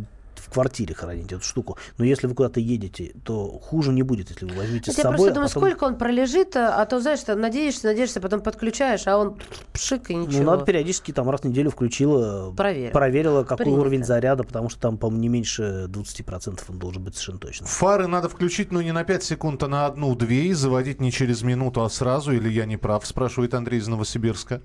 в 0.47 0.51
квартире 0.53 0.95
хранить 0.95 1.33
эту 1.33 1.43
штуку. 1.43 1.79
Но 1.99 2.05
если 2.05 2.27
вы 2.27 2.35
куда-то 2.35 2.61
едете, 2.61 3.13
то 3.25 3.47
хуже 3.59 3.93
не 3.93 4.03
будет, 4.03 4.31
если 4.31 4.45
вы 4.47 4.55
возьмете 4.57 4.93
с 4.93 4.97
Я 4.99 5.03
собой. 5.05 5.17
просто 5.19 5.31
а 5.31 5.35
думаю, 5.35 5.49
потом- 5.49 5.63
сколько 5.63 5.85
он 5.85 5.97
пролежит, 5.97 6.57
а 6.57 6.75
а 6.81 6.87
то, 6.87 7.01
знаешь, 7.01 7.21
ты 7.21 7.35
надеешься, 7.35 7.87
надеешься, 7.89 8.21
потом 8.21 8.41
подключаешь, 8.41 9.07
а 9.07 9.17
он 9.19 9.37
пшик 9.73 10.11
и 10.11 10.15
ничего. 10.15 10.43
Ну, 10.43 10.51
надо 10.51 10.65
периодически 10.65 11.13
там 11.13 11.31
раз 11.31 11.41
в 11.43 11.45
неделю 11.45 11.71
включила, 11.71 12.53
Проверила. 12.53 12.93
проверила, 12.93 13.43
какой 13.45 13.65
Принято. 13.65 13.81
уровень 13.81 14.05
заряда, 14.05 14.45
потому 14.45 14.69
что 14.69 14.81
там, 14.81 14.99
по-моему, 14.99 15.23
не 15.23 15.29
меньше 15.29 15.87
20% 15.89 16.65
он 16.69 16.79
должен 16.79 17.03
быть 17.03 17.15
совершенно 17.15 17.39
точно. 17.39 17.67
Фары 17.67 18.07
надо 18.07 18.29
включить, 18.29 18.73
ну, 18.73 18.81
не 18.81 18.93
на 18.93 19.05
5 19.05 19.23
секунд, 19.23 19.63
а 19.63 19.69
на 19.69 19.87
одну-две, 19.87 20.47
и 20.47 20.53
заводить 20.53 21.01
не 21.01 21.11
через 21.13 21.43
минуту, 21.43 21.83
а 21.83 21.89
сразу, 21.91 22.33
или 22.33 22.49
я 22.51 22.67
не 22.67 22.77
прав, 22.77 23.07
спрашивает 23.07 23.55
Андрей 23.55 23.79
из 23.81 23.89
Новосибирска. 23.89 24.61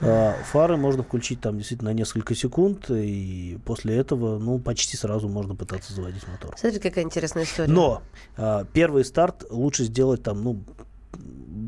А, 0.00 0.34
Фары 0.52 0.76
можно 0.76 1.02
включить 1.02 1.40
там 1.40 1.56
действительно 1.58 1.90
на 1.90 1.94
несколько 1.94 2.34
секунд, 2.34 2.90
и 2.90 3.58
после 3.64 3.96
этого, 3.96 4.38
ну, 4.38 4.58
почти 4.58 4.96
сразу 4.96 5.21
можно 5.28 5.54
пытаться 5.54 5.92
заводить 5.92 6.26
мотор. 6.28 6.54
Смотри, 6.58 6.78
какая 6.78 7.04
интересная 7.04 7.44
история. 7.44 7.72
Но 7.72 8.02
а, 8.36 8.64
первый 8.72 9.04
старт 9.04 9.44
лучше 9.50 9.84
сделать 9.84 10.22
там, 10.22 10.42
ну, 10.42 10.62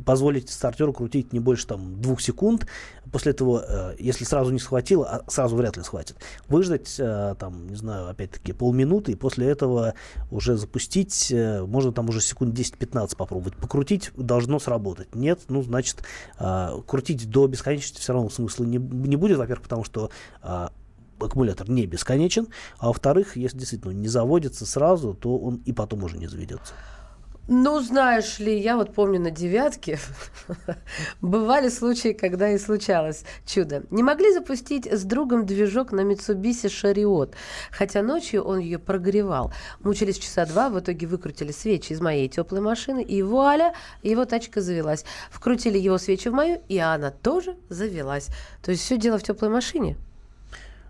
позволить 0.04 0.50
стартеру 0.50 0.92
крутить 0.92 1.32
не 1.32 1.40
больше 1.40 1.66
там 1.66 2.00
двух 2.00 2.20
секунд. 2.20 2.66
После 3.10 3.32
этого, 3.32 3.64
э, 3.66 3.96
если 3.98 4.24
сразу 4.24 4.50
не 4.50 4.58
схватило, 4.58 5.06
а 5.06 5.30
сразу 5.30 5.56
вряд 5.56 5.76
ли 5.76 5.82
схватит, 5.82 6.16
выждать 6.48 6.96
э, 6.98 7.34
там, 7.38 7.68
не 7.68 7.76
знаю, 7.76 8.08
опять-таки 8.08 8.52
полминуты, 8.52 9.12
и 9.12 9.14
после 9.14 9.46
этого 9.46 9.94
уже 10.30 10.56
запустить, 10.56 11.30
э, 11.30 11.64
можно 11.64 11.92
там 11.92 12.08
уже 12.08 12.20
секунд 12.20 12.58
10-15 12.58 13.16
попробовать. 13.16 13.56
Покрутить 13.56 14.10
должно 14.16 14.58
сработать. 14.58 15.14
Нет, 15.14 15.40
ну, 15.48 15.62
значит, 15.62 16.02
э, 16.38 16.70
крутить 16.86 17.30
до 17.30 17.46
бесконечности 17.46 18.00
все 18.00 18.14
равно 18.14 18.30
смысла 18.30 18.64
не, 18.64 18.78
не 18.78 19.16
будет, 19.16 19.38
во-первых, 19.38 19.62
потому 19.62 19.84
что 19.84 20.10
э, 20.42 20.68
аккумулятор 21.20 21.68
не 21.68 21.86
бесконечен, 21.86 22.48
а 22.78 22.88
во-вторых, 22.88 23.36
если 23.36 23.58
действительно 23.58 23.92
не 23.92 24.08
заводится 24.08 24.66
сразу, 24.66 25.14
то 25.14 25.38
он 25.38 25.56
и 25.64 25.72
потом 25.72 26.04
уже 26.04 26.18
не 26.18 26.26
заведется. 26.26 26.74
Ну, 27.46 27.78
знаешь 27.80 28.38
ли, 28.38 28.58
я 28.58 28.74
вот 28.74 28.94
помню 28.94 29.20
на 29.20 29.30
девятке 29.30 29.98
бывали 31.20 31.68
случаи, 31.68 32.14
когда 32.14 32.48
и 32.50 32.58
случалось 32.58 33.24
чудо. 33.44 33.82
Не 33.90 34.02
могли 34.02 34.32
запустить 34.32 34.90
с 34.90 35.02
другом 35.02 35.44
движок 35.44 35.92
на 35.92 36.00
Mitsubishi 36.00 36.70
Шариот, 36.70 37.34
хотя 37.70 38.00
ночью 38.00 38.42
он 38.42 38.60
ее 38.60 38.78
прогревал. 38.78 39.52
Мучились 39.80 40.16
часа 40.16 40.46
два, 40.46 40.70
в 40.70 40.80
итоге 40.80 41.06
выкрутили 41.06 41.52
свечи 41.52 41.92
из 41.92 42.00
моей 42.00 42.28
теплой 42.28 42.62
машины, 42.62 43.02
и 43.02 43.22
вуаля, 43.22 43.74
его 44.02 44.24
тачка 44.24 44.62
завелась. 44.62 45.04
Вкрутили 45.30 45.76
его 45.76 45.98
свечи 45.98 46.28
в 46.28 46.32
мою, 46.32 46.62
и 46.68 46.78
она 46.78 47.10
тоже 47.10 47.56
завелась. 47.68 48.28
То 48.62 48.70
есть 48.70 48.82
все 48.84 48.96
дело 48.96 49.18
в 49.18 49.22
теплой 49.22 49.50
машине. 49.50 49.98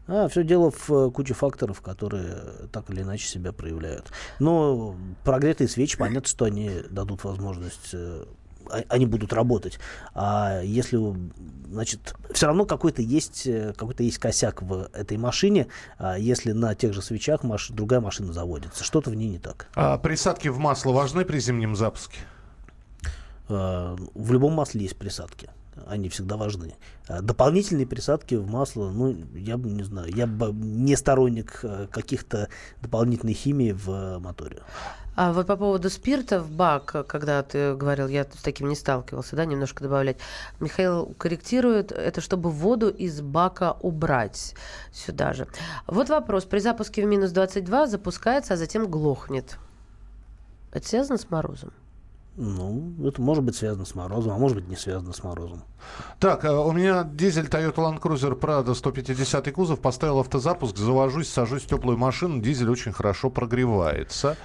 А, 0.07 0.29
все 0.29 0.45
дело 0.45 0.71
в 0.71 0.91
э, 0.91 1.11
куче 1.11 1.35
факторов, 1.35 1.81
которые 1.81 2.37
так 2.73 2.91
или 2.91 3.03
иначе 3.03 3.27
себя 3.27 3.53
проявляют. 3.53 4.11
Но 4.39 4.97
прогретые 5.25 5.69
свечи, 5.69 5.97
понятно, 5.97 6.29
что 6.29 6.45
они 6.45 6.71
дадут 6.91 7.25
возможность 7.25 7.91
э, 7.95 8.25
а- 8.71 8.83
они 8.89 9.07
будут 9.07 9.33
работать. 9.33 9.79
А 10.15 10.61
если, 10.63 10.99
значит, 11.71 12.15
все 12.33 12.47
равно 12.47 12.67
какой-то 12.67 13.01
есть, 13.01 13.47
э, 13.47 13.73
какой-то 13.77 14.03
есть 14.03 14.19
косяк 14.19 14.63
в 14.63 14.89
этой 14.93 15.17
машине, 15.17 15.69
а 15.99 16.19
если 16.19 16.53
на 16.53 16.75
тех 16.75 16.93
же 16.93 17.01
свечах 17.01 17.43
маш- 17.43 17.71
другая 17.71 18.01
машина 18.01 18.33
заводится. 18.33 18.85
Что-то 18.85 19.11
в 19.11 19.15
ней 19.15 19.29
не 19.31 19.39
так. 19.39 19.69
А 19.75 19.97
присадки 19.99 20.49
в 20.49 20.59
масло 20.59 20.93
важны 20.93 21.25
при 21.25 21.39
зимнем 21.39 21.77
запуске? 21.77 22.19
В 23.49 24.33
любом 24.33 24.55
масле 24.55 24.83
есть 24.83 24.97
присадки. 24.97 25.51
Они 25.87 26.09
всегда 26.09 26.37
важны. 26.37 26.75
А 27.09 27.21
Дополнительные 27.21 27.87
присадки 27.87 28.35
в 28.35 28.47
масло, 28.47 28.91
ну, 28.91 29.17
я 29.35 29.57
бы 29.57 29.69
не 29.71 29.83
знаю, 29.83 30.15
я 30.15 30.27
бы 30.27 30.53
не 30.53 30.97
сторонник 30.97 31.61
э, 31.63 31.87
каких-то 31.91 32.49
дополнительной 32.81 33.35
химии 33.35 33.73
в 33.73 34.19
моторе. 34.19 34.63
А 35.17 35.33
вот 35.33 35.47
по 35.47 35.57
поводу 35.57 35.91
спирта 35.91 36.41
в 36.41 36.51
бак, 36.51 37.07
когда 37.07 37.43
ты 37.43 37.75
говорил, 37.77 38.09
я 38.09 38.25
с 38.25 38.43
таким 38.43 38.69
не 38.69 38.75
сталкивался, 38.75 39.37
да, 39.37 39.45
немножко 39.45 39.85
добавлять. 39.85 40.17
Михаил 40.59 41.15
корректирует, 41.19 41.93
это 41.93 42.21
чтобы 42.21 42.51
воду 42.51 42.89
из 42.89 43.21
бака 43.21 43.77
убрать 43.81 44.55
сюда 44.93 45.33
же. 45.33 45.47
Вот 45.87 46.09
вопрос. 46.09 46.45
При 46.45 46.59
запуске 46.59 47.05
в 47.05 47.07
минус 47.07 47.31
22 47.31 47.87
запускается, 47.87 48.55
а 48.55 48.57
затем 48.57 48.89
глохнет. 48.89 49.59
Это 50.73 50.89
связано 50.89 51.19
с 51.19 51.31
морозом? 51.31 51.73
Ну, 52.37 52.95
это 53.07 53.23
может 53.23 53.45
быть 53.45 53.55
связано 53.55 53.85
с 53.85 53.95
морозом, 53.95 54.33
а 54.33 54.39
может 54.39 54.57
быть 54.57 54.69
не 54.69 54.77
связано 54.77 55.13
с 55.13 55.23
морозом. 55.23 55.63
Так, 56.19 56.45
а 56.45 56.61
у 56.61 56.73
меня 56.73 57.05
дизель 57.05 57.47
Toyota 57.47 57.77
Land 57.77 58.01
Cruiser 58.01 58.39
Prado 58.39 58.75
150 58.75 59.53
кузов, 59.53 59.81
поставил 59.81 60.19
автозапуск, 60.19 60.77
завожусь, 60.77 61.29
сажусь 61.29 61.63
в 61.63 61.67
теплую 61.67 61.97
машину, 61.97 62.41
дизель 62.41 62.71
очень 62.71 62.93
хорошо 62.93 63.31
прогревается. 63.31 64.37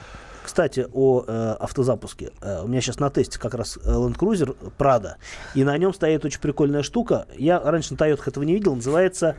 Кстати, 0.44 0.88
о 0.94 1.24
э, 1.28 1.56
автозапуске. 1.60 2.32
Э, 2.42 2.64
у 2.64 2.68
меня 2.68 2.82
сейчас 2.82 3.00
на 3.00 3.10
тесте 3.10 3.40
как 3.40 3.54
раз 3.54 3.78
э, 3.78 3.90
Land 3.90 4.18
Cruiser 4.18 4.56
Prado, 4.78 5.14
и 5.54 5.64
на 5.64 5.78
нем 5.78 5.94
стоит 5.94 6.26
очень 6.26 6.42
прикольная 6.42 6.84
штука. 6.84 7.28
Я 7.38 7.60
раньше 7.60 7.94
на 7.94 7.98
Toyota 7.98 8.22
этого 8.28 8.44
не 8.44 8.54
видел, 8.54 8.76
называется 8.76 9.36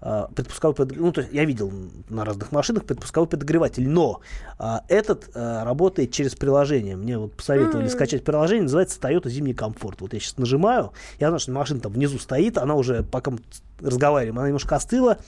э, 0.00 0.26
предпусковой 0.34 0.74
подогреватель. 0.74 1.06
Ну, 1.06 1.12
то 1.12 1.20
есть 1.20 1.32
я 1.32 1.44
видел 1.44 1.72
на 2.08 2.24
разных 2.24 2.52
машинах 2.52 2.84
предпусковой 2.84 3.28
подогреватель, 3.28 3.88
но 3.88 4.20
э, 4.58 4.64
этот 4.88 5.30
э, 5.34 5.62
работает 5.64 6.12
через 6.12 6.34
приложение. 6.34 6.96
Мне 6.96 7.18
вот 7.18 7.32
посоветовали 7.32 7.84
М. 7.84 7.90
скачать 7.90 8.24
приложение, 8.24 8.64
называется 8.64 8.98
Toyota 9.00 9.28
Зимний 9.28 9.54
комфорт. 9.54 10.00
Вот 10.00 10.12
я 10.12 10.20
сейчас 10.20 10.38
нажимаю, 10.38 10.92
я 11.18 11.28
знаю, 11.28 11.40
что 11.40 11.52
машина 11.52 11.80
там 11.80 11.92
внизу 11.92 12.18
стоит, 12.18 12.58
она 12.58 12.74
уже, 12.74 13.02
пока 13.02 13.30
мы 13.30 13.38
разговариваем, 13.80 14.38
она 14.38 14.48
немножко 14.48 14.76
остыла. 14.76 15.18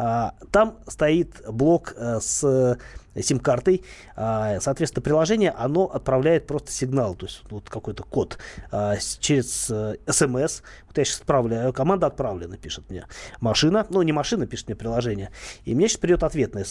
А, 0.00 0.34
там 0.52 0.78
стоит 0.86 1.42
блок 1.50 1.92
э, 1.96 2.20
с 2.20 2.78
сим-картой. 3.20 3.82
А, 4.14 4.60
Соответственно, 4.60 5.02
приложение, 5.02 5.50
оно 5.50 5.86
отправляет 5.86 6.46
просто 6.46 6.70
сигнал, 6.70 7.16
то 7.16 7.26
есть 7.26 7.42
вот 7.50 7.68
какой-то 7.68 8.04
код 8.04 8.38
а, 8.70 8.94
через 9.18 9.68
э, 9.70 9.96
смс. 10.06 10.62
Вот 10.86 10.96
я 10.98 11.04
сейчас 11.04 11.20
отправляю, 11.20 11.72
команда 11.72 12.06
отправлена, 12.06 12.56
пишет 12.56 12.88
мне 12.90 13.06
машина. 13.40 13.88
Ну, 13.90 14.02
не 14.02 14.12
машина, 14.12 14.46
пишет 14.46 14.68
мне 14.68 14.76
приложение. 14.76 15.30
И 15.64 15.74
мне 15.74 15.88
сейчас 15.88 15.98
придет 15.98 16.22
ответ 16.22 16.54
на 16.54 16.62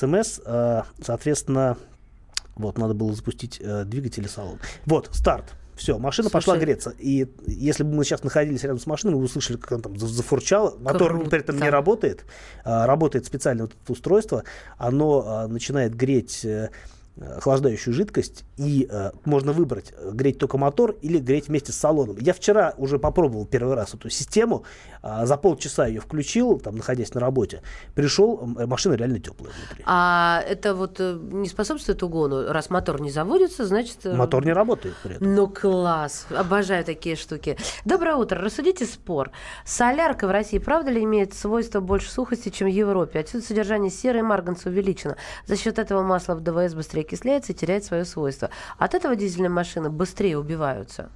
а, 0.46 0.86
Соответственно, 1.02 1.78
вот, 2.56 2.78
надо 2.78 2.94
было 2.94 3.14
запустить 3.14 3.60
э, 3.60 3.84
двигатель 3.84 4.24
и 4.24 4.30
салон. 4.30 4.60
Вот, 4.86 5.10
старт. 5.12 5.54
Все, 5.78 5.98
машина 6.00 6.30
пошла 6.32 6.56
Слушай. 6.56 6.66
греться. 6.66 6.94
И 6.98 7.28
если 7.46 7.84
бы 7.84 7.94
мы 7.94 8.04
сейчас 8.04 8.24
находились 8.24 8.64
рядом 8.64 8.80
с 8.80 8.88
машиной, 8.88 9.14
мы 9.14 9.20
бы 9.20 9.26
услышали, 9.26 9.58
как 9.58 9.72
она 9.74 9.82
там 9.84 9.98
за- 9.98 10.08
зафурчала. 10.08 10.76
Мотор 10.80 11.12
Круто. 11.14 11.30
при 11.30 11.40
этом 11.40 11.58
не 11.60 11.70
работает. 11.70 12.26
А, 12.66 12.88
работает 12.88 13.26
специально 13.26 13.64
вот 13.66 13.74
это 13.84 13.92
устройство. 13.94 14.44
Оно 14.78 15.24
а, 15.26 15.48
начинает 15.48 15.96
греть 15.96 16.44
э, 16.44 16.72
охлаждающую 17.20 17.94
жидкость, 17.94 18.46
и 18.58 18.88
э, 18.90 19.12
можно 19.26 19.52
выбрать, 19.52 19.94
э, 19.98 20.12
греть 20.12 20.38
только 20.38 20.58
мотор 20.58 20.96
или 21.02 21.18
греть 21.18 21.48
вместе 21.48 21.72
с 21.72 21.76
салоном. 21.76 22.18
Я 22.20 22.34
вчера 22.34 22.74
уже 22.78 23.00
попробовал 23.00 23.46
первый 23.46 23.76
раз 23.76 23.94
эту 23.94 24.10
систему, 24.10 24.64
а, 25.02 25.26
за 25.26 25.38
полчаса 25.38 25.88
ее 25.88 26.00
включил, 26.02 26.60
там, 26.60 26.76
находясь 26.76 27.14
на 27.14 27.22
работе, 27.22 27.62
пришел, 27.96 28.40
м, 28.42 28.70
машина 28.70 28.94
реально 28.94 29.20
теплая 29.20 29.52
внутри. 29.54 29.84
А 29.86 30.44
это 30.48 30.74
вот 30.76 30.98
э, 31.00 31.18
не 31.32 31.48
способствует 31.48 32.04
угону? 32.04 32.52
Раз 32.52 32.70
мотор 32.70 33.02
не 33.02 33.10
заводится, 33.12 33.66
значит... 33.66 34.06
э, 34.06 34.14
Мотор 34.14 34.46
не 34.46 34.54
работает 34.54 34.96
при 35.04 35.16
этом. 35.16 35.34
Ну 35.34 35.48
класс, 35.48 36.28
обожаю 36.30 36.84
такие 36.84 37.16
штуки. 37.16 37.58
Доброе 37.86 38.16
утро, 38.16 38.40
рассудите 38.42 38.86
спор. 38.86 39.32
Солярка 39.66 40.28
в 40.28 40.32
России, 40.32 40.58
правда 40.60 40.92
ли, 40.92 41.04
имеет 41.04 41.34
свойство 41.34 41.80
больше 41.80 42.12
сухости, 42.12 42.50
чем 42.50 42.68
в 42.68 42.72
Европе? 42.72 43.20
Отсюда 43.20 43.44
содержание 43.46 43.90
серы 43.92 44.20
и 44.20 44.22
марганца 44.24 44.70
увеличено. 44.70 45.16
За 45.46 45.56
счет 45.56 45.80
этого 45.80 46.04
масло 46.04 46.36
в 46.36 46.42
ДВС 46.42 46.74
быстрее 46.74 47.04
окисляется 47.08 47.54
и 47.54 47.56
теряет 47.56 47.84
свое 47.84 48.06
свойство. 48.06 48.50
От 48.78 48.94
этого 48.94 49.16
дизельные 49.16 49.50
машины 49.50 49.90
быстрее 49.90 50.38
убиваются. 50.38 51.10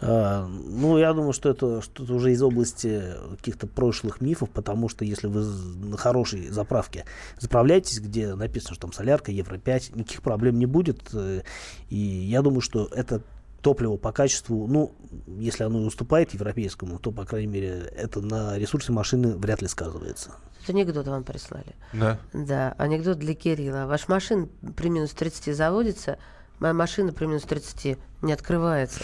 А, 0.00 0.46
ну, 0.46 0.98
я 0.98 1.12
думаю, 1.12 1.32
что 1.32 1.50
это 1.50 1.82
что-то 1.82 2.14
уже 2.14 2.32
из 2.32 2.42
области 2.42 3.02
каких-то 3.36 3.66
прошлых 3.66 4.20
мифов, 4.20 4.50
потому 4.50 4.88
что 4.88 5.04
если 5.04 5.26
вы 5.26 5.44
на 5.44 5.96
хорошей 5.96 6.48
заправке 6.48 7.04
заправляетесь, 7.38 8.00
где 8.00 8.34
написано, 8.34 8.74
что 8.74 8.82
там 8.82 8.92
солярка, 8.92 9.30
Евро-5, 9.30 9.98
никаких 9.98 10.22
проблем 10.22 10.58
не 10.58 10.66
будет. 10.66 11.02
э, 11.12 11.42
И 11.90 11.96
я 11.96 12.42
думаю, 12.42 12.60
что 12.60 12.88
это 12.92 13.22
топливо 13.60 13.96
по 13.96 14.12
качеству, 14.12 14.66
ну, 14.66 14.92
если 15.38 15.64
оно 15.64 15.80
уступает 15.82 16.32
европейскому, 16.32 16.98
то, 16.98 17.10
по 17.10 17.24
крайней 17.24 17.52
мере, 17.52 17.92
это 17.96 18.20
на 18.20 18.56
ресурсе 18.56 18.92
машины 18.92 19.36
вряд 19.36 19.62
ли 19.62 19.68
сказывается. 19.68 20.30
Тут 20.68 20.74
анекдот 20.76 21.08
вам 21.08 21.24
прислали. 21.24 21.74
Да. 21.94 22.18
Да, 22.34 22.74
анекдот 22.76 23.18
для 23.18 23.34
Кирилла. 23.34 23.86
Ваша 23.86 24.04
машина 24.08 24.48
при 24.76 24.90
минус 24.90 25.12
30 25.12 25.56
заводится, 25.56 26.18
моя 26.60 26.74
машина 26.74 27.12
при 27.14 27.24
минус 27.24 27.44
30 27.44 27.96
не 28.20 28.32
открывается. 28.34 29.00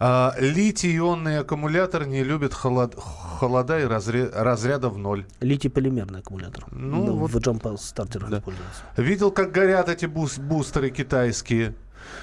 А, 0.00 0.34
литий-ионный 0.40 1.38
аккумулятор 1.38 2.04
не 2.06 2.24
любит 2.24 2.52
холод- 2.52 2.96
холода 2.98 3.78
и 3.78 3.84
разре- 3.84 4.28
разряда 4.34 4.88
в 4.88 4.98
ноль. 4.98 5.24
Литий-полимерный 5.40 6.18
аккумулятор. 6.18 6.64
Ну, 6.72 7.04
Ну, 7.06 7.16
вот- 7.16 7.30
в 7.30 7.38
джамп-стартерах 7.38 8.28
Да. 8.30 8.38
используется. 8.38 8.82
Видел, 8.96 9.30
как 9.30 9.52
горят 9.52 9.88
эти 9.88 10.06
бус- 10.06 10.38
бустеры 10.38 10.90
китайские? 10.90 11.74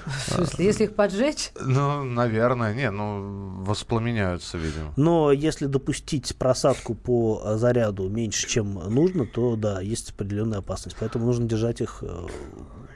В 0.06 0.34
смысле, 0.34 0.66
если 0.66 0.84
их 0.86 0.96
поджечь, 0.96 1.52
Ну, 1.60 2.04
наверное, 2.04 2.74
не, 2.74 2.90
ну, 2.90 3.64
воспламеняются, 3.64 4.58
видимо. 4.58 4.94
Но 4.96 5.32
если 5.32 5.66
допустить 5.68 6.36
просадку 6.38 6.96
по 6.96 7.42
э, 7.44 7.58
заряду 7.58 8.10
меньше, 8.10 8.48
чем 8.48 8.74
нужно, 8.74 9.26
то 9.26 9.56
да, 9.56 9.82
есть 9.82 10.12
определенная 10.12 10.60
опасность. 10.60 10.98
Поэтому 11.00 11.26
нужно 11.26 11.46
держать 11.48 11.82
их 11.82 12.00
э, 12.02 12.08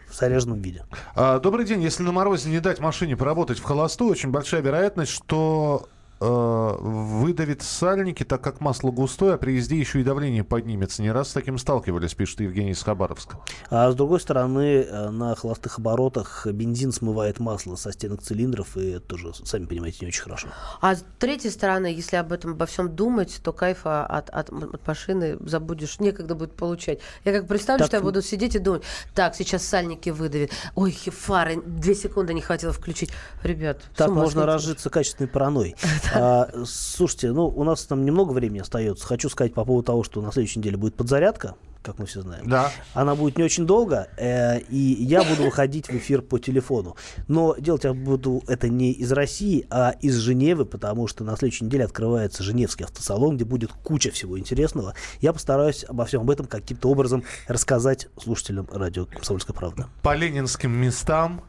в 0.09 0.15
заряженном 0.15 0.61
виде. 0.61 0.85
А, 1.15 1.39
добрый 1.39 1.65
день. 1.65 1.81
Если 1.81 2.03
на 2.03 2.11
морозе 2.11 2.49
не 2.49 2.59
дать 2.59 2.79
машине 2.79 3.15
поработать 3.15 3.59
в 3.59 3.63
холостую, 3.63 4.11
очень 4.11 4.31
большая 4.31 4.61
вероятность, 4.61 5.11
что 5.11 5.87
выдавит 6.19 7.61
сальники, 7.61 8.23
так 8.23 8.41
как 8.41 8.61
масло 8.61 8.91
густое, 8.91 9.33
а 9.33 9.37
при 9.37 9.53
езде 9.53 9.77
еще 9.77 10.01
и 10.01 10.03
давление 10.03 10.43
поднимется. 10.43 11.01
Не 11.01 11.11
раз 11.11 11.29
с 11.29 11.33
таким 11.33 11.57
сталкивались, 11.57 12.13
пишет 12.13 12.39
Евгений 12.41 12.71
из 12.71 12.81
Хабаровска. 12.81 13.37
А 13.69 13.91
с 13.91 13.95
другой 13.95 14.19
стороны, 14.19 14.81
э, 14.81 15.09
на 15.09 15.35
холостых 15.35 15.77
оборотах 15.77 16.47
бензин 16.47 16.91
смывает 16.91 17.39
масло 17.39 17.75
со 17.75 17.91
стенок 17.91 18.21
цилиндров, 18.21 18.77
и 18.77 18.91
это 18.91 19.01
тоже, 19.01 19.33
сами 19.43 19.65
понимаете, 19.65 19.99
не 20.01 20.07
очень 20.07 20.23
хорошо. 20.23 20.47
А 20.81 20.95
с 20.95 21.03
третьей 21.19 21.51
стороны, 21.51 21.87
если 21.87 22.15
об 22.15 22.31
этом 22.31 22.51
обо 22.51 22.65
всем 22.65 22.95
думать, 22.95 23.39
то 23.43 23.51
кайфа 23.51 24.05
от, 24.05 24.29
от, 24.29 24.49
от 24.49 24.87
машины 24.87 25.37
забудешь, 25.41 25.99
некогда 25.99 26.35
будет 26.35 26.53
получать. 26.53 26.99
Я 27.23 27.33
как 27.33 27.47
представлю, 27.47 27.79
Так, 27.79 27.87
что 27.87 27.97
я 27.97 28.03
буду 28.03 28.21
сидеть 28.21 28.55
и 28.55 28.59
думать, 28.59 28.83
так, 29.13 29.35
сейчас 29.35 29.63
сальники 29.63 30.09
выдавит. 30.09 30.51
Ой, 30.75 30.91
фары, 30.91 31.61
две 31.61 31.95
секунды 31.95 32.33
не 32.33 32.41
хватило 32.41 32.71
включить. 32.71 33.11
Ребят, 33.43 33.81
Так 33.95 34.09
можно 34.09 34.45
разжиться 34.45 34.89
качественной 34.89 35.27
паранойей. 35.27 35.75
А, 36.15 36.49
слушайте, 36.65 37.31
ну, 37.31 37.47
у 37.47 37.63
нас 37.63 37.85
там 37.85 38.05
немного 38.05 38.31
времени 38.31 38.59
остается. 38.59 39.05
Хочу 39.05 39.29
сказать 39.29 39.53
по 39.53 39.65
поводу 39.65 39.85
того, 39.85 40.03
что 40.03 40.21
на 40.21 40.31
следующей 40.31 40.59
неделе 40.59 40.77
будет 40.77 40.95
подзарядка, 40.95 41.55
как 41.85 41.99
мы 41.99 42.05
все 42.05 42.21
знаем. 42.21 42.47
Да. 42.49 42.71
Она 42.93 43.15
будет 43.15 43.37
не 43.37 43.43
очень 43.43 43.65
долго, 43.65 44.07
э, 44.17 44.59
и 44.59 44.77
я 44.77 45.23
буду 45.23 45.43
выходить 45.43 45.87
в 45.87 45.91
эфир 45.95 46.21
по 46.21 46.39
телефону. 46.39 46.95
Но 47.27 47.55
делать 47.57 47.83
я 47.83 47.93
буду 47.93 48.43
это 48.47 48.69
не 48.69 48.91
из 48.91 49.11
России, 49.11 49.67
а 49.69 49.91
из 50.01 50.15
Женевы, 50.15 50.65
потому 50.65 51.07
что 51.07 51.23
на 51.23 51.37
следующей 51.37 51.65
неделе 51.65 51.85
открывается 51.85 52.43
Женевский 52.43 52.85
автосалон, 52.85 53.35
где 53.35 53.45
будет 53.45 53.71
куча 53.71 54.11
всего 54.11 54.39
интересного. 54.39 54.95
Я 55.21 55.31
постараюсь 55.31 55.85
обо 55.87 56.05
всем 56.05 56.21
об 56.21 56.31
этом 56.31 56.47
каким-то 56.47 56.89
образом 56.89 57.23
рассказать 57.47 58.07
слушателям 58.17 58.67
радио 58.71 59.05
«Комсомольская 59.05 59.55
правда». 59.55 59.87
По 60.01 60.15
ленинским 60.15 60.71
местам, 60.71 61.41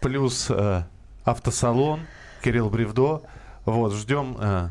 плюс 0.00 0.48
э, 0.50 0.82
автосалон, 1.24 2.00
Кирилл 2.42 2.68
Бревдо. 2.68 3.22
Вот, 3.70 3.92
ждем 3.94 4.36
э, 4.40 4.68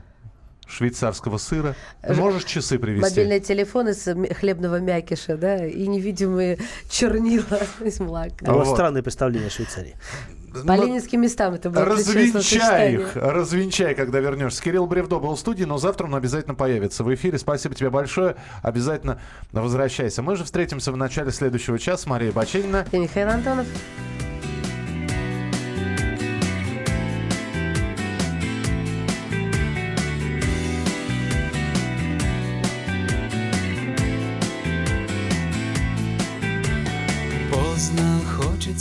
швейцарского 0.68 1.38
сыра. 1.38 1.76
Можешь 2.08 2.44
часы 2.46 2.78
привезти? 2.80 3.02
Мобильные 3.10 3.40
телефоны 3.40 3.94
с 3.94 4.16
хлебного 4.40 4.80
мякиша, 4.80 5.38
да, 5.38 5.66
и 5.66 5.88
невидимые 5.88 6.60
чернила 6.90 7.60
из 7.82 8.00
молока. 8.00 8.52
У 8.52 8.58
вас 8.58 8.68
Вот. 8.68 8.76
странное 8.76 9.02
представление 9.02 9.48
о 9.48 9.52
Швейцарии. 9.52 9.96
По 10.52 10.76
Ну, 10.76 10.86
ленинским 10.86 11.22
местам 11.22 11.54
это 11.54 11.70
было 11.70 11.86
Развенчай 11.86 12.96
их, 12.96 13.16
развенчай, 13.16 13.94
когда 13.94 14.20
вернешься. 14.20 14.64
Кирилл 14.64 14.88
Бревдо 14.88 15.20
был 15.20 15.36
в 15.36 15.40
студии, 15.40 15.64
но 15.64 15.78
завтра 15.78 16.06
он 16.06 16.16
обязательно 16.16 16.56
появится 16.56 17.04
в 17.04 17.14
эфире. 17.14 17.38
Спасибо 17.38 17.76
тебе 17.76 17.92
большое. 17.92 18.36
Обязательно 18.64 19.20
возвращайся. 19.52 20.24
Мы 20.24 20.36
же 20.36 20.44
встретимся 20.46 20.92
в 20.92 20.98
начале 20.98 21.32
следующего 21.32 21.78
часа. 21.78 22.10
Мария 22.10 22.32
Баченина. 22.32 22.86
И 22.92 22.98
Михаил 22.98 23.30
Антонов. 23.30 23.68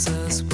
us 0.07 0.48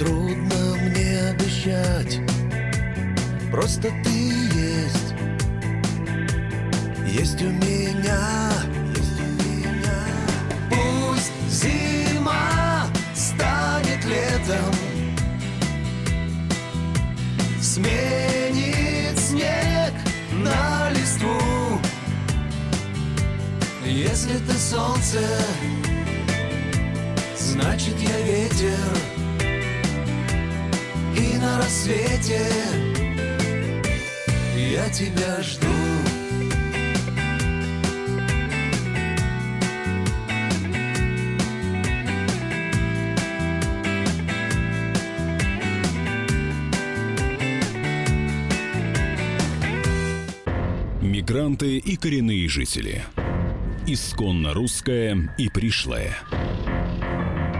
Трудно 0.00 0.76
мне 0.76 1.28
обещать 1.28 2.20
Просто 3.50 3.90
ты 4.02 4.08
есть. 4.08 5.14
Есть 7.06 7.42
у 7.42 7.50
меня 7.50 8.50
Пусть 10.70 11.32
зима 11.50 12.86
станет 13.14 14.02
летом 14.06 14.74
Сменит 17.60 19.18
снег 19.18 19.92
на 20.32 20.90
листву. 20.92 21.78
Если 23.84 24.38
ты 24.48 24.54
солнце, 24.54 25.18
значит 27.36 27.96
я 28.00 28.18
ветер 28.22 29.19
рассвете 31.60 32.40
я 34.56 34.88
тебя 34.88 35.42
жду 35.42 35.66
Мигранты 51.02 51.78
и 51.78 51.96
коренные 51.96 52.48
жители. 52.48 53.02
Исконно 53.86 54.54
русское 54.54 55.34
и 55.36 55.48
пришлое. 55.48 56.16